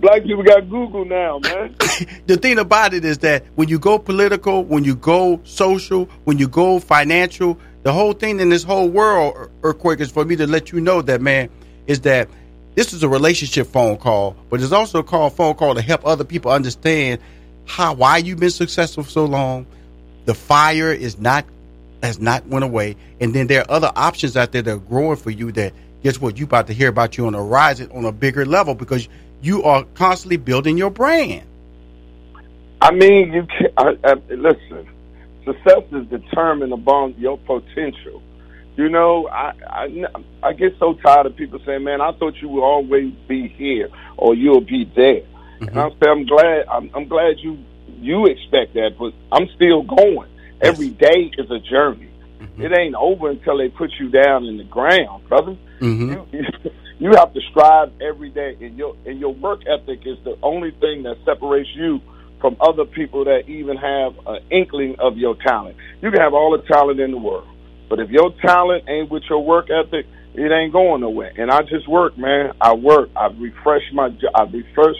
[0.00, 1.76] Black people got Google now, man.
[2.26, 6.38] the thing about it is that when you go political, when you go social, when
[6.38, 10.36] you go financial, the whole thing in this whole world, er, earthquake, is for me
[10.36, 11.50] to let you know that man
[11.86, 12.30] is that
[12.76, 16.06] this is a relationship phone call, but it's also a call phone call to help
[16.06, 17.20] other people understand
[17.66, 19.66] how why you've been successful for so long.
[20.24, 21.44] The fire is not
[22.02, 25.16] has not went away, and then there are other options out there that are growing
[25.16, 25.52] for you.
[25.52, 25.72] That
[26.02, 26.38] guess what?
[26.38, 29.08] You about to hear about you on the horizon on a bigger level because
[29.42, 31.46] you are constantly building your brand.
[32.80, 34.88] I mean, you can I, I, listen.
[35.44, 38.22] Success is determined upon your potential.
[38.76, 40.06] You know, I, I
[40.42, 43.88] I get so tired of people saying, "Man, I thought you would always be here
[44.16, 45.22] or you'll be there."
[45.60, 45.68] Mm-hmm.
[45.68, 46.66] And I say, "I'm glad.
[46.70, 47.58] I'm, I'm glad you
[48.00, 50.28] you expect that, but I'm still going.
[50.60, 52.10] Every day is a journey.
[52.40, 52.62] Mm-hmm.
[52.62, 55.56] It ain't over until they put you down in the ground, brother.
[55.80, 56.32] Mhm.
[56.32, 60.18] You, you you have to strive every day, and your and your work ethic is
[60.24, 62.00] the only thing that separates you
[62.40, 65.76] from other people that even have an inkling of your talent.
[66.00, 67.48] You can have all the talent in the world,
[67.90, 71.32] but if your talent ain't with your work ethic, it ain't going nowhere.
[71.36, 72.52] And I just work, man.
[72.60, 73.10] I work.
[73.16, 74.08] I refresh my.
[74.34, 74.96] I refresh.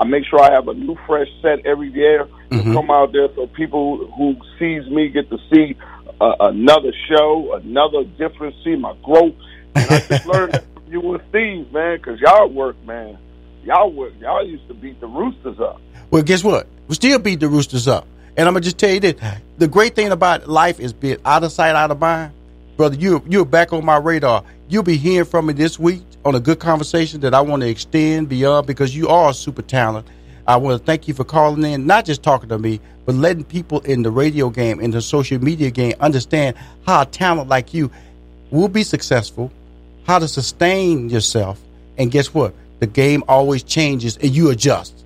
[0.00, 2.72] I make sure I have a new, fresh set every year to Mhm.
[2.72, 5.76] come out there, so people who sees me get to see
[6.20, 9.32] uh, another show, another different, see my growth.
[9.74, 13.16] And I just learned that from you and Steve, man, because y'all work, man.
[13.64, 14.12] Y'all work.
[14.20, 15.80] Y'all used to beat the Roosters up.
[16.10, 16.66] Well, guess what?
[16.88, 18.06] We still beat the Roosters up.
[18.36, 19.14] And I'm gonna just tell you this:
[19.58, 22.32] the great thing about life is being out of sight, out of mind,
[22.76, 22.96] brother.
[22.96, 24.44] You you're back on my radar.
[24.68, 27.68] You'll be hearing from me this week on a good conversation that I want to
[27.68, 30.06] extend beyond because you are a super talent.
[30.46, 33.44] I want to thank you for calling in, not just talking to me, but letting
[33.44, 36.56] people in the radio game, in the social media game, understand
[36.86, 37.90] how a talent like you
[38.50, 39.52] will be successful,
[40.06, 41.60] how to sustain yourself,
[41.96, 42.54] and guess what?
[42.80, 45.04] The game always changes and you adjust.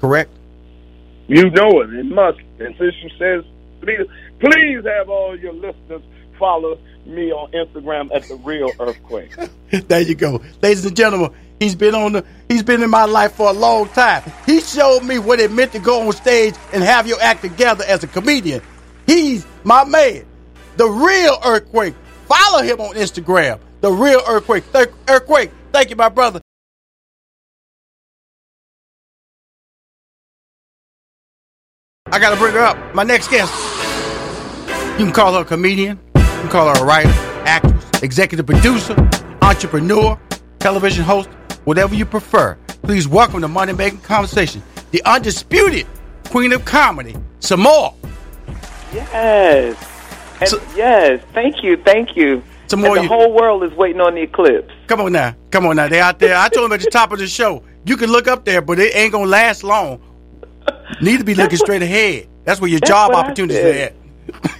[0.00, 0.30] Correct?
[1.28, 1.92] You know it.
[1.94, 2.38] It must.
[2.60, 3.44] And since you says,
[3.80, 4.06] please,
[4.38, 6.02] please have all your listeners
[6.38, 9.34] follow me on Instagram at the Real Earthquake.
[9.88, 11.32] there you go, ladies and gentlemen.
[11.58, 12.24] He's been on the.
[12.48, 14.22] He's been in my life for a long time.
[14.44, 17.84] He showed me what it meant to go on stage and have your act together
[17.88, 18.60] as a comedian.
[19.06, 20.26] He's my man,
[20.76, 21.94] the real earthquake.
[22.26, 24.70] Follow him on Instagram, the real earthquake.
[24.72, 25.50] Th- earthquake.
[25.72, 26.40] Thank you, my brother.
[32.06, 32.94] I gotta bring her up.
[32.94, 33.52] My next guest.
[34.98, 35.98] You can call her a comedian.
[36.36, 37.08] You can call her a writer,
[37.46, 38.94] actress, executive producer,
[39.42, 40.18] entrepreneur,
[40.58, 41.28] television host,
[41.64, 42.56] whatever you prefer.
[42.82, 45.86] Please welcome to Money Making Conversation, the undisputed
[46.28, 47.94] queen of comedy, Sommore.
[48.94, 49.76] Yes.
[50.40, 52.42] And So- yes, thank you, thank you.
[52.68, 54.72] Some And the you- whole world is waiting on the eclipse.
[54.88, 55.34] Come on now.
[55.50, 55.88] Come on now.
[55.88, 56.36] They out there.
[56.36, 58.78] I told them at the top of the show, you can look up there, but
[58.78, 60.00] it ain't going to last long.
[61.00, 62.26] Need to be looking straight ahead.
[62.44, 63.94] That's where your That's job opportunities are at.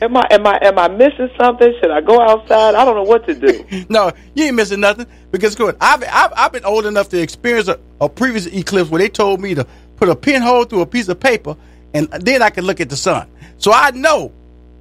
[0.01, 1.73] Am I am I am I missing something?
[1.81, 2.75] Should I go outside?
[2.75, 3.65] I don't know what to do.
[3.89, 5.77] No, you ain't missing nothing because good.
[5.81, 9.41] I've, I've I've been old enough to experience a, a previous eclipse where they told
[9.41, 9.67] me to
[9.97, 11.57] put a pinhole through a piece of paper
[11.95, 13.29] and then I can look at the sun.
[13.59, 14.33] So I know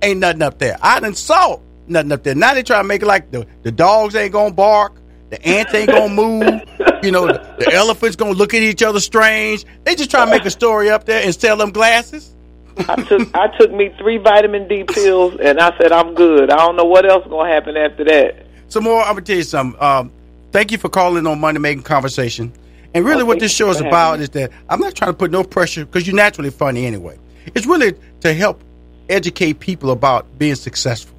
[0.02, 0.78] ain't nothing up there.
[0.82, 2.36] I done saw nothing up there.
[2.36, 4.94] Now they try to make it like the, the dogs ain't gonna bark,
[5.30, 6.62] the ants ain't gonna move,
[7.04, 9.66] you know, the, the elephants gonna look at each other strange.
[9.84, 12.35] They just try to make a story up there and sell them glasses.
[12.78, 16.50] I took I took me three vitamin D pills and I said I'm good.
[16.50, 18.46] I don't know what else gonna happen after that.
[18.68, 19.82] Sommore, I'm gonna tell you something.
[19.82, 20.12] Um,
[20.52, 22.52] thank you for calling on Money Making Conversation.
[22.94, 24.24] And really, Oh, what this show is about me.
[24.24, 27.18] is that I'm not trying to put no pressure because you're naturally funny anyway.
[27.54, 28.62] It's really to help
[29.10, 31.16] educate people about being successful.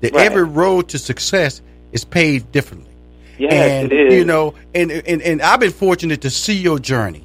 [0.00, 0.26] That Right.
[0.26, 1.60] every road to success
[1.92, 2.90] is paved differently.
[3.38, 4.14] Yes, and it is.
[4.14, 7.24] you know, and, and and I've been fortunate to see your journey.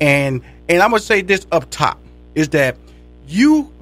[0.00, 1.98] And and I'm gonna say this up top
[2.34, 2.76] is that
[3.30, 3.72] you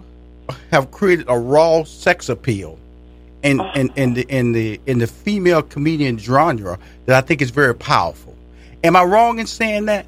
[0.71, 2.79] have created a raw sex appeal
[3.43, 7.51] in in, in the in the in the female comedian genre that I think is
[7.51, 8.35] very powerful.
[8.85, 10.07] Am I wrong in saying that?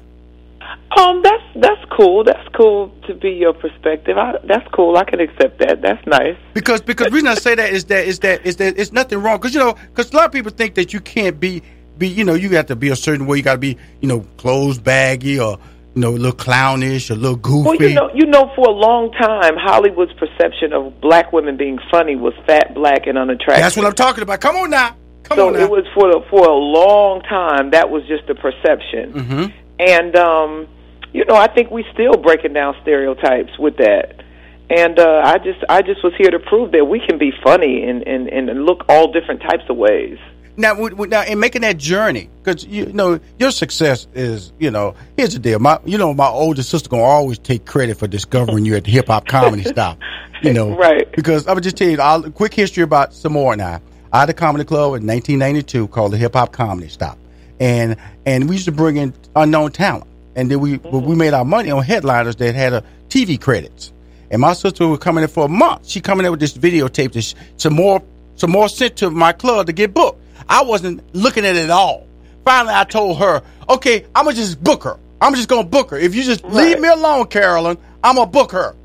[0.97, 2.23] Um, that's that's cool.
[2.23, 4.17] That's cool to be your perspective.
[4.17, 4.97] I, that's cool.
[4.97, 5.81] I can accept that.
[5.81, 6.37] That's nice.
[6.53, 9.19] Because because the reason I say that is that is that is that it's nothing
[9.19, 9.37] wrong.
[9.37, 11.63] Because you know, because a lot of people think that you can't be
[11.97, 13.37] be you know you got to be a certain way.
[13.37, 15.59] You got to be you know clothes baggy or
[15.95, 17.67] you know a little clownish, a little goofy.
[17.67, 21.79] Well, you know, you know, for a long time, Hollywood's perception of black women being
[21.89, 23.61] funny was fat, black, and unattractive.
[23.61, 24.39] That's what I'm talking about.
[24.41, 24.95] Come on now.
[25.23, 25.59] Come so on now.
[25.59, 27.71] it was for the, for a long time.
[27.71, 29.45] That was just the perception, hmm
[29.79, 30.67] and um,
[31.11, 34.23] you know, I think we still breaking down stereotypes with that.
[34.69, 37.83] And uh, I just I just was here to prove that we can be funny
[37.83, 40.17] and and, and look all different types of ways.
[40.57, 45.33] Now, now, in making that journey, because you know your success is, you know, here's
[45.33, 45.59] the deal.
[45.59, 48.91] My, you know, my older sister gonna always take credit for discovering you at the
[48.91, 49.97] hip hop comedy stop.
[50.41, 51.11] You know, Right.
[51.11, 53.81] Because I would just tell you a quick history about Sommore and I.
[54.11, 57.17] I had a comedy club in 1992 called the Hip Hop Comedy Stop,
[57.59, 57.95] and
[58.25, 61.71] and we used to bring in unknown talent, and then we we made our money
[61.71, 63.93] on headliners that had a TV credits.
[64.29, 65.87] And my sister was coming in for a month.
[65.87, 68.01] She coming in with this videotape, this Sommore
[68.35, 70.20] some more sent to my club to get booked.
[70.51, 72.05] I wasn't looking at it at all.
[72.45, 74.97] Finally, I told her, "Okay, I'm gonna just book her.
[75.21, 75.97] I'm just gonna book her.
[75.97, 78.75] If you just leave me alone, Carolyn, I'm gonna book her."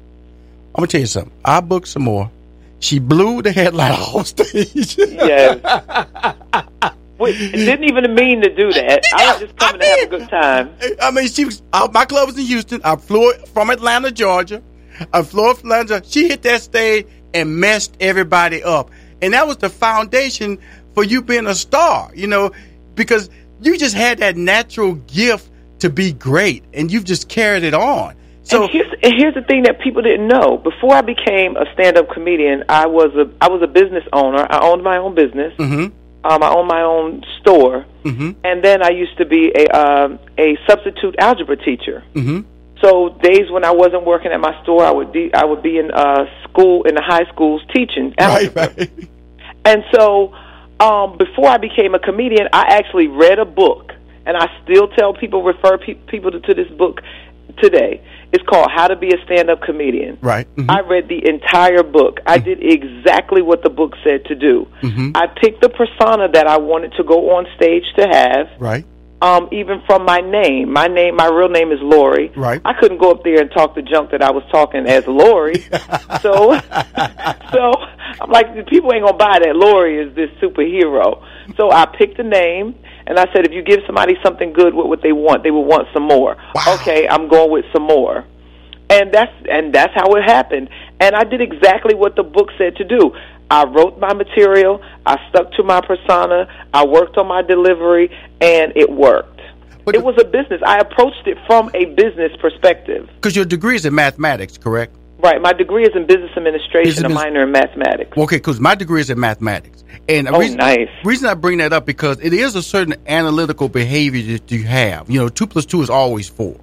[0.75, 1.33] I'm gonna tell you something.
[1.45, 2.31] I booked Sommore.
[2.81, 4.97] She blew the headlight off stage.
[4.99, 5.59] Yes.
[7.19, 9.03] Wait, didn't even mean to do that.
[9.15, 10.71] I was just coming to have a good time.
[11.01, 11.63] I mean, she was.
[11.73, 12.83] Uh, my club was in Houston.
[12.85, 14.63] I flew from Atlanta, Georgia.
[15.13, 16.07] I flew from Atlanta.
[16.07, 18.91] She hit that stage and messed everybody up,
[19.23, 20.59] and that was the foundation
[20.97, 22.11] for you being a star.
[22.15, 22.51] You know,
[22.97, 25.49] because you just had that natural gift
[25.79, 28.17] to be great, and you've just carried it on.
[28.43, 30.57] So and here's, and here's the thing that people didn't know.
[30.57, 34.45] Before I became a stand-up comedian, I was a I was a business owner.
[34.49, 35.53] I owned my own business.
[35.59, 35.93] Mhm.
[36.25, 38.35] Um, I owned my own store, Mhm.
[38.43, 42.03] and then I used to be a um, a substitute algebra teacher.
[42.15, 42.45] Mhm.
[42.83, 45.79] So days when I wasn't working at my store, I would be I would be
[45.79, 48.73] in uh, school in the high schools teaching right, algebra.
[48.77, 48.91] right.
[49.65, 50.33] And so,
[50.81, 53.93] um, before I became a comedian, I actually read a book,
[54.27, 57.01] and I still tell people, refer pe- people to, to this book
[57.59, 58.03] today.
[58.33, 60.19] It's called How to Be a Stand-Up Comedian.
[60.21, 60.47] Right.
[60.57, 60.67] Mhm.
[60.69, 62.21] I read the entire book.
[62.27, 64.67] I did exactly what the book said to do.
[64.83, 65.13] Mhm.
[65.15, 68.85] I picked the persona that I wanted to go on stage to have Right.
[69.23, 70.71] um, even from my name.
[70.73, 72.31] My name, my real name is Lori.
[72.37, 72.61] Right.
[72.65, 75.65] I couldn't go up there and talk the junk that I was talking as Lori.
[76.21, 76.59] so,
[77.53, 77.73] so
[78.21, 81.23] I'm like, the people ain't gonna buy that Lori is this superhero.
[81.57, 82.75] So I picked a name,
[83.07, 85.43] and I said, if you give somebody something good, what would they want?
[85.43, 86.37] They would want some more.
[86.55, 86.79] Wow.
[86.81, 88.25] Okay, I'm going with Sommore.
[88.89, 90.69] And that's and that's how it happened.
[91.01, 93.13] And I did exactly what the book said to do.
[93.51, 98.11] I wrote my material, I stuck to my persona, I worked on my delivery,
[98.41, 99.41] and it worked.
[99.85, 100.61] But it was a business.
[100.67, 103.09] I approached it from a business perspective.
[103.15, 104.97] Because your degree is in mathematics, correct?
[105.19, 105.41] Right.
[105.41, 108.17] My degree is in business administration, Business a minor in mathematics.
[108.17, 110.89] Okay, because my degree is in mathematics, and the Oh, reason, nice.
[111.05, 115.11] reason I bring that up because it is a certain analytical behavior that you have.
[115.11, 116.57] You know, two plus two is always four,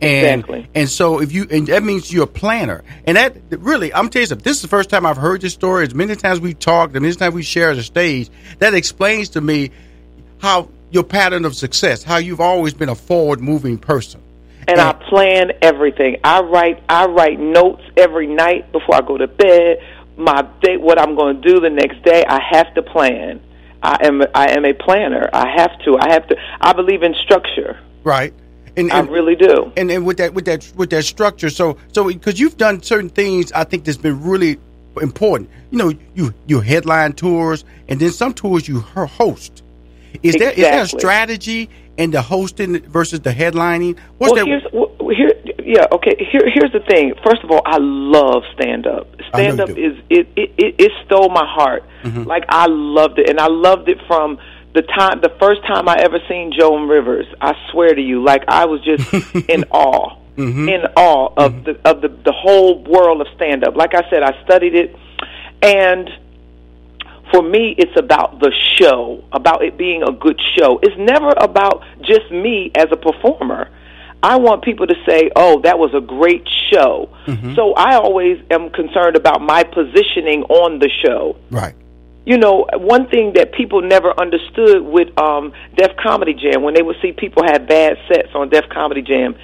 [0.00, 0.68] and Exactly.
[0.74, 4.22] and so if you and that means you're a planner, and that really I'm telling
[4.22, 4.44] you something.
[4.44, 5.84] This is the first time I've heard this story.
[5.84, 8.30] As many times we talked, and many times we share the stage,
[8.60, 9.72] that explains to me
[10.38, 14.20] how your pattern of success, how you've always been a forward moving person.
[14.68, 16.18] And I plan everything.
[16.24, 19.78] I write I write notes every night before I go to bed.
[20.16, 23.40] My day, what I'm going to do the next day, I have to plan.
[23.82, 25.28] I am I am a planner.
[25.32, 25.96] I have to.
[25.98, 26.36] I have to.
[26.60, 27.78] I believe in structure.
[28.02, 28.32] Right.
[28.78, 29.72] And, I really do.
[29.78, 33.08] and and with that with that with that structure so so because you've done certain
[33.08, 34.58] things i think that's been really
[35.00, 39.62] important you know you you headline tours and then some tours you host
[40.22, 44.46] is there is there a strategy in the hosting versus the headlining what's well, that
[44.46, 45.32] here's wh- here.
[45.64, 46.14] Yeah, okay.
[46.30, 47.14] Here, here's the thing.
[47.24, 49.08] First of all, I love stand up.
[49.30, 51.82] Stand up is it, it it it stole my heart.
[52.04, 52.22] Mm-hmm.
[52.22, 54.38] Like I loved it, and I loved it from
[54.74, 57.26] the time the first time I ever seen Joan Rivers.
[57.40, 59.12] I swear to you, like I was just
[59.48, 60.68] in awe, Mm-hmm.
[60.68, 63.74] in awe of the of the the whole world of stand up.
[63.74, 64.94] Like I said, I studied it,
[65.62, 66.08] and
[67.36, 70.80] for me, it's about the show, about it being a good show.
[70.82, 73.68] It's never about just me as a performer.
[74.22, 77.10] I want people to say, "Oh, that was a great show."
[77.54, 81.36] So I always am concerned about my positioning on the show.
[81.50, 81.74] right
[82.24, 86.82] You know, one thing that people never understood with um, Def Comedy Jam when they
[86.82, 89.36] would see people have bad sets on Def Comedy Jam,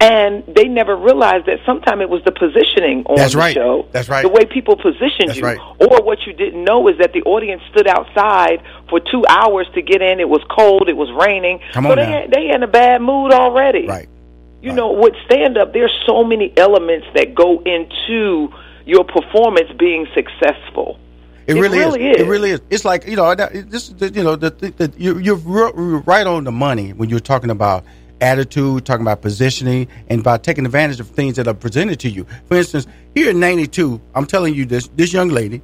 [0.00, 3.54] and they never realized that sometimes it was the positioning on That's the right.
[3.54, 4.22] show, That's right.
[4.22, 5.58] the way people positioned That's you, right.
[5.80, 9.82] or what you didn't know is that the audience stood outside for two hours to
[9.82, 10.20] get in.
[10.20, 10.88] It was cold.
[10.88, 11.60] It was raining.
[11.72, 12.20] Come on so they now.
[12.22, 13.86] had, they in a bad mood already.
[13.88, 14.08] right
[14.62, 18.52] You know, with stand up, there's so many elements that go into
[18.86, 20.98] your performance being successful.
[21.46, 22.16] It, It really, really is.
[22.16, 22.22] is.
[22.22, 22.60] It really is.
[22.70, 23.94] It's like you know, this.
[23.98, 27.84] You know, the, the, the, you, you're right on the money when you're talking about
[28.20, 32.26] attitude, talking about positioning, and about taking advantage of things that are presented to you.
[32.46, 34.88] For instance, here in '92, I'm telling you this.
[34.96, 35.62] This young lady,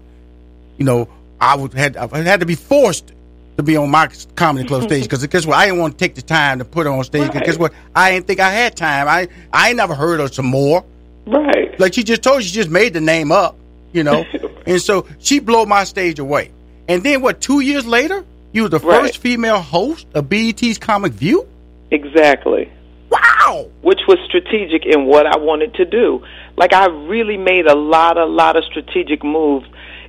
[0.78, 1.08] you know,
[1.40, 3.12] I would had I had to be forced
[3.56, 5.56] to be on my comedy club stage because guess what?
[5.56, 7.32] I didn't want to take the time to put her on stage.
[7.34, 7.44] Right.
[7.44, 7.72] Guess what?
[7.94, 9.06] I didn't think I had time.
[9.08, 10.84] I I ain't never heard her Sommore.
[11.26, 11.78] Right.
[11.78, 13.56] Like she just told you, she just made the name up,
[13.92, 14.24] you know.
[14.66, 16.50] and so she blew my stage away.
[16.88, 17.40] And then what?
[17.40, 19.02] Two years later, you were the Right.
[19.02, 21.46] first female host of BET's Comic View.
[21.94, 22.72] Exactly.
[23.10, 23.70] Wow!
[23.82, 26.24] which was strategic in what I wanted to do.
[26.56, 29.66] Like I really made a lot, a lot of strategic moves,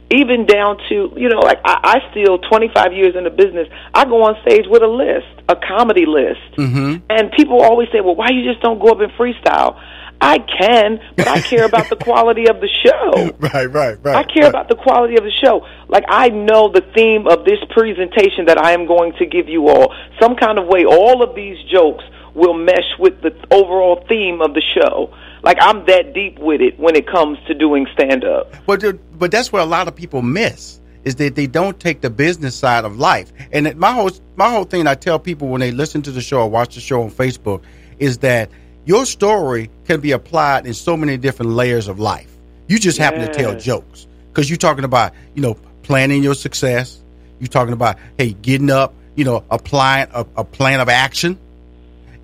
[0.10, 3.68] even down to you know, like I, I still 25 years in the business.
[3.94, 7.06] I go on stage with a list, a comedy list, mm-hmm.
[7.10, 9.80] and people always say, "Well, why you just don't go up and freestyle?"
[10.22, 13.32] I can, but I care about the quality of the show.
[13.56, 14.16] Right, right, right.
[14.16, 15.66] I care about the quality of the show.
[15.88, 19.68] Like I know the theme of this presentation that I am going to give you
[19.68, 19.94] all.
[20.22, 24.54] Some kind of way all of these jokes will mesh with the overall theme of
[24.54, 25.14] the show.
[25.44, 28.54] Like I'm that deep with it when it comes to doing stand up.
[28.66, 28.84] But
[29.18, 32.56] but that's where a lot of people miss is that they don't take the business
[32.56, 33.32] side of life.
[33.52, 36.42] And my whole my whole thing I tell people when they listen to the show
[36.42, 37.62] or watch the show on Facebook
[38.00, 38.50] is that
[38.86, 42.32] your story can be applied in so many different layers of life.
[42.68, 47.02] You just happen to tell jokes because you're talking about you know planning your success.
[47.40, 51.38] You're talking about hey getting up, you know, applying a, a plan of action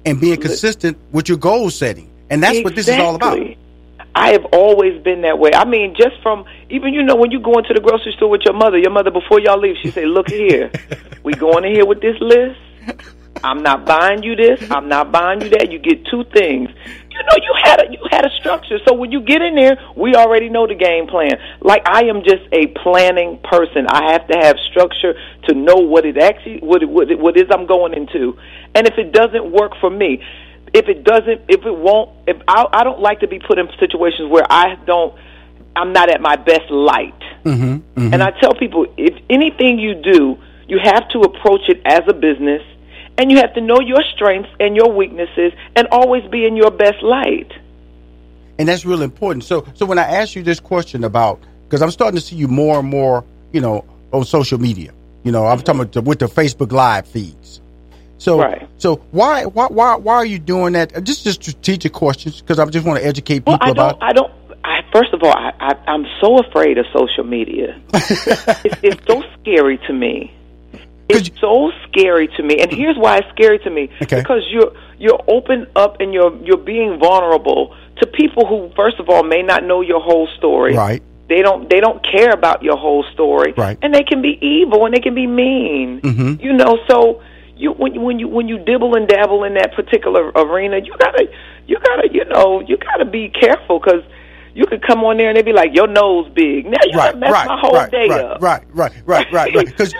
[0.06, 2.10] and being consistent with your goal setting.
[2.30, 3.38] And that's what this is all about.
[4.14, 5.52] I have always been that way.
[5.54, 8.42] I mean, just from even you know when you go into the grocery store with
[8.44, 10.70] your mother, your mother before y'all leave, she say, "Look here,
[11.24, 12.60] we going in here with this list.
[13.44, 14.70] I'm not buying you this.
[14.72, 15.72] I'm not buying you that.
[15.72, 16.70] You get two things.
[17.10, 18.80] You know, you had a you had a structure.
[18.88, 21.34] So when you get in there, we already know the game plan.
[21.60, 23.88] Like I am just a planning person.
[23.88, 25.14] I have to have structure
[25.48, 28.38] to know what it actually what it, what it, what is I'm going into.
[28.74, 30.24] And if it doesn't work for me,
[30.74, 33.68] if it doesn't, if it won't, if I, I don't like to be put in
[33.80, 35.14] situations where I don't,
[35.76, 37.20] I'm not at my best light.
[37.44, 40.38] Mm-hmm, And I tell people, if anything you do,
[40.68, 42.62] you have to approach it as a business,
[43.22, 46.72] and you have to know your strengths and your weaknesses, and always be in your
[46.72, 47.52] best light.
[48.58, 49.44] and that's really important.
[49.44, 52.48] So, so when I ask you this question about, because I'm starting to see you
[52.48, 53.24] more and more,
[53.54, 54.92] you know, on social media.
[55.24, 55.66] You know, I'm mm-hmm.
[55.66, 57.62] talking about the, with the Facebook Live feeds.
[58.18, 58.68] So, Right.
[58.78, 61.04] so why, why, why, why are you doing that?
[61.04, 64.00] Just, just strategic questions because I just want to educate people Well, I about.
[64.00, 64.10] don't.
[64.10, 64.32] I don't.
[64.64, 67.80] I, first of all, I, I, I'm so afraid of social media.
[67.94, 70.32] it's, it's so scary to me.
[71.18, 73.90] It's so scary to me, and here's why it's scary to me.
[74.02, 74.20] Okay.
[74.20, 79.10] Because you're you're open up and you're you're being vulnerable to people who, first of
[79.10, 80.76] all, may not know your whole story.
[80.76, 81.02] Right.
[81.30, 83.54] They don't they don't care about your whole story.
[83.56, 83.78] Right.
[83.82, 86.02] And they can be evil and they can be mean.
[86.02, 86.44] Mhm.
[86.44, 87.22] You know, so
[87.56, 90.94] you when you when you when you dibble and dabble in that particular arena, you
[91.00, 91.30] gotta
[91.68, 94.04] you gotta you know you gotta be careful because
[94.54, 96.66] you could come on there and they'd be like your nose big.
[96.66, 98.42] Now you right, messed right, my whole right, day right, up.
[98.42, 99.66] right, right, right, right, right.
[99.78, 99.94] Because,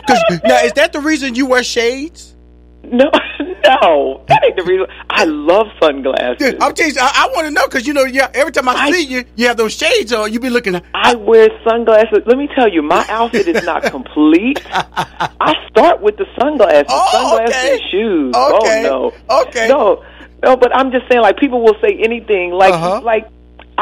[0.44, 2.36] now is that the reason you wear shades?
[2.84, 3.12] No,
[3.64, 4.88] no, that ain't the reason.
[5.10, 6.38] I love sunglasses.
[6.40, 8.68] Dude, I'm telling you, I, I want to know because you know, yeah, every time
[8.68, 10.34] I, I- see you, you have those shades on.
[10.34, 10.74] You be looking.
[10.76, 12.24] at I wear sunglasses.
[12.26, 14.62] Let me tell you, my outfit is not complete.
[14.74, 17.74] I start with the sunglasses, Oh, sunglasses okay.
[17.74, 18.36] and shoes.
[18.36, 18.88] Okay.
[18.90, 19.68] Oh no, Okay.
[19.68, 20.04] no,
[20.44, 20.58] no.
[20.58, 23.02] But I'm just saying, like people will say anything, like Uh-huh.
[23.02, 23.28] like.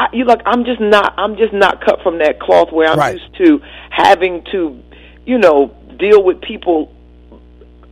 [0.00, 0.40] I, you look.
[0.46, 1.12] I'm just not.
[1.18, 3.18] I'm just not cut from that cloth where I'm Right.
[3.18, 3.60] used to
[3.90, 4.82] having to,
[5.26, 6.94] you know, deal with people.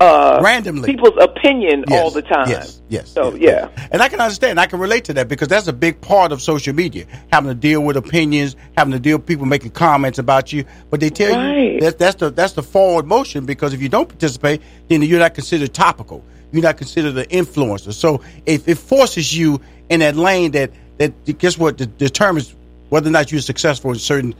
[0.00, 0.86] Uh, Randomly.
[0.88, 2.48] people's opinion Yes, all the time.
[2.48, 3.10] Yes, yes.
[3.10, 3.88] So yes, yeah.
[3.90, 4.60] and I can understand.
[4.60, 7.54] I can relate to that because that's a big part of social media, having to
[7.56, 10.64] deal with opinions, having to deal with people making comments about you.
[10.88, 14.08] But they tell you that that's the that's the forward motion because if you don't
[14.08, 16.24] participate, then you're not considered topical.
[16.52, 17.92] You're not considered an influencer.
[17.92, 19.60] So if it forces you
[19.90, 22.54] in that lane that that guess what de- determines
[22.88, 24.34] whether or not you're successful in certain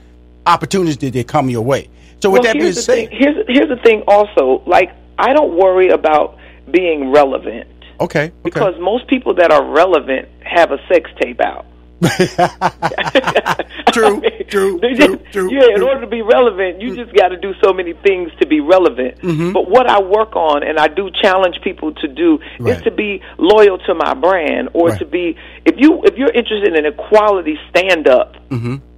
[0.46, 1.88] opportunities that they come your way.
[2.20, 3.08] So with well, that being said, thing.
[3.12, 4.02] Here's here's the thing.
[4.08, 6.38] Also, like I don't worry about
[6.70, 7.68] being relevant
[8.00, 8.32] okay, okay.
[8.42, 11.66] because most people that are relevant have a sex tape out.
[13.92, 15.82] True, true, true, true, Yeah, in.
[15.82, 19.18] Order to be relevant, you just got to do so many things to be relevant.
[19.18, 19.52] Mm-hmm.
[19.52, 23.22] But what I work on, and I do challenge people to do, is to be
[23.38, 27.58] loyal to my brand, or to be if you if you're interested in a quality
[27.70, 28.36] stand up,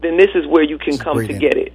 [0.03, 1.73] then this is where you can come to get it.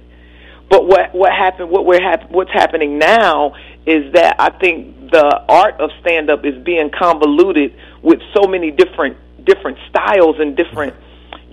[0.68, 1.70] But what what happened?
[1.70, 3.54] What we're hap- what's happening now
[3.86, 8.70] is that I think the art of stand up is being convoluted with so many
[8.70, 10.94] different different styles and different.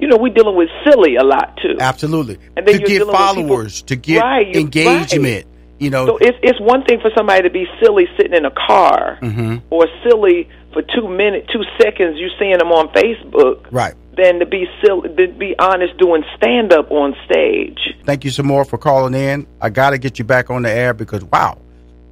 [0.03, 1.77] You know, we're dealing with silly a lot too.
[1.79, 2.37] Absolutely.
[2.57, 5.45] And then to get followers, people- to get Right, engagement.
[5.79, 8.51] You know, So it's it's one thing for somebody to be silly sitting in a
[8.51, 9.57] car, Mm-hmm.
[9.69, 12.17] or silly for two minutes, two seconds.
[12.19, 13.93] You seeing them on Facebook, right.
[14.17, 17.79] than to be silly, to be honest, doing stand up on stage.
[18.05, 19.47] Thank you Sommore for calling in.
[19.61, 21.57] I got to get you back on the air because wow,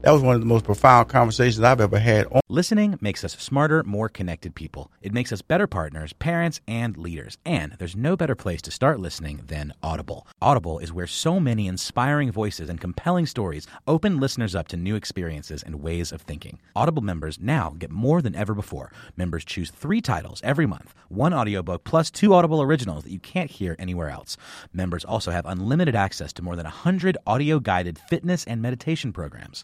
[0.04, 2.26] that was one of the most profound conversations I've ever had.
[2.28, 4.92] On- Listening makes us smarter, more connected people.
[5.02, 7.38] It makes us better partners, parents, and leaders.
[7.46, 10.28] And there's no better place to start listening than Audible.
[10.42, 14.96] Audible is where so many inspiring voices and compelling stories open listeners up to new
[14.96, 16.60] experiences and ways of thinking.
[16.76, 18.92] Audible members now get more than ever before.
[19.16, 23.50] Members choose three titles every month, one audiobook plus two Audible originals that you can't
[23.52, 24.36] hear anywhere else.
[24.74, 29.64] Members also have unlimited access to more than 100 audio guided fitness and meditation programs.